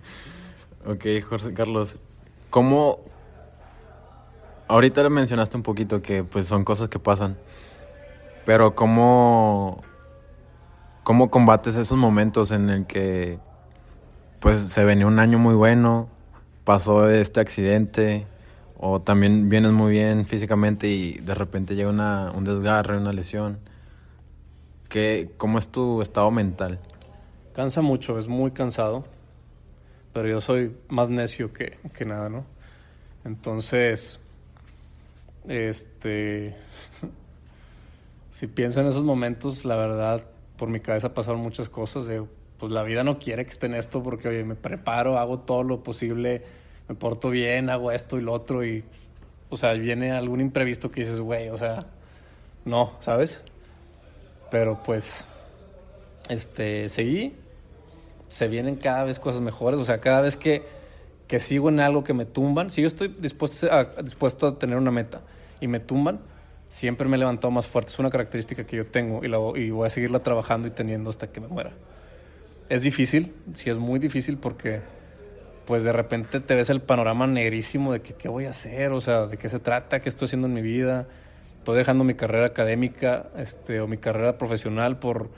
ok, 0.86 1.04
Jorge 1.28 1.52
Carlos, 1.52 1.96
¿cómo... 2.48 3.10
Ahorita 4.72 5.02
le 5.02 5.10
mencionaste 5.10 5.54
un 5.58 5.62
poquito 5.62 6.00
que 6.00 6.24
pues 6.24 6.46
son 6.46 6.64
cosas 6.64 6.88
que 6.88 6.98
pasan, 6.98 7.36
pero 8.46 8.74
¿cómo, 8.74 9.82
cómo 11.02 11.30
combates 11.30 11.76
esos 11.76 11.98
momentos 11.98 12.52
en 12.52 12.70
el 12.70 12.86
que 12.86 13.38
pues 14.40 14.60
se 14.60 14.82
venía 14.86 15.06
un 15.06 15.18
año 15.18 15.38
muy 15.38 15.52
bueno, 15.52 16.08
pasó 16.64 17.10
este 17.10 17.38
accidente, 17.38 18.26
o 18.78 19.02
también 19.02 19.50
vienes 19.50 19.72
muy 19.72 19.92
bien 19.92 20.24
físicamente 20.24 20.88
y 20.88 21.18
de 21.18 21.34
repente 21.34 21.74
llega 21.74 21.90
una, 21.90 22.32
un 22.34 22.44
desgarre, 22.44 22.96
una 22.96 23.12
lesión. 23.12 23.58
¿Qué, 24.88 25.32
¿Cómo 25.36 25.58
es 25.58 25.68
tu 25.68 26.00
estado 26.00 26.30
mental? 26.30 26.78
Cansa 27.52 27.82
mucho, 27.82 28.18
es 28.18 28.26
muy 28.26 28.52
cansado, 28.52 29.04
pero 30.14 30.28
yo 30.28 30.40
soy 30.40 30.74
más 30.88 31.10
necio 31.10 31.52
que, 31.52 31.76
que 31.92 32.06
nada, 32.06 32.30
¿no? 32.30 32.46
Entonces, 33.26 34.21
este, 35.48 36.54
si 38.30 38.46
pienso 38.46 38.80
en 38.80 38.86
esos 38.86 39.02
momentos, 39.02 39.64
la 39.64 39.76
verdad, 39.76 40.24
por 40.56 40.68
mi 40.68 40.80
cabeza 40.80 41.14
pasaron 41.14 41.40
muchas 41.40 41.68
cosas 41.68 42.06
de 42.06 42.24
pues 42.58 42.70
la 42.70 42.84
vida 42.84 43.02
no 43.02 43.18
quiere 43.18 43.44
que 43.44 43.50
esté 43.50 43.66
en 43.66 43.74
esto 43.74 44.04
porque, 44.04 44.28
oye, 44.28 44.44
me 44.44 44.54
preparo, 44.54 45.18
hago 45.18 45.40
todo 45.40 45.64
lo 45.64 45.82
posible, 45.82 46.44
me 46.88 46.94
porto 46.94 47.28
bien, 47.28 47.68
hago 47.70 47.90
esto 47.90 48.18
y 48.18 48.20
lo 48.20 48.32
otro 48.32 48.64
y, 48.64 48.84
o 49.50 49.56
sea, 49.56 49.72
viene 49.72 50.12
algún 50.12 50.40
imprevisto 50.40 50.88
que 50.88 51.00
dices, 51.00 51.20
güey, 51.20 51.48
o 51.48 51.56
sea, 51.56 51.86
no, 52.64 52.92
¿sabes? 53.00 53.42
Pero 54.48 54.80
pues, 54.84 55.24
este, 56.28 56.88
seguí, 56.88 57.34
se 58.28 58.46
vienen 58.46 58.76
cada 58.76 59.02
vez 59.02 59.18
cosas 59.18 59.40
mejores, 59.40 59.80
o 59.80 59.84
sea, 59.84 60.00
cada 60.00 60.20
vez 60.20 60.36
que, 60.36 60.62
que 61.26 61.40
sigo 61.40 61.68
en 61.68 61.80
algo 61.80 62.04
que 62.04 62.14
me 62.14 62.26
tumban, 62.26 62.70
si 62.70 62.82
yo 62.82 62.86
estoy 62.86 63.08
dispuesto 63.08 63.66
dispuesto 64.04 64.46
a 64.46 64.58
tener 64.60 64.76
una 64.76 64.92
meta 64.92 65.20
y 65.62 65.68
me 65.68 65.80
tumban, 65.80 66.20
siempre 66.68 67.08
me 67.08 67.16
he 67.16 67.18
levantado 67.18 67.50
más 67.50 67.66
fuerte. 67.66 67.90
Es 67.92 67.98
una 67.98 68.10
característica 68.10 68.66
que 68.66 68.76
yo 68.76 68.86
tengo 68.86 69.24
y, 69.24 69.28
la, 69.28 69.38
y 69.56 69.70
voy 69.70 69.86
a 69.86 69.90
seguirla 69.90 70.18
trabajando 70.18 70.68
y 70.68 70.72
teniendo 70.72 71.08
hasta 71.08 71.28
que 71.32 71.40
me 71.40 71.48
muera 71.48 71.72
es 72.72 72.82
difícil, 72.82 73.34
sí 73.52 73.68
es 73.68 73.76
muy 73.76 73.98
difícil 73.98 74.38
porque 74.38 74.80
pues 75.66 75.82
de 75.84 75.92
repente 75.92 76.40
te 76.40 76.54
ves 76.54 76.70
el 76.70 76.80
panorama 76.80 77.26
negrísimo 77.26 77.92
de 77.92 78.00
que 78.00 78.14
qué 78.14 78.30
voy 78.30 78.46
a 78.46 78.50
hacer, 78.50 78.92
o 78.92 79.00
sea, 79.02 79.26
de 79.26 79.36
qué 79.36 79.50
se 79.50 79.58
trata, 79.58 80.00
qué 80.00 80.08
estoy 80.08 80.24
haciendo 80.24 80.48
en 80.48 80.54
mi 80.54 80.62
vida. 80.62 81.06
Estoy 81.58 81.76
dejando 81.76 82.02
mi 82.02 82.14
carrera 82.14 82.46
académica 82.46 83.26
este, 83.36 83.80
o 83.80 83.86
mi 83.86 83.98
carrera 83.98 84.38
profesional 84.38 84.98
por, 84.98 85.28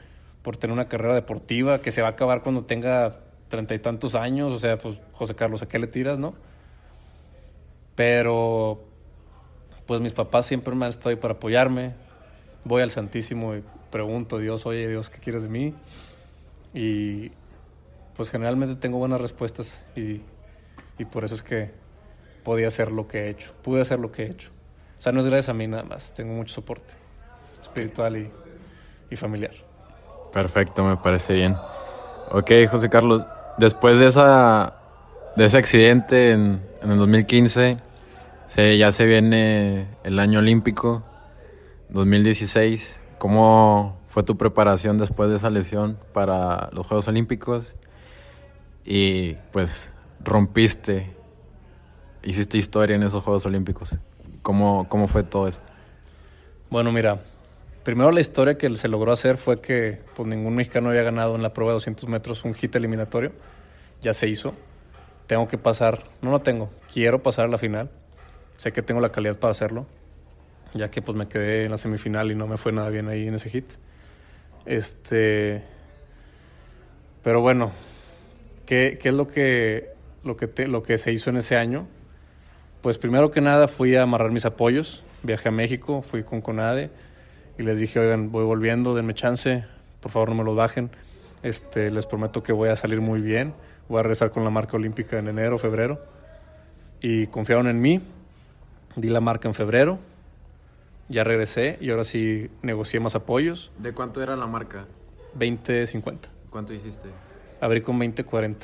por 0.43 0.57
tener 0.57 0.73
una 0.73 0.87
carrera 0.87 1.15
deportiva 1.15 1.83
que 1.83 1.91
se 1.91 2.03
va 2.03 2.09
a 2.09 2.11
acabar 2.13 2.43
cuando 2.43 2.67
tenga 2.67 3.17
treinta 3.49 3.75
y 3.75 3.81
tantos 3.81 4.15
años. 4.15 4.53
O 4.53 4.59
sea, 4.61 4.79
pues 4.79 4.97
José 5.11 5.35
Carlos, 5.35 5.61
¿a 5.61 5.67
qué 5.67 5.81
le 5.81 5.89
tiras, 5.89 6.21
no? 6.21 6.35
Pero 7.97 8.85
pues 9.87 10.01
mis 10.01 10.13
papás 10.13 10.47
siempre 10.47 10.75
me 10.75 10.87
han 10.87 10.91
estado 10.91 11.11
ahí 11.11 11.17
para 11.17 11.35
apoyarme. 11.35 11.95
Voy 12.65 12.83
al 12.83 12.91
Santísimo 12.91 13.55
y 13.55 13.63
pregunto, 13.91 14.39
Dios, 14.39 14.67
oye 14.67 14.89
Dios, 14.89 15.11
¿qué 15.11 15.19
quieres 15.19 15.43
de 15.43 15.49
mí? 15.49 15.75
Y 16.73 17.31
pues 18.17 18.31
generalmente 18.31 18.77
tengo 18.77 18.99
buenas 18.99 19.21
respuestas 19.21 19.85
y, 19.95 20.23
y, 20.99 21.05
por 21.05 21.25
eso 21.25 21.35
es 21.35 21.43
que 21.43 21.71
podía 22.43 22.69
hacer 22.69 22.91
lo 22.91 23.07
que 23.07 23.25
he 23.25 23.31
hecho, 23.31 23.53
pude 23.63 23.81
hacer 23.81 23.99
lo 23.99 24.11
que 24.11 24.25
he 24.25 24.31
hecho. 24.31 24.51
O 24.99 25.03
sea, 25.03 25.13
no 25.13 25.21
es 25.21 25.27
gracias 25.27 25.49
a 25.51 25.55
mí 25.55 25.67
nada 25.67 25.83
más, 25.83 26.15
tengo 26.15 26.33
mucho 26.33 26.55
soporte 26.55 26.95
espiritual 27.61 28.17
y, 28.17 28.31
y 29.11 29.17
familiar. 29.17 29.55
Perfecto, 30.33 30.85
me 30.85 30.97
parece 30.97 31.35
bien. 31.35 31.57
Ok, 32.31 32.51
José 32.71 32.89
Carlos, 32.89 33.27
después 33.59 33.99
de, 33.99 34.07
esa, 34.07 34.75
de 35.37 35.45
ese 35.45 35.59
accidente 35.59 36.33
en, 36.33 36.63
en 36.83 36.91
el 36.91 36.99
2015, 36.99 37.77
se, 38.47 38.79
ya 38.79 38.93
se 38.93 39.07
viene 39.07 39.89
el 40.05 40.19
año 40.19 40.41
olímpico, 40.41 41.05
2016. 41.91 43.01
¿Cómo, 43.19 43.99
fue 44.15 44.23
tu 44.23 44.37
preparación 44.37 44.97
después 44.97 45.29
de 45.29 45.35
esa 45.35 45.51
lesión 45.51 45.99
para 46.13 46.71
los 46.71 46.87
Juegos 46.87 47.09
Olímpicos 47.09 47.75
y 48.85 49.35
pues 49.51 49.93
rompiste, 50.21 51.17
hiciste 52.23 52.57
historia 52.57 52.95
en 52.95 53.03
esos 53.03 53.25
Juegos 53.25 53.45
Olímpicos. 53.47 53.97
¿Cómo, 54.43 54.89
cómo 54.89 55.09
fue 55.09 55.25
todo 55.25 55.49
eso? 55.49 55.61
Bueno, 56.71 56.93
mira, 56.93 57.19
primero 57.83 58.13
la 58.13 58.21
historia 58.21 58.57
que 58.57 58.77
se 58.77 58.87
logró 58.87 59.11
hacer 59.11 59.37
fue 59.37 59.61
que 59.61 60.01
pues, 60.15 60.29
ningún 60.29 60.55
mexicano 60.55 60.91
había 60.91 61.03
ganado 61.03 61.35
en 61.35 61.43
la 61.43 61.53
prueba 61.53 61.73
de 61.73 61.79
200 61.79 62.09
metros 62.09 62.45
un 62.45 62.55
hit 62.55 62.77
eliminatorio. 62.77 63.33
Ya 64.01 64.15
se 64.15 64.29
hizo. 64.29 64.55
Tengo 65.27 65.49
que 65.49 65.59
pasar, 65.59 66.05
no 66.23 66.31
lo 66.31 66.39
tengo, 66.39 66.71
quiero 66.93 67.21
pasar 67.21 67.47
a 67.47 67.49
la 67.49 67.59
final. 67.59 67.91
Sé 68.57 68.73
que 68.73 68.83
tengo 68.83 69.01
la 69.01 69.11
calidad 69.11 69.39
para 69.39 69.51
hacerlo, 69.51 69.87
ya 70.75 70.91
que 70.91 71.03
pues 71.03 71.17
me 71.17 71.29
quedé 71.29 71.65
en 71.65 71.71
la 71.71 71.77
semifinal 71.77 72.31
y 72.31 72.35
no 72.35 72.47
me 72.47 72.57
fue 72.57 72.73
nada 72.73 72.89
bien 72.91 73.09
ahí 73.09 73.27
en 73.27 73.35
ese 73.35 73.51
hit. 73.51 73.67
Este. 74.67 75.63
Pero 77.23 77.41
bueno, 77.41 77.73
¿qué, 78.67 78.99
qué 79.01 79.09
es 79.09 79.15
lo 79.15 79.27
que, 79.27 79.91
lo, 80.23 80.37
que 80.37 80.69
lo 80.69 80.83
que 80.83 80.99
se 80.99 81.13
hizo 81.13 81.31
en 81.31 81.39
ese 81.39 81.57
año? 81.57 81.87
Pues 82.83 82.99
primero 82.99 83.31
que 83.31 83.41
nada 83.41 83.67
fui 83.67 83.97
a 83.97 84.03
amarrar 84.03 84.31
mis 84.31 84.45
apoyos. 84.45 85.03
Viajé 85.23 85.49
a 85.49 85.53
México, 85.53 86.03
fui 86.03 86.23
con 86.23 86.43
Conade 86.43 86.91
y 87.59 87.63
les 87.63 87.79
dije, 87.79 87.99
oigan, 87.99 88.31
voy 88.31 88.45
volviendo, 88.45 88.95
denme 88.95 89.15
chance, 89.15 89.65
por 90.01 90.13
favor 90.13 90.29
no 90.29 90.35
me 90.35 90.45
lo 90.45 90.55
bajen. 90.55 90.91
Este, 91.43 91.91
les 91.91 92.07
prometo 92.07 92.43
que 92.43 92.53
voy 92.53 92.69
a 92.69 92.77
salir 92.77 93.01
muy 93.01 93.21
bien. 93.21 93.55
Voy 93.89 94.01
a 94.01 94.03
regresar 94.03 94.31
con 94.31 94.45
la 94.45 94.51
marca 94.51 94.77
olímpica 94.77 95.19
en 95.19 95.29
enero, 95.29 95.59
febrero. 95.59 96.05
Y 97.01 97.27
confiaron 97.29 97.69
en 97.69 97.81
mí. 97.81 98.01
Di 98.97 99.09
la 99.09 99.21
marca 99.21 99.49
en 99.49 99.55
febrero. 99.55 99.99
Ya 101.09 101.25
regresé 101.25 101.77
y 101.81 101.91
ahora 101.91 102.05
sí 102.05 102.51
negocié 102.63 103.01
más 103.01 103.15
apoyos. 103.15 103.73
¿De 103.79 103.93
cuánto 103.93 104.23
era 104.23 104.37
la 104.37 104.47
marca? 104.47 104.87
20-50. 105.39 106.19
¿Cuánto 106.51 106.73
hiciste? 106.73 107.09
Abrí 107.61 107.81
con 107.83 107.99
20-40 107.99 108.57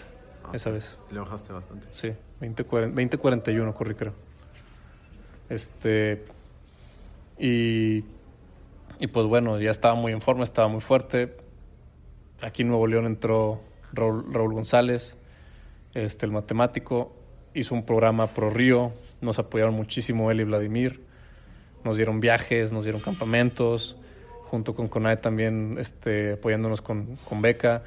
ah, 0.44 0.50
esa 0.54 0.70
vez. 0.70 0.98
Le 1.10 1.18
bajaste 1.18 1.52
bastante. 1.52 1.86
Sí, 1.92 2.12
20-41 2.40 3.74
corrí 3.74 3.94
creo. 3.94 4.14
Este... 5.48 6.24
Y, 7.38 8.04
y 8.98 9.06
pues 9.06 9.26
bueno, 9.26 9.58
ya 9.58 9.70
estaba 9.70 9.94
muy 9.94 10.12
en 10.12 10.20
forma, 10.20 10.44
estaba 10.44 10.68
muy 10.68 10.80
fuerte. 10.80 11.36
Aquí 12.42 12.62
en 12.62 12.68
Nuevo 12.68 12.86
León 12.86 13.06
entró 13.06 13.60
Raúl, 13.92 14.32
Raúl 14.32 14.52
González, 14.52 15.16
este, 15.94 16.26
el 16.26 16.32
matemático, 16.32 17.12
hizo 17.54 17.74
un 17.74 17.84
programa 17.84 18.28
pro 18.28 18.50
Río, 18.50 18.92
nos 19.20 19.38
apoyaron 19.38 19.74
muchísimo 19.74 20.30
él 20.30 20.40
y 20.40 20.44
Vladimir, 20.44 21.04
nos 21.84 21.96
dieron 21.96 22.20
viajes, 22.20 22.72
nos 22.72 22.84
dieron 22.84 23.00
campamentos, 23.00 23.96
junto 24.44 24.74
con 24.74 24.88
CONAE 24.88 25.16
también 25.16 25.76
este, 25.78 26.32
apoyándonos 26.32 26.82
con, 26.82 27.16
con 27.28 27.40
beca. 27.40 27.82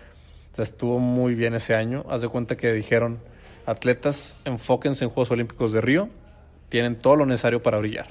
O 0.52 0.56
sea, 0.56 0.64
estuvo 0.64 1.00
muy 1.00 1.36
bien 1.36 1.54
ese 1.54 1.76
año. 1.76 2.06
Haz 2.10 2.22
de 2.22 2.30
cuenta 2.30 2.56
que 2.56 2.72
dijeron, 2.72 3.20
atletas, 3.66 4.36
enfóquense 4.46 5.04
en 5.04 5.10
Juegos 5.10 5.32
Olímpicos 5.32 5.72
de 5.72 5.82
Río, 5.82 6.10
tienen 6.70 6.96
todo 6.96 7.16
lo 7.16 7.26
necesario 7.26 7.62
para 7.62 7.80
brillar. 7.80 8.08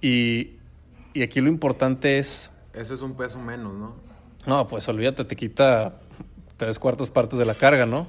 Y, 0.00 0.56
y 1.14 1.22
aquí 1.22 1.40
lo 1.40 1.48
importante 1.48 2.18
es... 2.18 2.50
Eso 2.74 2.94
es 2.94 3.00
un 3.00 3.16
peso 3.16 3.38
menos, 3.38 3.74
¿no? 3.74 3.94
No, 4.46 4.66
pues 4.66 4.88
olvídate, 4.88 5.24
te 5.24 5.36
quita 5.36 6.00
tres 6.56 6.78
cuartas 6.78 7.10
partes 7.10 7.38
de 7.38 7.44
la 7.44 7.54
carga, 7.54 7.86
¿no? 7.86 8.08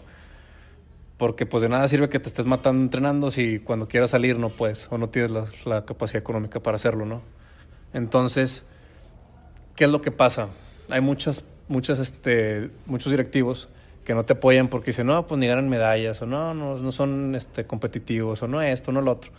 Porque 1.20 1.46
pues 1.46 1.62
de 1.62 1.68
nada 1.68 1.86
sirve 1.90 2.08
que 2.08 2.18
te 2.18 2.30
estés 2.30 2.46
matando 2.46 2.82
entrenando 2.82 3.30
si 3.30 3.60
cuando 3.60 3.90
quieras 3.90 4.12
salir 4.12 4.40
no 4.40 4.48
puedes 4.48 4.88
o 4.90 4.98
no 4.98 5.10
tienes 5.10 5.32
la, 5.66 5.84
capacidad 5.84 6.22
económica 6.22 6.62
para 6.62 6.76
hacerlo, 6.78 7.06
¿no? 7.06 7.22
Entonces, 7.94 8.64
¿qué 9.76 9.84
es 9.84 9.92
lo 9.92 10.02
que 10.02 10.12
pasa? 10.12 10.48
Hay 10.90 11.02
muchas, 11.02 11.44
muchas, 11.68 12.00
este, 12.00 12.70
muchos 12.86 13.12
directivos 13.12 13.68
que 14.06 14.16
no 14.16 14.24
te 14.24 14.32
apoyan 14.32 14.70
porque 14.70 14.92
dicen, 14.92 15.08
no, 15.08 15.28
pues 15.28 15.38
ni 15.38 15.48
ganan 15.48 15.68
medallas, 15.68 16.22
o 16.22 16.26
no, 16.26 16.54
no, 16.54 16.78
no 16.78 16.92
son 16.94 17.36
este, 17.36 17.66
competitivos, 17.66 18.42
o 18.42 18.48
no 18.48 18.62
esto, 18.62 18.94
no 18.94 19.02
lo 19.02 19.12
otro. 19.12 19.32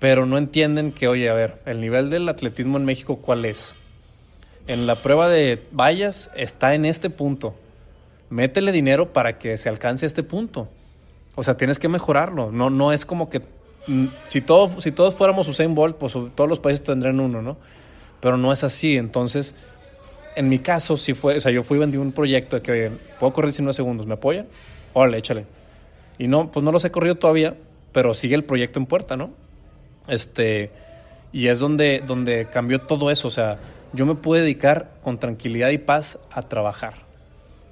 Pero 0.00 0.26
no 0.26 0.36
entienden 0.36 0.92
que, 0.92 1.08
oye, 1.08 1.30
a 1.30 1.32
ver, 1.32 1.62
el 1.64 1.80
nivel 1.80 2.10
del 2.10 2.28
atletismo 2.28 2.76
en 2.76 2.84
México, 2.84 3.16
¿cuál 3.22 3.46
es? 3.46 3.74
En 4.66 4.86
la 4.86 4.96
prueba 4.96 5.30
de 5.30 5.66
vallas 5.72 6.30
está 6.36 6.74
en 6.74 6.84
este 6.84 7.08
punto 7.08 7.54
métele 8.30 8.72
dinero 8.72 9.12
para 9.12 9.38
que 9.38 9.58
se 9.58 9.68
alcance 9.68 10.06
este 10.06 10.22
punto. 10.22 10.68
O 11.34 11.42
sea, 11.42 11.56
tienes 11.56 11.78
que 11.78 11.88
mejorarlo. 11.88 12.50
No, 12.52 12.70
no 12.70 12.92
es 12.92 13.04
como 13.04 13.28
que 13.28 13.40
mm, 13.86 14.06
si, 14.26 14.40
todo, 14.40 14.80
si 14.80 14.92
todos 14.92 15.14
fuéramos 15.14 15.48
Usain 15.48 15.74
Bolt, 15.74 15.96
pues 15.96 16.12
todos 16.34 16.48
los 16.48 16.60
países 16.60 16.84
tendrían 16.84 17.20
uno, 17.20 17.42
¿no? 17.42 17.56
Pero 18.20 18.36
no 18.36 18.52
es 18.52 18.64
así. 18.64 18.96
Entonces, 18.96 19.54
en 20.36 20.48
mi 20.48 20.58
caso, 20.58 20.96
sí 20.96 21.14
fue, 21.14 21.36
o 21.36 21.40
sea, 21.40 21.52
yo 21.52 21.62
fui 21.62 21.78
vendí 21.78 21.96
un 21.96 22.12
proyecto 22.12 22.56
de 22.56 22.62
que, 22.62 22.72
oye, 22.72 22.90
puedo 23.18 23.32
correr 23.32 23.50
19 23.50 23.72
segundos, 23.74 24.06
¿me 24.06 24.14
apoyan? 24.14 24.46
Órale, 24.92 25.18
échale. 25.18 25.46
Y 26.18 26.28
no, 26.28 26.50
pues 26.50 26.64
no 26.64 26.72
los 26.72 26.84
he 26.84 26.90
corrido 26.90 27.16
todavía, 27.16 27.56
pero 27.92 28.14
sigue 28.14 28.34
el 28.34 28.44
proyecto 28.44 28.78
en 28.78 28.86
puerta, 28.86 29.16
¿no? 29.16 29.30
Este, 30.06 30.70
y 31.32 31.48
es 31.48 31.58
donde, 31.58 32.02
donde 32.06 32.46
cambió 32.46 32.80
todo 32.80 33.10
eso. 33.10 33.28
O 33.28 33.30
sea, 33.30 33.58
yo 33.92 34.06
me 34.06 34.14
pude 34.14 34.40
dedicar 34.40 34.92
con 35.02 35.18
tranquilidad 35.18 35.70
y 35.70 35.78
paz 35.78 36.18
a 36.30 36.42
trabajar. 36.42 37.03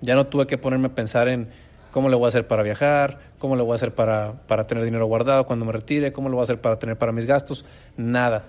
Ya 0.03 0.17
no 0.17 0.27
tuve 0.27 0.47
que 0.47 0.59
ponerme 0.59 0.89
a 0.89 0.95
pensar 0.95 1.29
en 1.29 1.49
cómo 1.93 2.09
le 2.09 2.17
voy 2.17 2.25
a 2.25 2.29
hacer 2.29 2.49
para 2.49 2.65
viajar, 2.65 3.21
cómo 3.39 3.55
le 3.55 3.63
voy 3.63 3.73
a 3.73 3.75
hacer 3.77 3.95
para, 3.95 4.33
para 4.49 4.67
tener 4.67 4.83
dinero 4.85 5.07
guardado 5.07 5.47
cuando 5.47 5.65
me 5.65 5.73
retire, 5.73 6.13
cómo 6.13 6.29
le 6.29 6.35
voy 6.35 6.41
a 6.41 6.45
hacer 6.45 6.61
para 6.61 6.79
tener 6.79 6.99
para 6.99 7.13
mis 7.13 7.25
gastos. 7.25 7.65
Nada, 7.97 8.47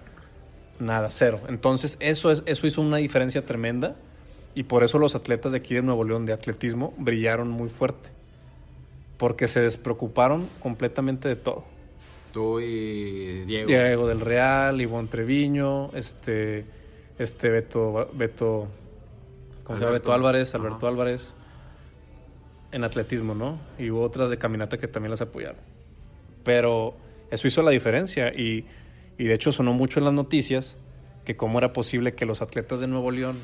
nada, 0.79 1.09
cero. 1.11 1.41
Entonces 1.47 1.97
eso, 1.99 2.31
es, 2.31 2.41
eso 2.47 2.65
hizo 2.65 2.81
una 2.81 2.97
diferencia 2.97 3.45
tremenda 3.45 3.95
y 4.55 4.63
por 4.63 4.83
eso 4.83 4.97
los 4.97 5.13
atletas 5.13 5.51
de 5.51 5.59
aquí 5.59 5.75
de 5.75 5.83
Nuevo 5.83 6.03
León 6.03 6.25
de 6.25 6.33
atletismo 6.33 6.93
brillaron 6.97 7.49
muy 7.49 7.69
fuerte. 7.69 8.09
Porque 9.17 9.47
se 9.47 9.61
despreocuparon 9.61 10.49
completamente 10.59 11.27
de 11.27 11.35
todo. 11.35 11.65
Tú 12.31 12.59
y 12.59 13.43
Diego. 13.45 13.67
Diego 13.67 14.07
del 14.07 14.21
Real, 14.21 14.81
Ivonne 14.81 15.07
Treviño, 15.07 15.91
este, 15.93 16.65
este 17.19 17.49
Beto, 17.49 18.09
Beto, 18.13 18.67
¿cómo 19.63 19.77
se 19.77 19.83
llama? 19.83 19.93
Beto 19.93 20.13
Álvarez, 20.13 20.55
Alberto 20.55 20.87
Álvarez 20.87 21.33
en 22.73 22.83
atletismo, 22.83 23.35
¿no? 23.35 23.59
Y 23.77 23.91
hubo 23.91 24.01
otras 24.01 24.29
de 24.29 24.37
caminata 24.37 24.77
que 24.77 24.87
también 24.87 25.11
las 25.11 25.21
apoyaron. 25.21 25.61
Pero 26.43 26.95
eso 27.31 27.47
hizo 27.47 27.61
la 27.61 27.71
diferencia 27.71 28.33
y, 28.33 28.65
y 29.17 29.25
de 29.25 29.33
hecho 29.33 29.51
sonó 29.51 29.73
mucho 29.73 29.99
en 29.99 30.05
las 30.05 30.13
noticias 30.13 30.75
que 31.23 31.37
cómo 31.37 31.59
era 31.59 31.71
posible 31.71 32.15
que 32.15 32.25
los 32.25 32.41
atletas 32.41 32.79
de 32.79 32.87
Nuevo 32.87 33.11
León 33.11 33.37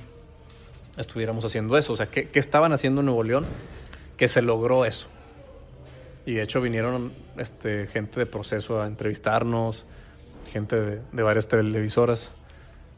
estuviéramos 0.97 1.45
haciendo 1.45 1.77
eso. 1.77 1.93
O 1.93 1.95
sea, 1.95 2.07
¿qué, 2.07 2.27
qué 2.27 2.39
estaban 2.39 2.73
haciendo 2.73 3.01
en 3.01 3.05
Nuevo 3.05 3.23
León 3.23 3.45
que 4.17 4.27
se 4.27 4.41
logró 4.41 4.83
eso? 4.83 5.07
Y 6.25 6.33
de 6.33 6.41
hecho 6.41 6.59
vinieron 6.59 7.13
este, 7.37 7.87
gente 7.87 8.19
de 8.19 8.25
proceso 8.25 8.81
a 8.81 8.87
entrevistarnos, 8.87 9.85
gente 10.51 10.75
de, 10.75 11.01
de 11.11 11.23
varias 11.23 11.47
televisoras. 11.47 12.31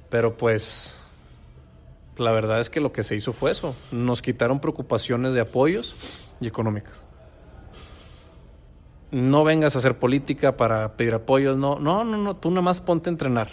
Pero 0.09 0.35
pues 0.35 0.97
la 2.17 2.31
verdad 2.31 2.59
es 2.59 2.69
que 2.69 2.79
lo 2.79 2.91
que 2.91 3.03
se 3.03 3.15
hizo 3.15 3.33
fue 3.33 3.51
eso. 3.51 3.75
Nos 3.91 4.21
quitaron 4.21 4.59
preocupaciones 4.59 5.33
de 5.33 5.41
apoyos 5.41 5.95
y 6.39 6.47
económicas. 6.47 7.05
No 9.11 9.43
vengas 9.43 9.75
a 9.75 9.79
hacer 9.79 9.99
política 9.99 10.55
para 10.55 10.95
pedir 10.95 11.13
apoyos, 11.13 11.57
no, 11.57 11.79
no, 11.79 12.03
no, 12.03 12.17
no, 12.17 12.35
tú 12.35 12.49
nada 12.49 12.61
más 12.61 12.79
ponte 12.79 13.09
a 13.09 13.11
entrenar. 13.11 13.51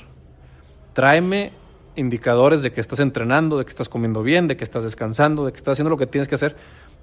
Tráeme 0.92 1.52
indicadores 1.96 2.62
de 2.62 2.72
que 2.72 2.80
estás 2.80 3.00
entrenando, 3.00 3.58
de 3.58 3.64
que 3.64 3.70
estás 3.70 3.88
comiendo 3.88 4.22
bien, 4.22 4.46
de 4.46 4.56
que 4.56 4.64
estás 4.64 4.84
descansando, 4.84 5.44
de 5.44 5.52
que 5.52 5.56
estás 5.56 5.72
haciendo 5.72 5.90
lo 5.90 5.96
que 5.96 6.06
tienes 6.06 6.28
que 6.28 6.36
hacer 6.36 6.56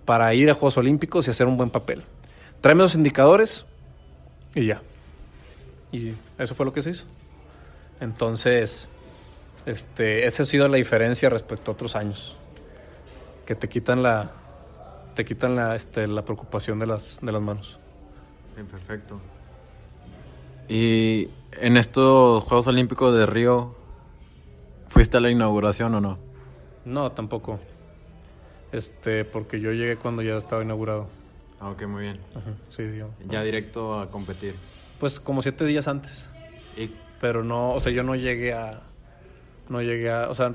para 0.06 0.34
ir 0.34 0.49
a 0.49 0.53
Juegos 0.53 0.78
Olímpicos 0.78 1.28
y 1.28 1.32
hacer 1.32 1.47
un 1.47 1.58
buen 1.58 1.70
papel. 1.70 2.03
Tráeme 2.62 2.84
los 2.84 2.95
indicadores 2.95 3.66
y 4.53 4.68
ya. 4.68 4.82
Y 5.91 6.14
eso 6.38 6.56
fue 6.56 6.66
lo 6.66 6.74
que 6.74 6.82
se 6.82 6.91
hizo. 6.91 7.06
Entonces, 7.99 8.88
este, 9.66 10.26
esa 10.28 10.43
ha 10.43 10.45
sido 10.45 10.68
la 10.68 10.78
diferencia 10.78 11.30
respecto 11.30 11.72
a 11.72 11.74
otros 11.74 11.95
años. 11.95 12.38
Que 13.45 13.55
te 13.55 13.70
quitan 13.70 14.03
la, 14.03 14.32
te 15.16 15.26
quitan 15.26 15.55
la, 15.55 15.76
este, 15.76 16.07
la 16.07 16.24
preocupación 16.24 16.80
de 16.80 16.88
las, 16.88 17.20
de 17.22 17.32
las 17.32 17.41
manos. 17.41 17.80
Perfecto. 18.55 19.20
¿Y 20.68 21.30
en 21.59 21.78
estos 21.78 22.43
Juegos 22.43 22.68
Olímpicos 22.68 23.13
de 23.13 23.26
Río, 23.26 23.76
fuiste 24.88 25.18
a 25.18 25.20
la 25.20 25.30
inauguración 25.30 25.93
o 25.95 26.01
no? 26.01 26.18
No, 26.86 27.11
tampoco. 27.11 27.59
Este, 28.72 29.26
porque 29.26 29.59
yo 29.59 29.72
llegué 29.72 29.97
cuando 29.97 30.22
ya 30.22 30.38
estaba 30.38 30.63
inaugurado. 30.63 31.07
Ah, 31.59 31.70
ok, 31.70 31.84
muy 31.84 32.03
bien. 32.03 32.20
Sí, 32.70 32.97
yo. 32.97 33.09
Ya 33.28 33.43
directo 33.43 33.99
a 33.99 34.09
competir. 34.09 34.55
Pues 34.99 35.20
como 35.20 35.41
siete 35.41 35.66
días 35.66 35.88
antes. 35.88 36.28
Pero 37.22 37.43
no, 37.43 37.72
o 37.72 37.80
sea, 37.80 37.91
yo 37.91 38.03
no 38.03 38.16
llegué 38.16 38.53
a, 38.53 38.82
no 39.70 39.82
llegué 39.82 40.11
a, 40.11 40.30
o 40.30 40.36
sea, 40.36 40.53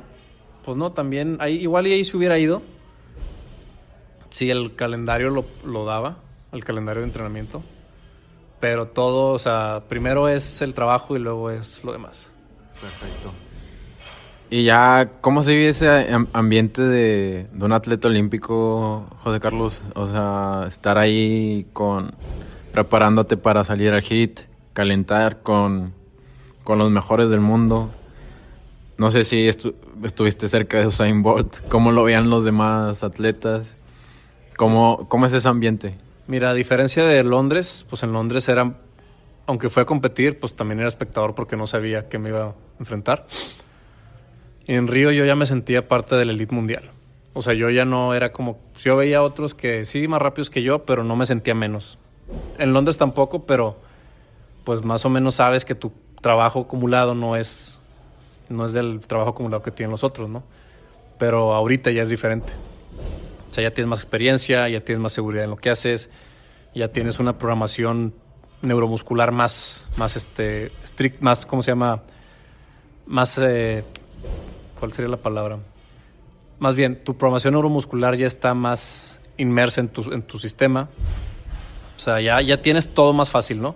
pues 0.64 0.76
no, 0.76 0.92
también, 0.92 1.36
ahí, 1.40 1.56
igual 1.56 1.86
y 1.86 1.92
ahí 1.92 2.04
se 2.04 2.16
hubiera 2.16 2.38
ido, 2.38 2.62
si 4.30 4.50
el 4.50 4.74
calendario 4.74 5.30
lo, 5.30 5.44
lo 5.64 5.84
daba, 5.84 6.16
el 6.52 6.64
calendario 6.64 7.02
de 7.02 7.08
entrenamiento, 7.08 7.62
pero 8.60 8.88
todo, 8.88 9.32
o 9.32 9.38
sea, 9.38 9.84
primero 9.88 10.28
es 10.28 10.62
el 10.62 10.74
trabajo 10.74 11.16
y 11.16 11.18
luego 11.18 11.50
es 11.50 11.82
lo 11.84 11.92
demás. 11.92 12.30
Perfecto. 12.80 13.32
Y 14.52 14.64
ya, 14.64 15.12
¿cómo 15.20 15.44
se 15.44 15.52
vive 15.52 15.68
ese 15.68 16.08
ambiente 16.32 16.82
de, 16.82 17.46
de, 17.52 17.64
un 17.64 17.72
atleta 17.72 18.08
olímpico, 18.08 19.06
José 19.22 19.38
Carlos? 19.38 19.82
O 19.94 20.08
sea, 20.08 20.64
estar 20.66 20.98
ahí 20.98 21.68
con 21.72 22.14
preparándote 22.72 23.36
para 23.36 23.62
salir 23.62 23.92
al 23.92 24.02
hit, 24.02 24.40
calentar 24.72 25.42
con, 25.42 25.94
con 26.64 26.78
los 26.78 26.90
mejores 26.90 27.30
del 27.30 27.40
mundo. 27.40 27.90
No 29.00 29.10
sé 29.10 29.24
si 29.24 29.48
estuviste 29.48 30.46
cerca 30.46 30.78
de 30.78 30.86
Usain 30.86 31.22
Bolt, 31.22 31.66
cómo 31.68 31.90
lo 31.90 32.04
veían 32.04 32.28
los 32.28 32.44
demás 32.44 33.02
atletas, 33.02 33.78
cómo, 34.58 35.08
es 35.24 35.32
ese 35.32 35.48
ambiente. 35.48 35.96
Mira, 36.26 36.50
a 36.50 36.52
diferencia 36.52 37.04
de 37.04 37.24
Londres, 37.24 37.86
pues 37.88 38.02
en 38.02 38.12
Londres 38.12 38.46
era, 38.50 38.74
aunque 39.46 39.70
fue 39.70 39.84
a 39.84 39.86
competir, 39.86 40.38
pues 40.38 40.54
también 40.54 40.80
era 40.80 40.88
espectador 40.88 41.34
porque 41.34 41.56
no 41.56 41.66
sabía 41.66 42.10
qué 42.10 42.18
me 42.18 42.28
iba 42.28 42.48
a 42.48 42.54
enfrentar. 42.78 43.26
Y 44.66 44.74
en 44.74 44.86
Río 44.86 45.10
yo 45.12 45.24
ya 45.24 45.34
me 45.34 45.46
sentía 45.46 45.88
parte 45.88 46.14
de 46.16 46.26
la 46.26 46.32
elite 46.32 46.54
mundial. 46.54 46.90
O 47.32 47.40
sea, 47.40 47.54
yo 47.54 47.70
ya 47.70 47.86
no 47.86 48.12
era 48.12 48.32
como, 48.32 48.58
pues, 48.74 48.84
yo 48.84 48.96
veía 48.96 49.22
otros 49.22 49.54
que 49.54 49.86
sí, 49.86 50.08
más 50.08 50.20
rápidos 50.20 50.50
que 50.50 50.62
yo, 50.62 50.84
pero 50.84 51.04
no 51.04 51.16
me 51.16 51.24
sentía 51.24 51.54
menos. 51.54 51.96
En 52.58 52.74
Londres 52.74 52.98
tampoco, 52.98 53.46
pero 53.46 53.80
pues 54.64 54.84
más 54.84 55.06
o 55.06 55.08
menos 55.08 55.36
sabes 55.36 55.64
que 55.64 55.74
tu 55.74 55.90
trabajo 56.20 56.60
acumulado 56.60 57.14
no 57.14 57.34
es 57.34 57.79
no 58.50 58.66
es 58.66 58.72
del 58.72 59.00
trabajo 59.00 59.30
acumulado 59.30 59.62
que 59.62 59.70
tienen 59.70 59.90
los 59.90 60.04
otros, 60.04 60.28
¿no? 60.28 60.42
Pero 61.18 61.54
ahorita 61.54 61.90
ya 61.90 62.02
es 62.02 62.08
diferente. 62.08 62.52
O 63.50 63.54
sea, 63.54 63.64
ya 63.64 63.72
tienes 63.72 63.88
más 63.88 64.00
experiencia, 64.00 64.68
ya 64.68 64.80
tienes 64.84 65.00
más 65.00 65.12
seguridad 65.12 65.44
en 65.44 65.50
lo 65.50 65.56
que 65.56 65.70
haces, 65.70 66.10
ya 66.74 66.88
tienes 66.88 67.18
una 67.18 67.38
programación 67.38 68.14
neuromuscular 68.62 69.32
más, 69.32 69.88
más 69.96 70.16
este, 70.16 70.70
strict, 70.84 71.20
más, 71.20 71.46
¿cómo 71.46 71.62
se 71.62 71.72
llama? 71.72 72.02
Más, 73.06 73.38
eh, 73.38 73.84
¿cuál 74.78 74.92
sería 74.92 75.10
la 75.10 75.16
palabra? 75.16 75.58
Más 76.58 76.74
bien, 76.74 77.02
tu 77.02 77.16
programación 77.16 77.54
neuromuscular 77.54 78.16
ya 78.16 78.26
está 78.26 78.54
más 78.54 79.18
inmersa 79.36 79.80
en 79.80 79.88
tu, 79.88 80.12
en 80.12 80.22
tu 80.22 80.38
sistema. 80.38 80.88
O 81.96 82.00
sea, 82.00 82.20
ya, 82.20 82.40
ya 82.40 82.62
tienes 82.62 82.88
todo 82.88 83.12
más 83.12 83.30
fácil, 83.30 83.60
¿no? 83.60 83.74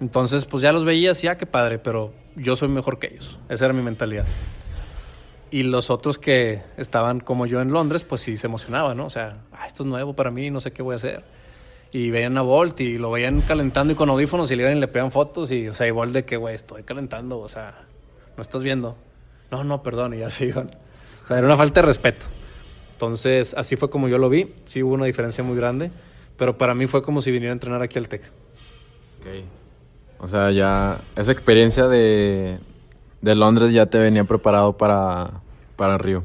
Entonces, 0.00 0.44
pues 0.44 0.62
ya 0.62 0.72
los 0.72 0.84
veías, 0.84 1.22
ya 1.22 1.36
qué 1.36 1.46
padre, 1.46 1.78
pero 1.78 2.12
yo 2.38 2.56
soy 2.56 2.68
mejor 2.68 2.98
que 2.98 3.08
ellos. 3.08 3.38
Esa 3.48 3.66
era 3.66 3.74
mi 3.74 3.82
mentalidad. 3.82 4.24
Y 5.50 5.62
los 5.62 5.90
otros 5.90 6.18
que 6.18 6.62
estaban 6.76 7.20
como 7.20 7.46
yo 7.46 7.60
en 7.60 7.72
Londres, 7.72 8.04
pues 8.04 8.20
sí 8.20 8.36
se 8.36 8.46
emocionaban, 8.46 8.96
¿no? 8.96 9.06
O 9.06 9.10
sea, 9.10 9.44
ah, 9.52 9.66
esto 9.66 9.82
es 9.82 9.88
nuevo 9.88 10.14
para 10.14 10.30
mí, 10.30 10.50
no 10.50 10.60
sé 10.60 10.72
qué 10.72 10.82
voy 10.82 10.92
a 10.92 10.96
hacer. 10.96 11.24
Y 11.90 12.10
veían 12.10 12.36
a 12.36 12.42
Bolt 12.42 12.78
y 12.80 12.98
lo 12.98 13.10
veían 13.10 13.40
calentando 13.40 13.94
y 13.94 13.96
con 13.96 14.10
audífonos 14.10 14.50
y 14.50 14.56
le 14.56 14.64
iban 14.64 14.76
y 14.76 14.80
le 14.80 14.88
pegan 14.88 15.10
fotos 15.10 15.50
y, 15.50 15.68
o 15.68 15.74
sea, 15.74 15.86
igual 15.86 16.12
de 16.12 16.26
que, 16.26 16.36
güey, 16.36 16.54
estoy 16.54 16.82
calentando, 16.82 17.38
o 17.38 17.48
sea, 17.48 17.86
no 18.36 18.42
estás 18.42 18.62
viendo. 18.62 18.96
No, 19.50 19.64
no, 19.64 19.82
perdón, 19.82 20.12
y 20.12 20.22
así 20.22 20.46
iban. 20.46 20.76
O 21.24 21.26
sea, 21.26 21.38
era 21.38 21.46
una 21.46 21.56
falta 21.56 21.80
de 21.80 21.86
respeto. 21.86 22.26
Entonces, 22.92 23.54
así 23.54 23.76
fue 23.76 23.88
como 23.88 24.08
yo 24.08 24.18
lo 24.18 24.28
vi. 24.28 24.54
Sí 24.66 24.82
hubo 24.82 24.92
una 24.92 25.06
diferencia 25.06 25.42
muy 25.42 25.56
grande, 25.56 25.90
pero 26.36 26.58
para 26.58 26.74
mí 26.74 26.86
fue 26.86 27.02
como 27.02 27.22
si 27.22 27.30
viniera 27.30 27.52
a 27.52 27.54
entrenar 27.54 27.80
aquí 27.80 27.98
al 27.98 28.08
TEC. 28.08 28.22
Ok. 29.20 29.57
O 30.18 30.28
sea, 30.28 30.50
ya 30.50 30.98
esa 31.16 31.32
experiencia 31.32 31.86
de, 31.88 32.58
de 33.20 33.34
Londres 33.34 33.72
ya 33.72 33.86
te 33.86 33.98
venía 33.98 34.24
preparado 34.24 34.76
para, 34.76 35.40
para 35.76 35.98
Río. 35.98 36.24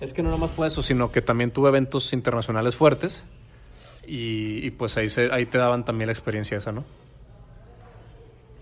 Es 0.00 0.12
que 0.12 0.22
no 0.22 0.30
nomás 0.30 0.50
fue 0.52 0.68
eso, 0.68 0.82
sino 0.82 1.10
que 1.10 1.22
también 1.22 1.50
tuve 1.50 1.68
eventos 1.70 2.12
internacionales 2.12 2.76
fuertes 2.76 3.24
y, 4.06 4.64
y 4.64 4.70
pues 4.70 4.96
ahí, 4.96 5.08
se, 5.08 5.32
ahí 5.32 5.46
te 5.46 5.58
daban 5.58 5.84
también 5.84 6.06
la 6.06 6.12
experiencia 6.12 6.56
esa, 6.56 6.70
¿no? 6.70 6.84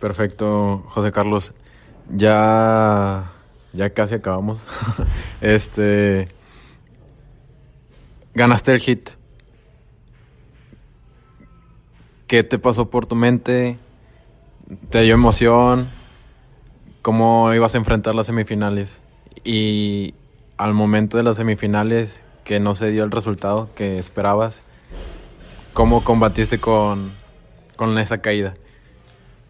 Perfecto, 0.01 0.85
José 0.89 1.13
Carlos. 1.13 1.53
Ya, 2.11 3.33
ya 3.73 3.91
casi 3.91 4.15
acabamos. 4.15 4.61
este, 5.41 6.29
ganaste 8.35 8.73
el 8.73 8.81
hit. 8.81 9.11
¿Qué 12.27 12.43
te 12.43 12.59
pasó 12.59 12.91
por 12.91 13.07
tu 13.07 13.15
mente? 13.15 13.79
¿Te 14.91 15.03
dio 15.03 15.15
emoción? 15.15 15.89
¿Cómo 17.01 17.55
ibas 17.55 17.77
a 17.77 17.79
enfrentar 17.79 18.17
las 18.17 18.27
semifinales? 18.27 19.01
Y 19.45 20.15
al 20.57 20.75
momento 20.75 21.17
de 21.17 21.23
las 21.23 21.37
semifinales, 21.37 22.25
que 22.43 22.59
no 22.59 22.75
se 22.75 22.91
dio 22.91 23.05
el 23.05 23.13
resultado 23.13 23.71
que 23.77 24.01
esperabas, 24.01 24.65
¿cómo 25.73 26.03
combatiste 26.03 26.59
con, 26.59 27.13
con 27.77 27.97
esa 27.99 28.19
caída? 28.19 28.55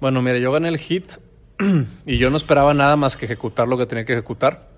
Bueno, 0.02 0.20
mire, 0.20 0.38
yo 0.38 0.52
gané 0.52 0.68
el 0.68 0.76
hit 0.76 1.12
y 2.04 2.18
yo 2.18 2.28
no 2.28 2.36
esperaba 2.36 2.74
nada 2.74 2.96
más 2.96 3.16
que 3.16 3.24
ejecutar 3.24 3.68
lo 3.68 3.78
que 3.78 3.86
tenía 3.86 4.04
que 4.04 4.12
ejecutar. 4.12 4.68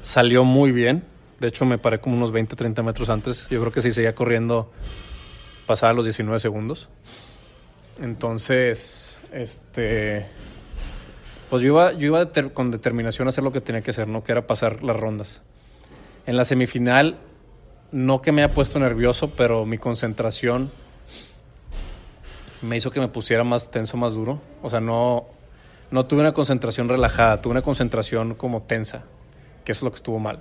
Salió 0.00 0.42
muy 0.44 0.72
bien. 0.72 1.04
De 1.38 1.48
hecho, 1.48 1.66
me 1.66 1.76
paré 1.76 2.00
como 2.00 2.16
unos 2.16 2.32
20, 2.32 2.56
30 2.56 2.82
metros 2.82 3.10
antes. 3.10 3.46
Yo 3.50 3.60
creo 3.60 3.72
que 3.72 3.82
si 3.82 3.92
seguía 3.92 4.14
corriendo, 4.14 4.72
pasaba 5.66 5.92
los 5.92 6.06
19 6.06 6.40
segundos. 6.40 6.88
Entonces, 8.02 9.16
este. 9.32 10.26
Pues 11.48 11.62
yo 11.62 11.68
iba, 11.68 11.92
yo 11.92 12.06
iba 12.06 12.32
con 12.52 12.70
determinación 12.70 13.28
a 13.28 13.30
hacer 13.30 13.44
lo 13.44 13.52
que 13.52 13.60
tenía 13.60 13.82
que 13.82 13.92
hacer, 13.92 14.08
¿no? 14.08 14.24
Que 14.24 14.32
era 14.32 14.46
pasar 14.46 14.82
las 14.82 14.96
rondas. 14.96 15.40
En 16.26 16.36
la 16.36 16.44
semifinal, 16.44 17.16
no 17.92 18.20
que 18.20 18.32
me 18.32 18.42
haya 18.42 18.52
puesto 18.52 18.78
nervioso, 18.80 19.30
pero 19.30 19.64
mi 19.66 19.78
concentración 19.78 20.72
me 22.62 22.76
hizo 22.76 22.90
que 22.90 23.00
me 23.00 23.08
pusiera 23.08 23.44
más 23.44 23.70
tenso, 23.70 23.96
más 23.96 24.14
duro. 24.14 24.40
O 24.62 24.70
sea, 24.70 24.80
no, 24.80 25.26
no 25.90 26.06
tuve 26.06 26.22
una 26.22 26.32
concentración 26.32 26.88
relajada, 26.88 27.40
tuve 27.40 27.52
una 27.52 27.62
concentración 27.62 28.34
como 28.34 28.62
tensa, 28.62 29.04
que 29.64 29.72
es 29.72 29.82
lo 29.82 29.90
que 29.90 29.96
estuvo 29.96 30.18
mal. 30.18 30.40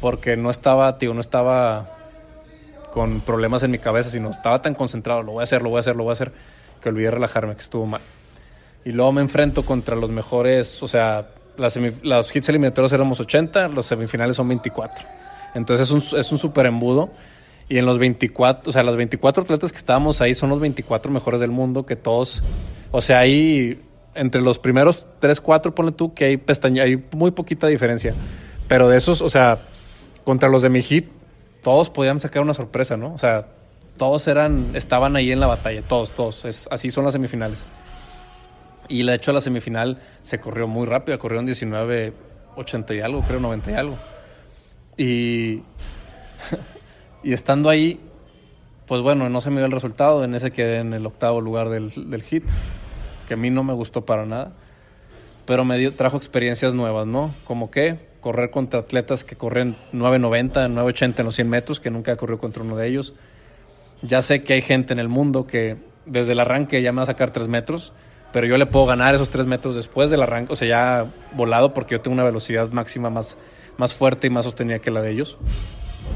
Porque 0.00 0.36
no 0.36 0.50
estaba, 0.50 0.98
tío, 0.98 1.14
no 1.14 1.20
estaba 1.20 1.97
con 2.92 3.20
problemas 3.20 3.62
en 3.62 3.70
mi 3.70 3.78
cabeza, 3.78 4.10
sino 4.10 4.30
estaba 4.30 4.62
tan 4.62 4.74
concentrado, 4.74 5.22
lo 5.22 5.32
voy 5.32 5.40
a 5.40 5.44
hacer, 5.44 5.62
lo 5.62 5.70
voy 5.70 5.78
a 5.78 5.80
hacer, 5.80 5.96
lo 5.96 6.04
voy 6.04 6.10
a 6.10 6.12
hacer, 6.14 6.32
que 6.80 6.88
olvidé 6.88 7.10
relajarme, 7.10 7.54
que 7.54 7.60
estuvo 7.60 7.86
mal. 7.86 8.00
Y 8.84 8.92
luego 8.92 9.12
me 9.12 9.20
enfrento 9.20 9.64
contra 9.64 9.96
los 9.96 10.10
mejores, 10.10 10.82
o 10.82 10.88
sea, 10.88 11.28
las, 11.56 11.76
los 11.76 12.34
hits 12.34 12.48
eliminatorios 12.48 12.92
éramos 12.92 13.20
80, 13.20 13.68
los 13.68 13.86
semifinales 13.86 14.36
son 14.36 14.48
24. 14.48 15.04
Entonces 15.54 15.90
es 15.90 16.12
un, 16.12 16.18
es 16.18 16.32
un 16.32 16.38
super 16.38 16.66
embudo. 16.66 17.10
Y 17.68 17.76
en 17.76 17.84
los 17.84 17.98
24, 17.98 18.70
o 18.70 18.72
sea, 18.72 18.82
los 18.82 18.96
24 18.96 19.42
atletas 19.42 19.72
que 19.72 19.76
estábamos 19.76 20.22
ahí 20.22 20.34
son 20.34 20.48
los 20.48 20.58
24 20.58 21.12
mejores 21.12 21.38
del 21.40 21.50
mundo, 21.50 21.84
que 21.84 21.96
todos, 21.96 22.42
o 22.90 23.02
sea, 23.02 23.18
ahí 23.18 23.82
entre 24.14 24.40
los 24.40 24.58
primeros 24.58 25.06
3, 25.20 25.38
4, 25.40 25.74
ponle 25.74 25.92
tú, 25.92 26.14
que 26.14 26.24
hay 26.24 26.36
pestaña, 26.38 26.84
hay 26.84 27.04
muy 27.12 27.30
poquita 27.30 27.66
diferencia. 27.66 28.14
Pero 28.68 28.88
de 28.88 28.96
esos, 28.96 29.20
o 29.20 29.28
sea, 29.28 29.58
contra 30.24 30.48
los 30.48 30.62
de 30.62 30.70
mi 30.70 30.82
hit, 30.82 31.10
todos 31.62 31.90
podían 31.90 32.20
sacar 32.20 32.42
una 32.42 32.54
sorpresa, 32.54 32.96
¿no? 32.96 33.12
O 33.14 33.18
sea, 33.18 33.46
todos 33.96 34.26
eran, 34.28 34.70
estaban 34.74 35.16
ahí 35.16 35.32
en 35.32 35.40
la 35.40 35.46
batalla, 35.46 35.82
todos, 35.82 36.10
todos. 36.10 36.68
Así 36.70 36.90
son 36.90 37.04
las 37.04 37.12
semifinales. 37.12 37.64
Y 38.88 39.04
de 39.04 39.14
hecho 39.14 39.32
la 39.32 39.40
semifinal 39.40 40.00
se 40.22 40.40
corrió 40.40 40.66
muy 40.66 40.86
rápido, 40.86 41.18
corrió 41.18 41.40
en 41.40 41.46
19, 41.46 42.14
80 42.56 42.94
y 42.94 43.00
algo, 43.00 43.22
creo 43.22 43.40
90 43.40 43.70
y 43.70 43.74
algo. 43.74 43.98
Y, 44.96 45.62
y 47.22 47.32
estando 47.32 47.68
ahí, 47.68 48.00
pues 48.86 49.02
bueno, 49.02 49.28
no 49.28 49.40
se 49.42 49.50
me 49.50 49.56
dio 49.56 49.66
el 49.66 49.72
resultado, 49.72 50.24
en 50.24 50.34
ese 50.34 50.50
quedé 50.52 50.78
en 50.78 50.94
el 50.94 51.04
octavo 51.04 51.40
lugar 51.42 51.68
del, 51.68 52.10
del 52.10 52.22
hit, 52.22 52.44
que 53.26 53.34
a 53.34 53.36
mí 53.36 53.50
no 53.50 53.62
me 53.62 53.74
gustó 53.74 54.06
para 54.06 54.24
nada, 54.24 54.52
pero 55.44 55.64
me 55.64 55.90
trajo 55.90 56.16
experiencias 56.16 56.72
nuevas, 56.72 57.06
¿no? 57.06 57.34
Como 57.44 57.70
que 57.70 58.07
correr 58.20 58.50
contra 58.50 58.80
atletas 58.80 59.24
que 59.24 59.36
corren 59.36 59.76
9.90, 59.92 60.72
9.80 60.74 61.18
en 61.20 61.24
los 61.24 61.34
100 61.34 61.48
metros, 61.48 61.80
que 61.80 61.90
nunca 61.90 62.12
he 62.12 62.16
corrido 62.16 62.38
contra 62.38 62.62
uno 62.62 62.76
de 62.76 62.88
ellos. 62.88 63.14
Ya 64.02 64.22
sé 64.22 64.42
que 64.42 64.54
hay 64.54 64.62
gente 64.62 64.92
en 64.92 64.98
el 64.98 65.08
mundo 65.08 65.46
que 65.46 65.76
desde 66.06 66.32
el 66.32 66.40
arranque 66.40 66.82
ya 66.82 66.92
me 66.92 66.98
va 66.98 67.02
a 67.04 67.06
sacar 67.06 67.30
3 67.30 67.48
metros, 67.48 67.92
pero 68.32 68.46
yo 68.46 68.58
le 68.58 68.66
puedo 68.66 68.86
ganar 68.86 69.14
esos 69.14 69.30
3 69.30 69.46
metros 69.46 69.74
después 69.74 70.10
del 70.10 70.22
arranque, 70.22 70.52
o 70.52 70.56
sea, 70.56 70.68
ya 70.68 71.06
volado, 71.32 71.74
porque 71.74 71.94
yo 71.94 72.00
tengo 72.00 72.14
una 72.14 72.24
velocidad 72.24 72.70
máxima 72.70 73.10
más, 73.10 73.38
más 73.76 73.94
fuerte 73.94 74.26
y 74.26 74.30
más 74.30 74.44
sostenida 74.44 74.78
que 74.78 74.90
la 74.90 75.02
de 75.02 75.10
ellos. 75.10 75.38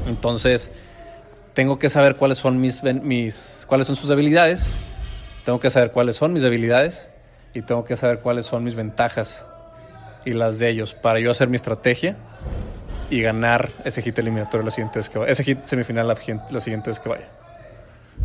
Entonces, 0.07 0.71
tengo 1.53 1.79
que 1.79 1.89
saber 1.89 2.15
cuáles 2.15 2.37
son 2.37 2.59
mis, 2.59 2.83
mis 2.83 3.65
cuáles 3.67 3.87
son 3.87 3.95
sus 3.95 4.09
debilidades, 4.09 4.73
tengo 5.45 5.59
que 5.59 5.69
saber 5.69 5.91
cuáles 5.91 6.15
son 6.15 6.33
mis 6.33 6.41
debilidades 6.41 7.07
y 7.53 7.61
tengo 7.61 7.85
que 7.85 7.95
saber 7.95 8.19
cuáles 8.19 8.45
son 8.45 8.63
mis 8.63 8.75
ventajas 8.75 9.45
y 10.25 10.33
las 10.33 10.59
de 10.59 10.69
ellos 10.69 10.93
para 10.93 11.19
yo 11.19 11.31
hacer 11.31 11.49
mi 11.49 11.55
estrategia 11.55 12.17
y 13.09 13.21
ganar 13.21 13.69
ese 13.85 14.01
hit 14.01 14.17
eliminatorio 14.19 14.65
la 14.65 14.71
siguiente 14.71 14.99
vez 14.99 15.09
que 15.09 15.19
vaya, 15.19 15.31
ese 15.31 15.43
hit 15.43 15.65
semifinal 15.65 16.07
la, 16.07 16.15
la 16.49 16.59
siguiente 16.59 16.89
vez 16.89 16.99
que 16.99 17.09
vaya. 17.09 17.29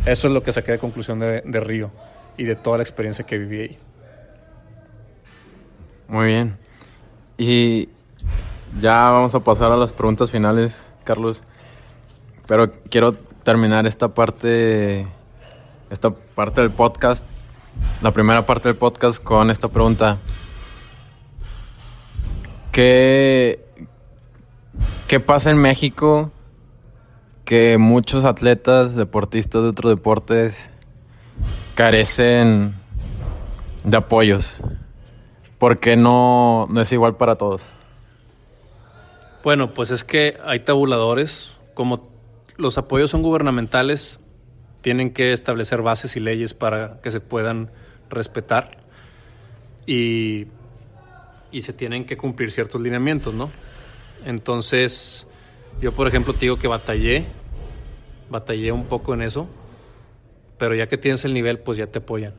Eso 0.05 0.27
es 0.27 0.33
lo 0.33 0.43
que 0.43 0.51
saqué 0.51 0.71
de 0.73 0.79
conclusión 0.79 1.19
de, 1.19 1.41
de 1.41 1.59
Río 1.59 1.91
y 2.37 2.45
de 2.45 2.55
toda 2.55 2.77
la 2.77 2.83
experiencia 2.83 3.25
que 3.25 3.37
viví 3.37 3.59
ahí. 3.59 3.77
Muy 6.07 6.27
bien. 6.27 6.57
Y 7.37 7.89
ya 8.81 9.09
vamos 9.11 9.35
a 9.35 9.39
pasar 9.41 9.71
a 9.71 9.77
las 9.77 9.93
preguntas 9.93 10.31
finales, 10.31 10.83
Carlos. 11.03 11.41
Pero 12.47 12.71
quiero 12.89 13.13
terminar 13.43 13.85
esta 13.85 14.07
parte, 14.09 15.05
esta 15.89 16.11
parte 16.11 16.61
del 16.61 16.71
podcast, 16.71 17.25
la 18.01 18.11
primera 18.11 18.45
parte 18.45 18.69
del 18.69 18.77
podcast 18.77 19.23
con 19.23 19.51
esta 19.51 19.67
pregunta. 19.67 20.17
¿Qué, 22.71 23.65
qué 25.07 25.19
pasa 25.19 25.49
en 25.49 25.57
México 25.57 26.31
que 27.45 27.77
muchos 27.77 28.25
atletas, 28.25 28.95
deportistas 28.95 29.63
de 29.63 29.69
otros 29.69 29.91
deportes 29.91 30.71
carecen 31.75 32.73
de 33.83 33.97
apoyos? 33.97 34.61
¿Por 35.57 35.79
qué 35.79 35.97
no, 35.97 36.67
no 36.69 36.81
es 36.81 36.91
igual 36.91 37.17
para 37.17 37.35
todos? 37.35 37.61
Bueno, 39.43 39.73
pues 39.73 39.89
es 39.91 40.03
que 40.03 40.37
hay 40.45 40.59
tabuladores, 40.61 41.53
como 41.73 42.07
los 42.57 42.77
apoyos 42.77 43.09
son 43.09 43.23
gubernamentales, 43.23 44.19
tienen 44.81 45.11
que 45.11 45.33
establecer 45.33 45.81
bases 45.81 46.15
y 46.15 46.19
leyes 46.19 46.53
para 46.53 47.01
que 47.01 47.11
se 47.11 47.19
puedan 47.19 47.71
respetar 48.09 48.77
y, 49.85 50.47
y 51.51 51.61
se 51.61 51.73
tienen 51.73 52.05
que 52.05 52.17
cumplir 52.17 52.51
ciertos 52.51 52.81
lineamientos, 52.81 53.33
¿no? 53.33 53.49
Entonces, 54.25 55.27
yo 55.81 55.91
por 55.91 56.07
ejemplo 56.07 56.33
te 56.33 56.41
digo 56.41 56.57
que 56.57 56.67
batallé, 56.67 57.25
batallé 58.29 58.71
un 58.71 58.85
poco 58.85 59.13
en 59.13 59.21
eso, 59.21 59.47
pero 60.57 60.75
ya 60.75 60.87
que 60.87 60.97
tienes 60.97 61.23
el 61.25 61.33
nivel, 61.33 61.59
pues 61.59 61.77
ya 61.77 61.87
te 61.87 61.99
apoyan. 61.99 62.33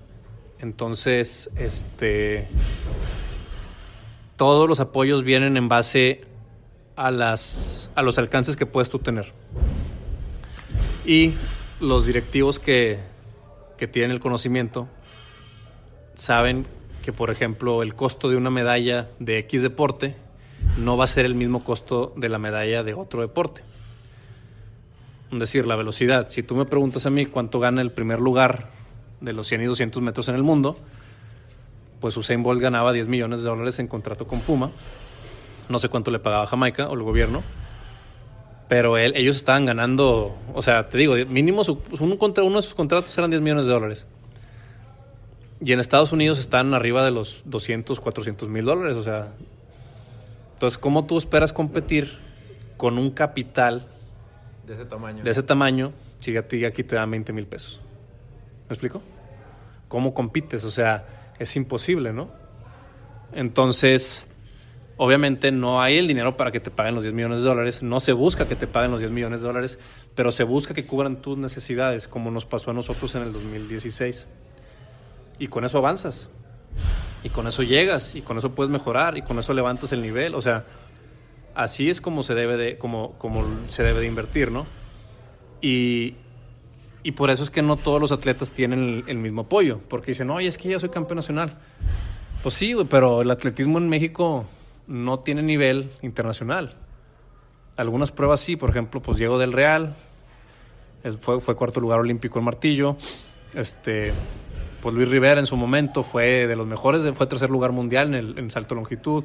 Entonces, 0.61 1.51
este, 1.57 2.47
todos 4.37 4.69
los 4.69 4.79
apoyos 4.81 5.25
vienen 5.25 5.57
en 5.57 5.69
base 5.69 6.23
a, 6.97 7.11
las, 7.11 7.91
a 7.95 8.03
los 8.03 8.19
alcances 8.19 8.57
que 8.57 8.67
puedes 8.67 8.91
tú 8.91 8.99
tener. 8.99 9.33
Y 11.07 11.33
los 11.81 12.07
directivos 12.07 12.59
que, 12.59 12.99
que 13.79 13.87
tienen 13.87 14.11
el 14.11 14.21
conocimiento 14.21 14.87
saben 16.15 16.67
por 17.13 17.31
ejemplo, 17.31 17.83
el 17.83 17.95
costo 17.95 18.29
de 18.29 18.37
una 18.37 18.51
medalla 18.51 19.11
de 19.19 19.39
X 19.39 19.63
deporte 19.63 20.15
no 20.79 20.97
va 20.97 21.05
a 21.05 21.09
ser 21.09 21.25
el 21.25 21.35
mismo 21.35 21.65
costo 21.65 22.13
de 22.17 22.29
la 22.29 22.39
medalla 22.39 22.83
de 22.83 22.95
otro 22.95 23.21
deporte. 23.21 23.63
Es 25.33 25.39
decir, 25.39 25.67
la 25.67 25.77
velocidad. 25.77 26.29
Si 26.29 26.43
tú 26.43 26.57
me 26.57 26.65
preguntas 26.65 27.07
a 27.07 27.11
mí 27.11 27.27
cuánto 27.27 27.61
gana 27.61 27.83
el 27.83 27.93
primer 27.93 28.19
lugar 28.19 28.71
de 29.21 29.33
los 29.33 29.47
100 29.47 29.63
y 29.63 29.65
200 29.67 30.03
metros 30.03 30.29
en 30.29 30.35
el 30.35 30.43
mundo, 30.43 30.77
pues 32.01 32.17
Usain 32.17 32.43
Bolt 32.43 32.61
ganaba 32.61 32.93
10 32.93 33.09
millones 33.09 33.43
de 33.43 33.49
dólares 33.49 33.79
en 33.79 33.87
contrato 33.87 34.27
con 34.27 34.41
Puma. 34.41 34.71
No 35.69 35.79
sé 35.79 35.89
cuánto 35.89 36.11
le 36.11 36.19
pagaba 36.19 36.47
Jamaica 36.47 36.89
o 36.89 36.95
el 36.95 37.03
gobierno. 37.03 37.43
Pero 38.69 38.97
ellos 38.99 39.37
estaban 39.37 39.67
ganando, 39.67 40.37
o 40.55 40.63
sea, 40.63 40.89
te 40.89 40.97
digo, 40.97 41.15
mínimo 41.29 41.63
uno 41.63 42.57
de 42.57 42.63
sus 42.63 42.75
contratos 42.75 43.17
eran 43.19 43.31
10 43.31 43.43
millones 43.43 43.67
de 43.67 43.73
dólares. 43.73 44.07
Y 45.63 45.73
en 45.73 45.81
Estados 45.81 46.13
Unidos 46.13 46.39
están 46.39 46.73
arriba 46.73 47.05
de 47.05 47.11
los 47.11 47.43
200, 47.45 48.01
400 48.01 48.49
mil 48.49 48.65
dólares. 48.65 48.97
O 48.97 49.03
sea, 49.03 49.33
entonces, 50.55 50.79
¿cómo 50.79 51.07
tú 51.07 51.19
esperas 51.19 51.53
competir 51.53 52.19
con 52.77 52.99
un 52.99 53.11
capital 53.11 53.87
de 54.67 54.75
ese 54.75 54.85
tamaño? 54.87 55.23
De 55.23 55.31
ese 55.31 55.43
tamaño, 55.43 55.93
si 56.21 56.37
aquí 56.37 56.85
te 56.85 56.97
dan 56.97 57.11
20 57.11 57.33
mil 57.33 57.47
pesos. 57.47 57.81
¿Me 58.69 58.75
explico? 58.75 59.03
¿Cómo 59.89 60.15
compites? 60.15 60.65
O 60.65 60.71
sea, 60.71 61.33
es 61.39 61.57
imposible, 61.57 62.13
¿no? 62.13 62.31
Entonces, 63.33 64.27
obviamente 64.97 65.51
no 65.51 65.81
hay 65.83 65.99
el 65.99 66.07
dinero 66.07 66.37
para 66.37 66.53
que 66.53 66.61
te 66.61 66.71
paguen 66.71 66.95
los 66.95 67.03
10 67.03 67.15
millones 67.15 67.41
de 67.41 67.49
dólares, 67.49 67.83
no 67.83 68.01
se 68.01 68.13
busca 68.13 68.47
que 68.47 68.57
te 68.57 68.67
paguen 68.67 68.91
los 68.91 69.01
10 69.01 69.13
millones 69.13 69.41
de 69.41 69.47
dólares, 69.47 69.79
pero 70.15 70.31
se 70.31 70.45
busca 70.45 70.75
que 70.75 70.87
cubran 70.87 71.23
tus 71.23 71.39
necesidades, 71.39 72.07
como 72.07 72.31
nos 72.31 72.45
pasó 72.45 72.71
a 72.71 72.75
nosotros 72.75 73.15
en 73.15 73.23
el 73.23 73.33
2016. 73.33 74.27
Y 75.41 75.49
con 75.49 75.65
eso 75.65 75.79
avanzas, 75.79 76.29
y 77.25 77.31
con 77.31 77.47
eso 77.49 77.63
llegas, 77.63 78.15
y 78.15 78.21
con 78.21 78.39
eso 78.39 78.55
puedes 78.55 78.71
mejorar, 78.71 79.17
y 79.17 79.23
con 79.23 79.39
eso 79.39 79.55
levantas 79.55 79.91
el 79.91 80.03
nivel, 80.03 80.35
o 80.35 80.43
sea, 80.43 80.67
así 81.55 81.91
es 81.91 82.01
como 82.01 82.23
se 82.23 82.35
debe 82.35 82.57
de, 82.57 82.79
como, 82.79 83.13
como 83.13 83.45
se 83.67 83.83
debe 83.83 84.01
de 84.01 84.07
invertir, 84.07 84.53
¿no? 84.53 84.67
Y, 85.63 86.15
y 87.03 87.13
por 87.13 87.31
eso 87.31 87.43
es 87.43 87.49
que 87.49 87.63
no 87.63 87.77
todos 87.77 88.01
los 88.01 88.13
atletas 88.13 88.51
tienen 88.51 89.05
el, 89.07 89.17
mismo 89.17 89.43
apoyo, 89.43 89.81
porque 89.89 90.11
dicen, 90.11 90.29
oye, 90.31 90.47
es 90.47 90.59
que 90.59 90.69
ya 90.69 90.79
soy 90.79 90.91
campeón 90.91 91.17
nacional. 91.17 91.57
Pues 92.43 92.55
sí, 92.55 92.75
pero 92.89 93.23
el 93.23 93.31
atletismo 93.31 93.79
en 93.79 93.89
México 93.89 94.45
no 94.87 95.21
tiene 95.21 95.43
nivel 95.43 95.91
internacional. 96.03 96.77
Algunas 97.77 98.13
pruebas 98.13 98.41
sí, 98.41 98.57
por 98.57 98.71
ejemplo, 98.71 99.01
pues 99.01 99.17
Diego 99.17 99.39
del 99.39 99.53
Real, 99.53 99.97
fue, 101.21 101.41
fue 101.41 101.57
cuarto 101.57 101.81
lugar 101.81 102.01
olímpico 102.01 102.39
en 102.39 102.45
martillo. 102.45 102.97
Este, 103.55 104.13
pues 104.83 104.95
Luis 104.95 105.09
Rivera 105.09 105.41
en 105.41 105.47
su 105.47 105.57
momento 105.57 106.03
fue 106.03 106.47
de 106.47 106.57
los 106.57 106.67
mejores, 106.67 107.05
fue 107.15 107.27
tercer 107.27 107.51
lugar 107.51 107.73
mundial 107.73 108.09
en, 108.09 108.15
el, 108.15 108.39
en 108.39 108.51
salto 108.51 108.75
longitud. 108.75 109.25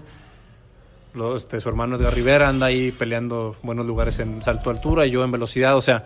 este, 1.35 1.61
su 1.61 1.69
hermano 1.69 1.95
Edgar 1.95 2.13
Rivera 2.13 2.49
anda 2.49 2.67
ahí 2.67 2.91
peleando 2.91 3.55
buenos 3.63 3.85
lugares 3.85 4.19
en 4.19 4.43
salto 4.43 4.69
altura 4.69 5.05
y 5.05 5.11
yo 5.11 5.23
en 5.23 5.31
velocidad. 5.31 5.75
O 5.77 5.81
sea, 5.81 6.05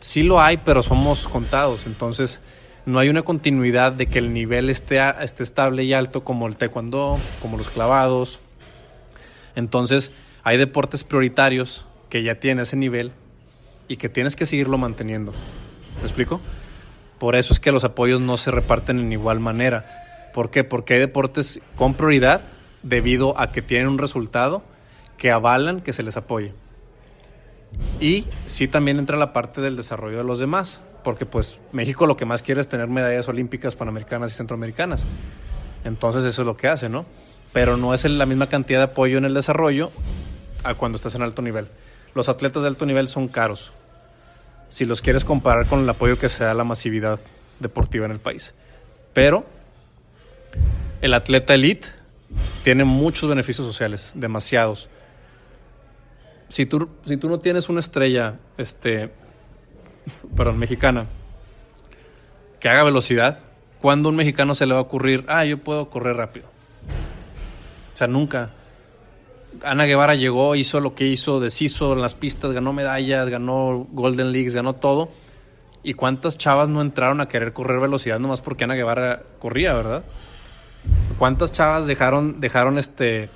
sí 0.00 0.22
lo 0.22 0.40
hay, 0.40 0.56
pero 0.58 0.82
somos 0.82 1.28
contados. 1.28 1.86
Entonces, 1.86 2.40
no 2.86 2.98
hay 2.98 3.08
una 3.08 3.22
continuidad 3.22 3.92
de 3.92 4.06
que 4.06 4.18
el 4.18 4.32
nivel 4.32 4.70
esté, 4.70 5.00
esté 5.22 5.42
estable 5.42 5.84
y 5.84 5.92
alto 5.92 6.24
como 6.24 6.46
el 6.46 6.56
taekwondo, 6.56 7.18
como 7.40 7.56
los 7.56 7.70
clavados. 7.70 8.40
Entonces, 9.56 10.12
hay 10.42 10.56
deportes 10.58 11.04
prioritarios 11.04 11.86
que 12.10 12.22
ya 12.22 12.34
tienen 12.36 12.62
ese 12.62 12.76
nivel 12.76 13.12
y 13.88 13.96
que 13.96 14.08
tienes 14.08 14.36
que 14.36 14.46
seguirlo 14.46 14.78
manteniendo. 14.78 15.32
¿Me 16.00 16.02
explico? 16.02 16.40
Por 17.18 17.36
eso 17.36 17.52
es 17.52 17.60
que 17.60 17.72
los 17.72 17.84
apoyos 17.84 18.20
no 18.20 18.36
se 18.36 18.50
reparten 18.50 18.98
en 18.98 19.12
igual 19.12 19.40
manera. 19.40 20.30
¿Por 20.34 20.50
qué? 20.50 20.64
Porque 20.64 20.94
hay 20.94 21.00
deportes 21.00 21.60
con 21.76 21.94
prioridad 21.94 22.40
debido 22.82 23.38
a 23.38 23.52
que 23.52 23.62
tienen 23.62 23.88
un 23.88 23.98
resultado 23.98 24.62
que 25.16 25.30
avalan 25.30 25.80
que 25.80 25.92
se 25.92 26.02
les 26.02 26.16
apoye. 26.16 26.52
Y 28.00 28.26
sí 28.46 28.68
también 28.68 28.98
entra 28.98 29.16
la 29.16 29.32
parte 29.32 29.60
del 29.60 29.76
desarrollo 29.76 30.18
de 30.18 30.24
los 30.24 30.38
demás, 30.38 30.80
porque 31.02 31.26
pues 31.26 31.60
México 31.72 32.06
lo 32.06 32.16
que 32.16 32.24
más 32.24 32.42
quiere 32.42 32.60
es 32.60 32.68
tener 32.68 32.88
medallas 32.88 33.28
olímpicas, 33.28 33.76
panamericanas 33.76 34.32
y 34.32 34.36
centroamericanas. 34.36 35.04
Entonces 35.84 36.24
eso 36.24 36.42
es 36.42 36.46
lo 36.46 36.56
que 36.56 36.68
hace, 36.68 36.88
¿no? 36.88 37.04
Pero 37.52 37.76
no 37.76 37.94
es 37.94 38.04
la 38.04 38.26
misma 38.26 38.48
cantidad 38.48 38.80
de 38.80 38.84
apoyo 38.84 39.18
en 39.18 39.24
el 39.24 39.34
desarrollo 39.34 39.90
a 40.64 40.74
cuando 40.74 40.96
estás 40.96 41.14
en 41.14 41.22
alto 41.22 41.42
nivel. 41.42 41.68
Los 42.14 42.28
atletas 42.28 42.62
de 42.62 42.68
alto 42.68 42.86
nivel 42.86 43.08
son 43.08 43.28
caros. 43.28 43.72
Si 44.74 44.84
los 44.84 45.02
quieres 45.02 45.24
comparar 45.24 45.66
con 45.66 45.80
el 45.80 45.88
apoyo 45.88 46.18
que 46.18 46.28
se 46.28 46.42
da 46.42 46.50
a 46.50 46.54
la 46.54 46.64
masividad 46.64 47.20
deportiva 47.60 48.06
en 48.06 48.12
el 48.12 48.18
país. 48.18 48.54
Pero 49.12 49.46
el 51.00 51.14
atleta 51.14 51.54
elite 51.54 51.88
tiene 52.64 52.84
muchos 52.84 53.28
beneficios 53.28 53.66
sociales, 53.66 54.10
demasiados 54.14 54.88
si 56.54 56.66
tú, 56.66 56.88
si 57.04 57.16
tú 57.16 57.28
no 57.28 57.40
tienes 57.40 57.68
una 57.68 57.80
estrella, 57.80 58.38
este, 58.58 59.10
perdón, 60.36 60.58
mexicana, 60.58 61.06
que 62.60 62.68
haga 62.68 62.84
velocidad, 62.84 63.40
¿cuándo 63.80 64.08
a 64.08 64.10
un 64.10 64.16
mexicano 64.16 64.54
se 64.54 64.64
le 64.66 64.72
va 64.72 64.78
a 64.78 64.82
ocurrir, 64.82 65.24
ah, 65.26 65.44
yo 65.44 65.58
puedo 65.58 65.90
correr 65.90 66.16
rápido? 66.16 66.46
O 67.92 67.96
sea, 67.96 68.06
nunca. 68.06 68.50
Ana 69.62 69.84
Guevara 69.84 70.14
llegó, 70.14 70.54
hizo 70.56 70.80
lo 70.80 70.94
que 70.94 71.06
hizo, 71.06 71.40
deshizo 71.40 71.92
en 71.92 72.00
las 72.00 72.14
pistas, 72.14 72.52
ganó 72.52 72.72
medallas, 72.72 73.28
ganó 73.28 73.86
Golden 73.92 74.32
Leagues, 74.32 74.54
ganó 74.54 74.74
todo. 74.74 75.10
¿Y 75.82 75.94
cuántas 75.94 76.38
chavas 76.38 76.68
no 76.68 76.80
entraron 76.80 77.20
a 77.20 77.28
querer 77.28 77.52
correr 77.52 77.78
velocidad 77.78 78.18
nomás 78.18 78.40
porque 78.40 78.64
Ana 78.64 78.74
Guevara 78.74 79.22
corría, 79.38 79.74
verdad? 79.74 80.04
¿Cuántas 81.18 81.52
chavas 81.52 81.86
dejaron, 81.86 82.40
dejaron 82.40 82.78
este, 82.78 83.28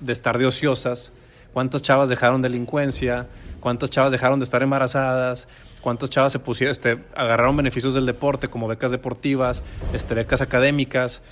de 0.00 0.12
estar 0.12 0.38
de 0.38 0.46
ociosas 0.46 1.12
cuántas 1.56 1.80
chavas 1.80 2.10
dejaron 2.10 2.42
delincuencia, 2.42 3.28
cuántas 3.60 3.88
chavas 3.88 4.12
dejaron 4.12 4.38
de 4.38 4.44
estar 4.44 4.62
embarazadas, 4.62 5.48
cuántas 5.80 6.10
chavas 6.10 6.30
se 6.30 6.38
pusieron, 6.38 6.70
este, 6.70 7.02
agarraron 7.14 7.56
beneficios 7.56 7.94
del 7.94 8.04
deporte 8.04 8.48
como 8.48 8.68
becas 8.68 8.90
deportivas, 8.90 9.62
este, 9.94 10.12
becas 10.12 10.42
académicas, 10.42 11.22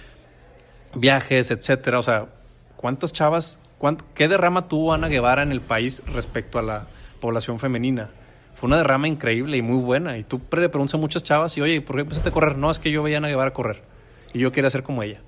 viajes, 0.95 1.51
etcétera. 1.51 1.99
O 1.99 2.03
sea, 2.03 2.29
cuántas 2.79 3.12
chavas, 3.12 3.59
qué 4.14 4.28
derrama 4.28 4.68
tuvo 4.68 4.93
Ana 4.93 5.09
Guevara 5.09 5.43
en 5.43 5.53
el 5.53 5.61
país 5.61 6.03
respecto 6.07 6.59
a 6.59 6.62
la 6.62 6.87
población 7.20 7.59
femenina. 7.59 8.11
Fue 8.53 8.68
una 8.68 8.76
derrama 8.76 9.09
increíble 9.09 9.57
y 9.57 9.62
muy 9.62 9.82
buena. 9.82 10.16
Y 10.16 10.24
tú 10.24 10.41
le 10.53 10.68
preguntas 10.68 10.95
a 10.95 10.99
muchas 10.99 11.22
chavas 11.22 11.57
y, 11.59 11.61
oye, 11.61 11.80
¿por 11.80 11.97
qué 11.97 12.03
empezaste 12.03 12.28
a 12.28 12.32
correr? 12.32 12.57
No, 12.57 12.70
es 12.70 12.78
que 12.78 12.91
yo 12.91 13.03
veía 13.03 13.16
a 13.16 13.18
Ana 13.18 13.28
Guevara 13.28 13.53
correr 13.53 13.82
y 14.32 14.39
yo 14.39 14.53
quería 14.53 14.70
ser 14.70 14.82
como 14.82 15.03
ella. 15.03 15.20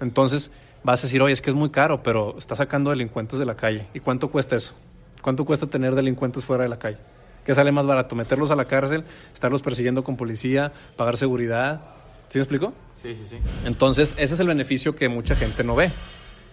Entonces, 0.00 0.50
vas 0.82 1.02
a 1.02 1.06
decir, 1.06 1.22
oye, 1.22 1.32
es 1.32 1.40
que 1.40 1.50
es 1.50 1.56
muy 1.56 1.70
caro, 1.70 2.02
pero 2.02 2.36
está 2.38 2.54
sacando 2.54 2.90
delincuentes 2.90 3.38
de 3.38 3.46
la 3.46 3.56
calle. 3.56 3.86
¿Y 3.94 4.00
cuánto 4.00 4.30
cuesta 4.30 4.56
eso? 4.56 4.74
¿Cuánto 5.22 5.44
cuesta 5.44 5.66
tener 5.66 5.94
delincuentes 5.94 6.44
fuera 6.44 6.62
de 6.62 6.68
la 6.68 6.78
calle? 6.78 6.98
¿Qué 7.44 7.54
sale 7.54 7.72
más 7.72 7.86
barato? 7.86 8.14
¿Meterlos 8.14 8.50
a 8.50 8.56
la 8.56 8.66
cárcel? 8.66 9.04
¿Estarlos 9.32 9.62
persiguiendo 9.62 10.04
con 10.04 10.16
policía? 10.16 10.72
¿Pagar 10.96 11.16
seguridad? 11.16 11.80
¿Sí 12.28 12.38
me 12.38 12.42
explico? 12.42 12.72
Sí, 13.02 13.14
sí, 13.14 13.22
sí. 13.28 13.36
Entonces, 13.64 14.14
ese 14.18 14.34
es 14.34 14.40
el 14.40 14.48
beneficio 14.48 14.96
que 14.96 15.08
mucha 15.08 15.34
gente 15.34 15.62
no 15.64 15.74
ve. 15.76 15.90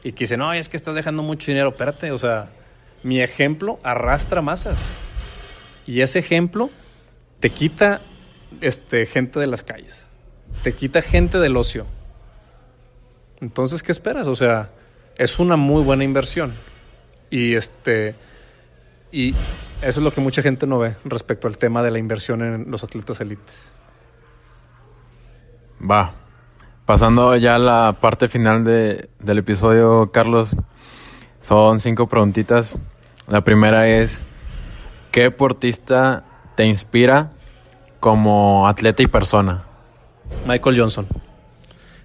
Y 0.03 0.11
que 0.13 0.25
dice, 0.25 0.37
no, 0.37 0.51
es 0.53 0.69
que 0.69 0.77
estás 0.77 0.95
dejando 0.95 1.23
mucho 1.23 1.51
dinero. 1.51 1.69
Espérate, 1.69 2.11
o 2.11 2.17
sea, 2.17 2.49
mi 3.03 3.21
ejemplo 3.21 3.79
arrastra 3.83 4.41
masas. 4.41 4.79
Y 5.87 6.01
ese 6.01 6.19
ejemplo 6.19 6.69
te 7.39 7.49
quita 7.49 8.01
este, 8.61 9.05
gente 9.05 9.39
de 9.39 9.47
las 9.47 9.63
calles. 9.63 10.05
Te 10.63 10.73
quita 10.73 11.01
gente 11.01 11.39
del 11.39 11.57
ocio 11.57 11.85
entonces, 13.43 13.83
¿qué 13.83 13.91
esperas? 13.91 14.27
O 14.27 14.37
sea, 14.37 14.71
es 15.17 15.37
una 15.37 15.57
muy 15.57 15.83
buena 15.83 16.05
inversión. 16.05 16.53
Y 17.29 17.55
este 17.55 18.15
y 19.11 19.35
eso 19.81 19.99
es 19.99 20.03
lo 20.03 20.13
que 20.13 20.21
mucha 20.21 20.41
gente 20.41 20.65
no 20.65 20.79
ve 20.79 20.95
respecto 21.03 21.49
al 21.49 21.57
tema 21.57 21.83
de 21.83 21.91
la 21.91 21.99
inversión 21.99 22.41
en 22.41 22.71
los 22.71 22.85
atletas 22.85 23.19
elite. 23.19 23.51
Va. 25.79 26.13
Pasando 26.85 27.35
ya 27.37 27.55
a 27.55 27.59
la 27.59 27.97
parte 27.99 28.27
final 28.27 28.63
del 28.63 29.37
episodio, 29.37 30.11
Carlos, 30.11 30.55
son 31.41 31.79
cinco 31.79 32.07
preguntitas. 32.07 32.79
La 33.27 33.43
primera 33.43 33.87
es, 33.87 34.21
¿qué 35.11 35.21
deportista 35.21 36.23
te 36.55 36.65
inspira 36.65 37.31
como 37.99 38.67
atleta 38.67 39.01
y 39.01 39.07
persona? 39.07 39.63
Michael 40.45 40.79
Johnson 40.79 41.07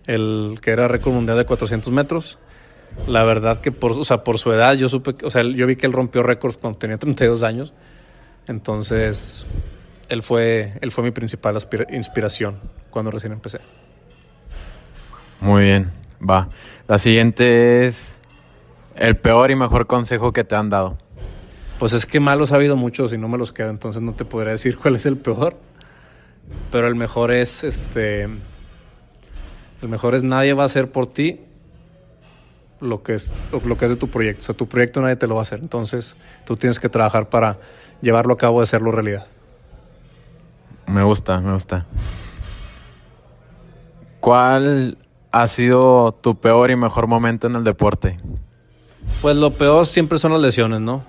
el 0.09 0.59
que 0.63 0.71
era 0.71 0.89
récord 0.89 1.13
mundial 1.13 1.37
de 1.37 1.45
400 1.45 1.93
metros. 1.93 2.39
La 3.07 3.23
verdad 3.25 3.61
que 3.61 3.71
por, 3.71 3.93
o 3.93 4.05
sea, 4.05 4.25
por 4.25 4.39
su 4.39 4.51
edad 4.53 4.75
yo 4.75 4.89
supe, 4.89 5.15
o 5.23 5.31
sea, 5.31 5.43
yo 5.43 5.67
vi 5.67 5.77
que 5.77 5.87
él 5.87 5.93
rompió 5.93 6.23
récords 6.23 6.57
cuando 6.57 6.79
tenía 6.79 6.97
32 6.97 7.43
años. 7.43 7.75
Entonces, 8.49 9.47
él 10.09 10.23
fue, 10.23 10.73
él 10.81 10.91
fue 10.91 11.05
mi 11.05 11.11
principal 11.11 11.59
inspiración 11.91 12.59
cuando 12.91 13.11
recién 13.11 13.33
empecé. 13.33 13.61
Muy 15.41 15.63
bien, 15.63 15.93
va. 16.29 16.49
La 16.89 16.99
siguiente 16.99 17.87
es 17.87 18.13
el 18.97 19.17
peor 19.17 19.51
y 19.51 19.57
mejor 19.57 19.87
consejo 19.87 20.33
que 20.33 20.45
te 20.45 20.57
han 20.57 20.69
dado. 20.69 20.99
Pues 21.79 21.93
es 21.93 22.07
que 22.07 22.19
malos 22.19 22.51
ha 22.51 22.57
habido 22.57 22.77
muchos 22.77 23.13
y 23.13 23.19
no 23.19 23.29
me 23.29 23.39
los 23.39 23.53
queda, 23.53 23.71
entonces 23.71 24.03
no 24.03 24.13
te 24.13 24.25
podría 24.25 24.53
decir 24.53 24.77
cuál 24.79 24.97
es 24.97 25.07
el 25.07 25.17
peor. 25.17 25.57
pero 26.73 26.89
el 26.89 26.95
mejor 26.95 27.31
es 27.31 27.63
este 27.63 28.23
el 29.83 29.89
mejor 29.89 30.15
es 30.15 30.23
nadie 30.23 30.55
va 30.55 30.65
a 30.65 30.67
hacer 30.67 30.91
por 30.91 31.07
ti 31.07 31.41
lo 32.81 33.03
que 33.03 33.15
es 33.15 33.35
lo 33.53 33.77
que 33.77 33.85
es 33.85 33.91
de 33.91 33.97
tu 33.97 34.09
proyecto. 34.09 34.43
O 34.43 34.47
sea, 34.47 34.57
tu 34.57 34.69
proyecto 34.69 35.01
nadie 35.01 35.17
te 35.17 35.27
lo 35.27 35.35
va 35.35 35.41
a 35.41 35.43
hacer. 35.43 35.61
Entonces, 35.61 36.17
tú 36.45 36.57
tienes 36.57 36.81
que 36.81 36.89
trabajar 36.89 37.29
para 37.29 37.59
llevarlo 38.01 38.35
a 38.35 38.37
cabo 38.37 38.61
de 38.61 38.65
hacerlo 38.65 38.93
realidad. 38.93 39.27
Me 40.87 41.03
gusta, 41.03 41.41
me 41.41 41.53
gusta. 41.53 41.87
¿Cuál 44.21 44.97
ha 45.43 45.47
sido 45.47 46.13
tu 46.13 46.41
peor 46.41 46.71
y 46.71 46.77
mejor 46.77 47.07
momento 47.07 47.47
en 47.47 47.55
el 47.55 47.65
deporte? 47.65 48.19
Pues 49.23 49.37
lo 49.37 49.55
peor 49.55 49.87
siempre 49.87 50.19
son 50.19 50.33
las 50.33 50.41
lesiones, 50.41 50.81
¿no? 50.81 51.05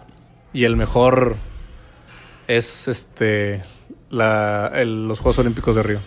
Y 0.53 0.65
el 0.65 0.75
mejor 0.75 1.35
es 2.47 2.87
este 2.87 3.63
los 4.09 5.19
Juegos 5.19 5.39
Olímpicos 5.39 5.75
de 5.75 5.83
Río. 5.83 5.99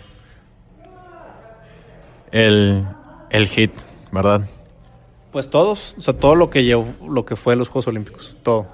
El, 2.31 2.85
el 3.29 3.47
hit, 3.47 3.71
¿verdad? 4.11 4.47
Pues 5.31 5.49
todos, 5.49 5.95
o 5.97 6.01
sea, 6.01 6.13
todo 6.13 6.35
lo 6.35 6.49
que 6.49 6.63
llevó, 6.63 6.93
lo 7.07 7.25
que 7.25 7.35
fue 7.35 7.55
los 7.55 7.67
Juegos 7.67 7.87
Olímpicos, 7.87 8.35
todo. 8.43 8.67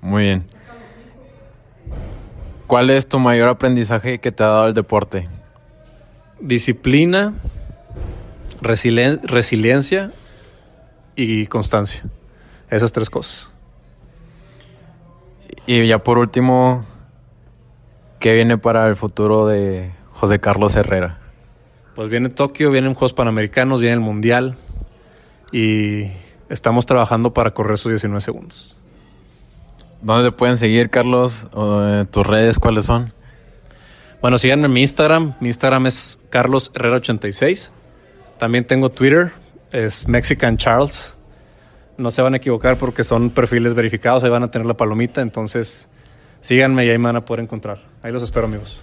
Muy 0.00 0.24
bien. 0.24 0.44
¿Cuál 2.66 2.90
es 2.90 3.08
tu 3.08 3.18
mayor 3.18 3.48
aprendizaje 3.48 4.18
que 4.18 4.32
te 4.32 4.42
ha 4.42 4.48
dado 4.48 4.66
el 4.68 4.74
deporte? 4.74 5.28
Disciplina, 6.40 7.34
resiliencia 8.60 10.12
y 11.16 11.46
constancia. 11.46 12.04
Esas 12.70 12.92
tres 12.92 13.10
cosas. 13.10 13.52
Y 15.66 15.86
ya 15.86 16.02
por 16.02 16.18
último, 16.18 16.84
¿qué 18.18 18.34
viene 18.34 18.58
para 18.58 18.86
el 18.88 18.96
futuro 18.96 19.46
de 19.46 19.92
José 20.12 20.40
Carlos 20.40 20.74
Herrera? 20.76 21.18
Pues 21.94 22.08
viene 22.08 22.30
Tokio, 22.30 22.70
vienen 22.70 22.94
Juegos 22.94 23.12
Panamericanos, 23.12 23.80
viene 23.80 23.94
el 23.94 24.00
Mundial, 24.00 24.56
y 25.52 26.06
estamos 26.48 26.86
trabajando 26.86 27.34
para 27.34 27.52
correr 27.52 27.74
esos 27.74 27.90
19 27.90 28.20
segundos. 28.22 28.76
¿Dónde 30.00 30.30
te 30.30 30.36
pueden 30.36 30.56
seguir, 30.56 30.90
Carlos? 30.90 31.46
Eh, 31.54 32.06
¿Tus 32.10 32.26
redes 32.26 32.58
cuáles 32.58 32.86
son? 32.86 33.12
Bueno, 34.20 34.38
síganme 34.38 34.66
en 34.66 34.72
mi 34.72 34.80
Instagram. 34.80 35.34
Mi 35.40 35.48
Instagram 35.48 35.86
es 35.86 36.18
Carlos 36.30 36.72
Herrera86. 36.72 37.70
También 38.42 38.64
tengo 38.64 38.90
Twitter, 38.90 39.30
es 39.70 40.08
Mexican 40.08 40.56
Charles. 40.56 41.14
No 41.96 42.10
se 42.10 42.22
van 42.22 42.34
a 42.34 42.38
equivocar 42.38 42.76
porque 42.76 43.04
son 43.04 43.30
perfiles 43.30 43.72
verificados, 43.72 44.24
ahí 44.24 44.30
van 44.30 44.42
a 44.42 44.50
tener 44.50 44.66
la 44.66 44.76
palomita. 44.76 45.20
Entonces, 45.20 45.88
síganme 46.40 46.84
y 46.84 46.90
ahí 46.90 46.98
me 46.98 47.04
van 47.04 47.14
a 47.14 47.24
poder 47.24 47.44
encontrar. 47.44 47.84
Ahí 48.02 48.10
los 48.10 48.20
espero, 48.20 48.46
amigos. 48.46 48.80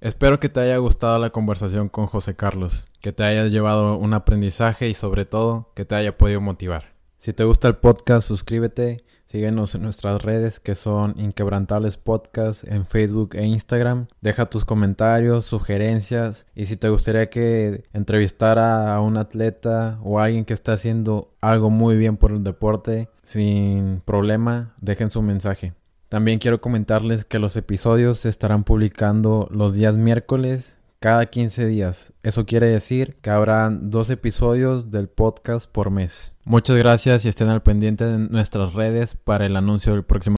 Espero 0.00 0.40
que 0.40 0.48
te 0.48 0.58
haya 0.58 0.78
gustado 0.78 1.16
la 1.20 1.30
conversación 1.30 1.88
con 1.88 2.08
José 2.08 2.34
Carlos, 2.34 2.88
que 3.00 3.12
te 3.12 3.22
haya 3.22 3.44
llevado 3.44 3.96
un 3.96 4.14
aprendizaje 4.14 4.88
y 4.88 4.94
sobre 4.94 5.26
todo 5.26 5.70
que 5.76 5.84
te 5.84 5.94
haya 5.94 6.18
podido 6.18 6.40
motivar. 6.40 6.94
Si 7.18 7.32
te 7.32 7.44
gusta 7.44 7.68
el 7.68 7.76
podcast, 7.76 8.26
suscríbete, 8.26 9.04
síguenos 9.30 9.76
en 9.76 9.82
nuestras 9.82 10.22
redes 10.22 10.58
que 10.58 10.74
son 10.74 11.14
Inquebrantables 11.16 11.96
Podcast 11.96 12.64
en 12.66 12.84
Facebook 12.84 13.36
e 13.36 13.44
Instagram. 13.46 14.08
Deja 14.20 14.46
tus 14.46 14.64
comentarios, 14.64 15.44
sugerencias 15.44 16.48
y 16.52 16.66
si 16.66 16.76
te 16.76 16.88
gustaría 16.88 17.30
que 17.30 17.84
entrevistara 17.92 18.92
a 18.92 19.00
un 19.00 19.16
atleta 19.16 20.00
o 20.02 20.18
a 20.18 20.24
alguien 20.24 20.44
que 20.44 20.54
está 20.54 20.72
haciendo 20.72 21.32
algo 21.40 21.70
muy 21.70 21.96
bien 21.96 22.16
por 22.16 22.32
el 22.32 22.42
deporte, 22.42 23.08
sin 23.22 24.02
problema, 24.04 24.74
dejen 24.80 25.12
su 25.12 25.22
mensaje. 25.22 25.74
También 26.08 26.40
quiero 26.40 26.60
comentarles 26.60 27.24
que 27.24 27.38
los 27.38 27.54
episodios 27.54 28.18
se 28.18 28.30
estarán 28.30 28.64
publicando 28.64 29.46
los 29.52 29.74
días 29.74 29.96
miércoles 29.96 30.79
cada 31.00 31.26
15 31.26 31.66
días. 31.66 32.12
Eso 32.22 32.44
quiere 32.44 32.68
decir 32.68 33.16
que 33.22 33.30
habrán 33.30 33.90
dos 33.90 34.10
episodios 34.10 34.90
del 34.90 35.08
podcast 35.08 35.68
por 35.70 35.90
mes. 35.90 36.36
Muchas 36.44 36.76
gracias 36.76 37.24
y 37.24 37.28
estén 37.28 37.48
al 37.48 37.62
pendiente 37.62 38.04
de 38.04 38.18
nuestras 38.18 38.74
redes 38.74 39.16
para 39.16 39.46
el 39.46 39.56
anuncio 39.56 39.92
del 39.92 40.04
próximo 40.04 40.20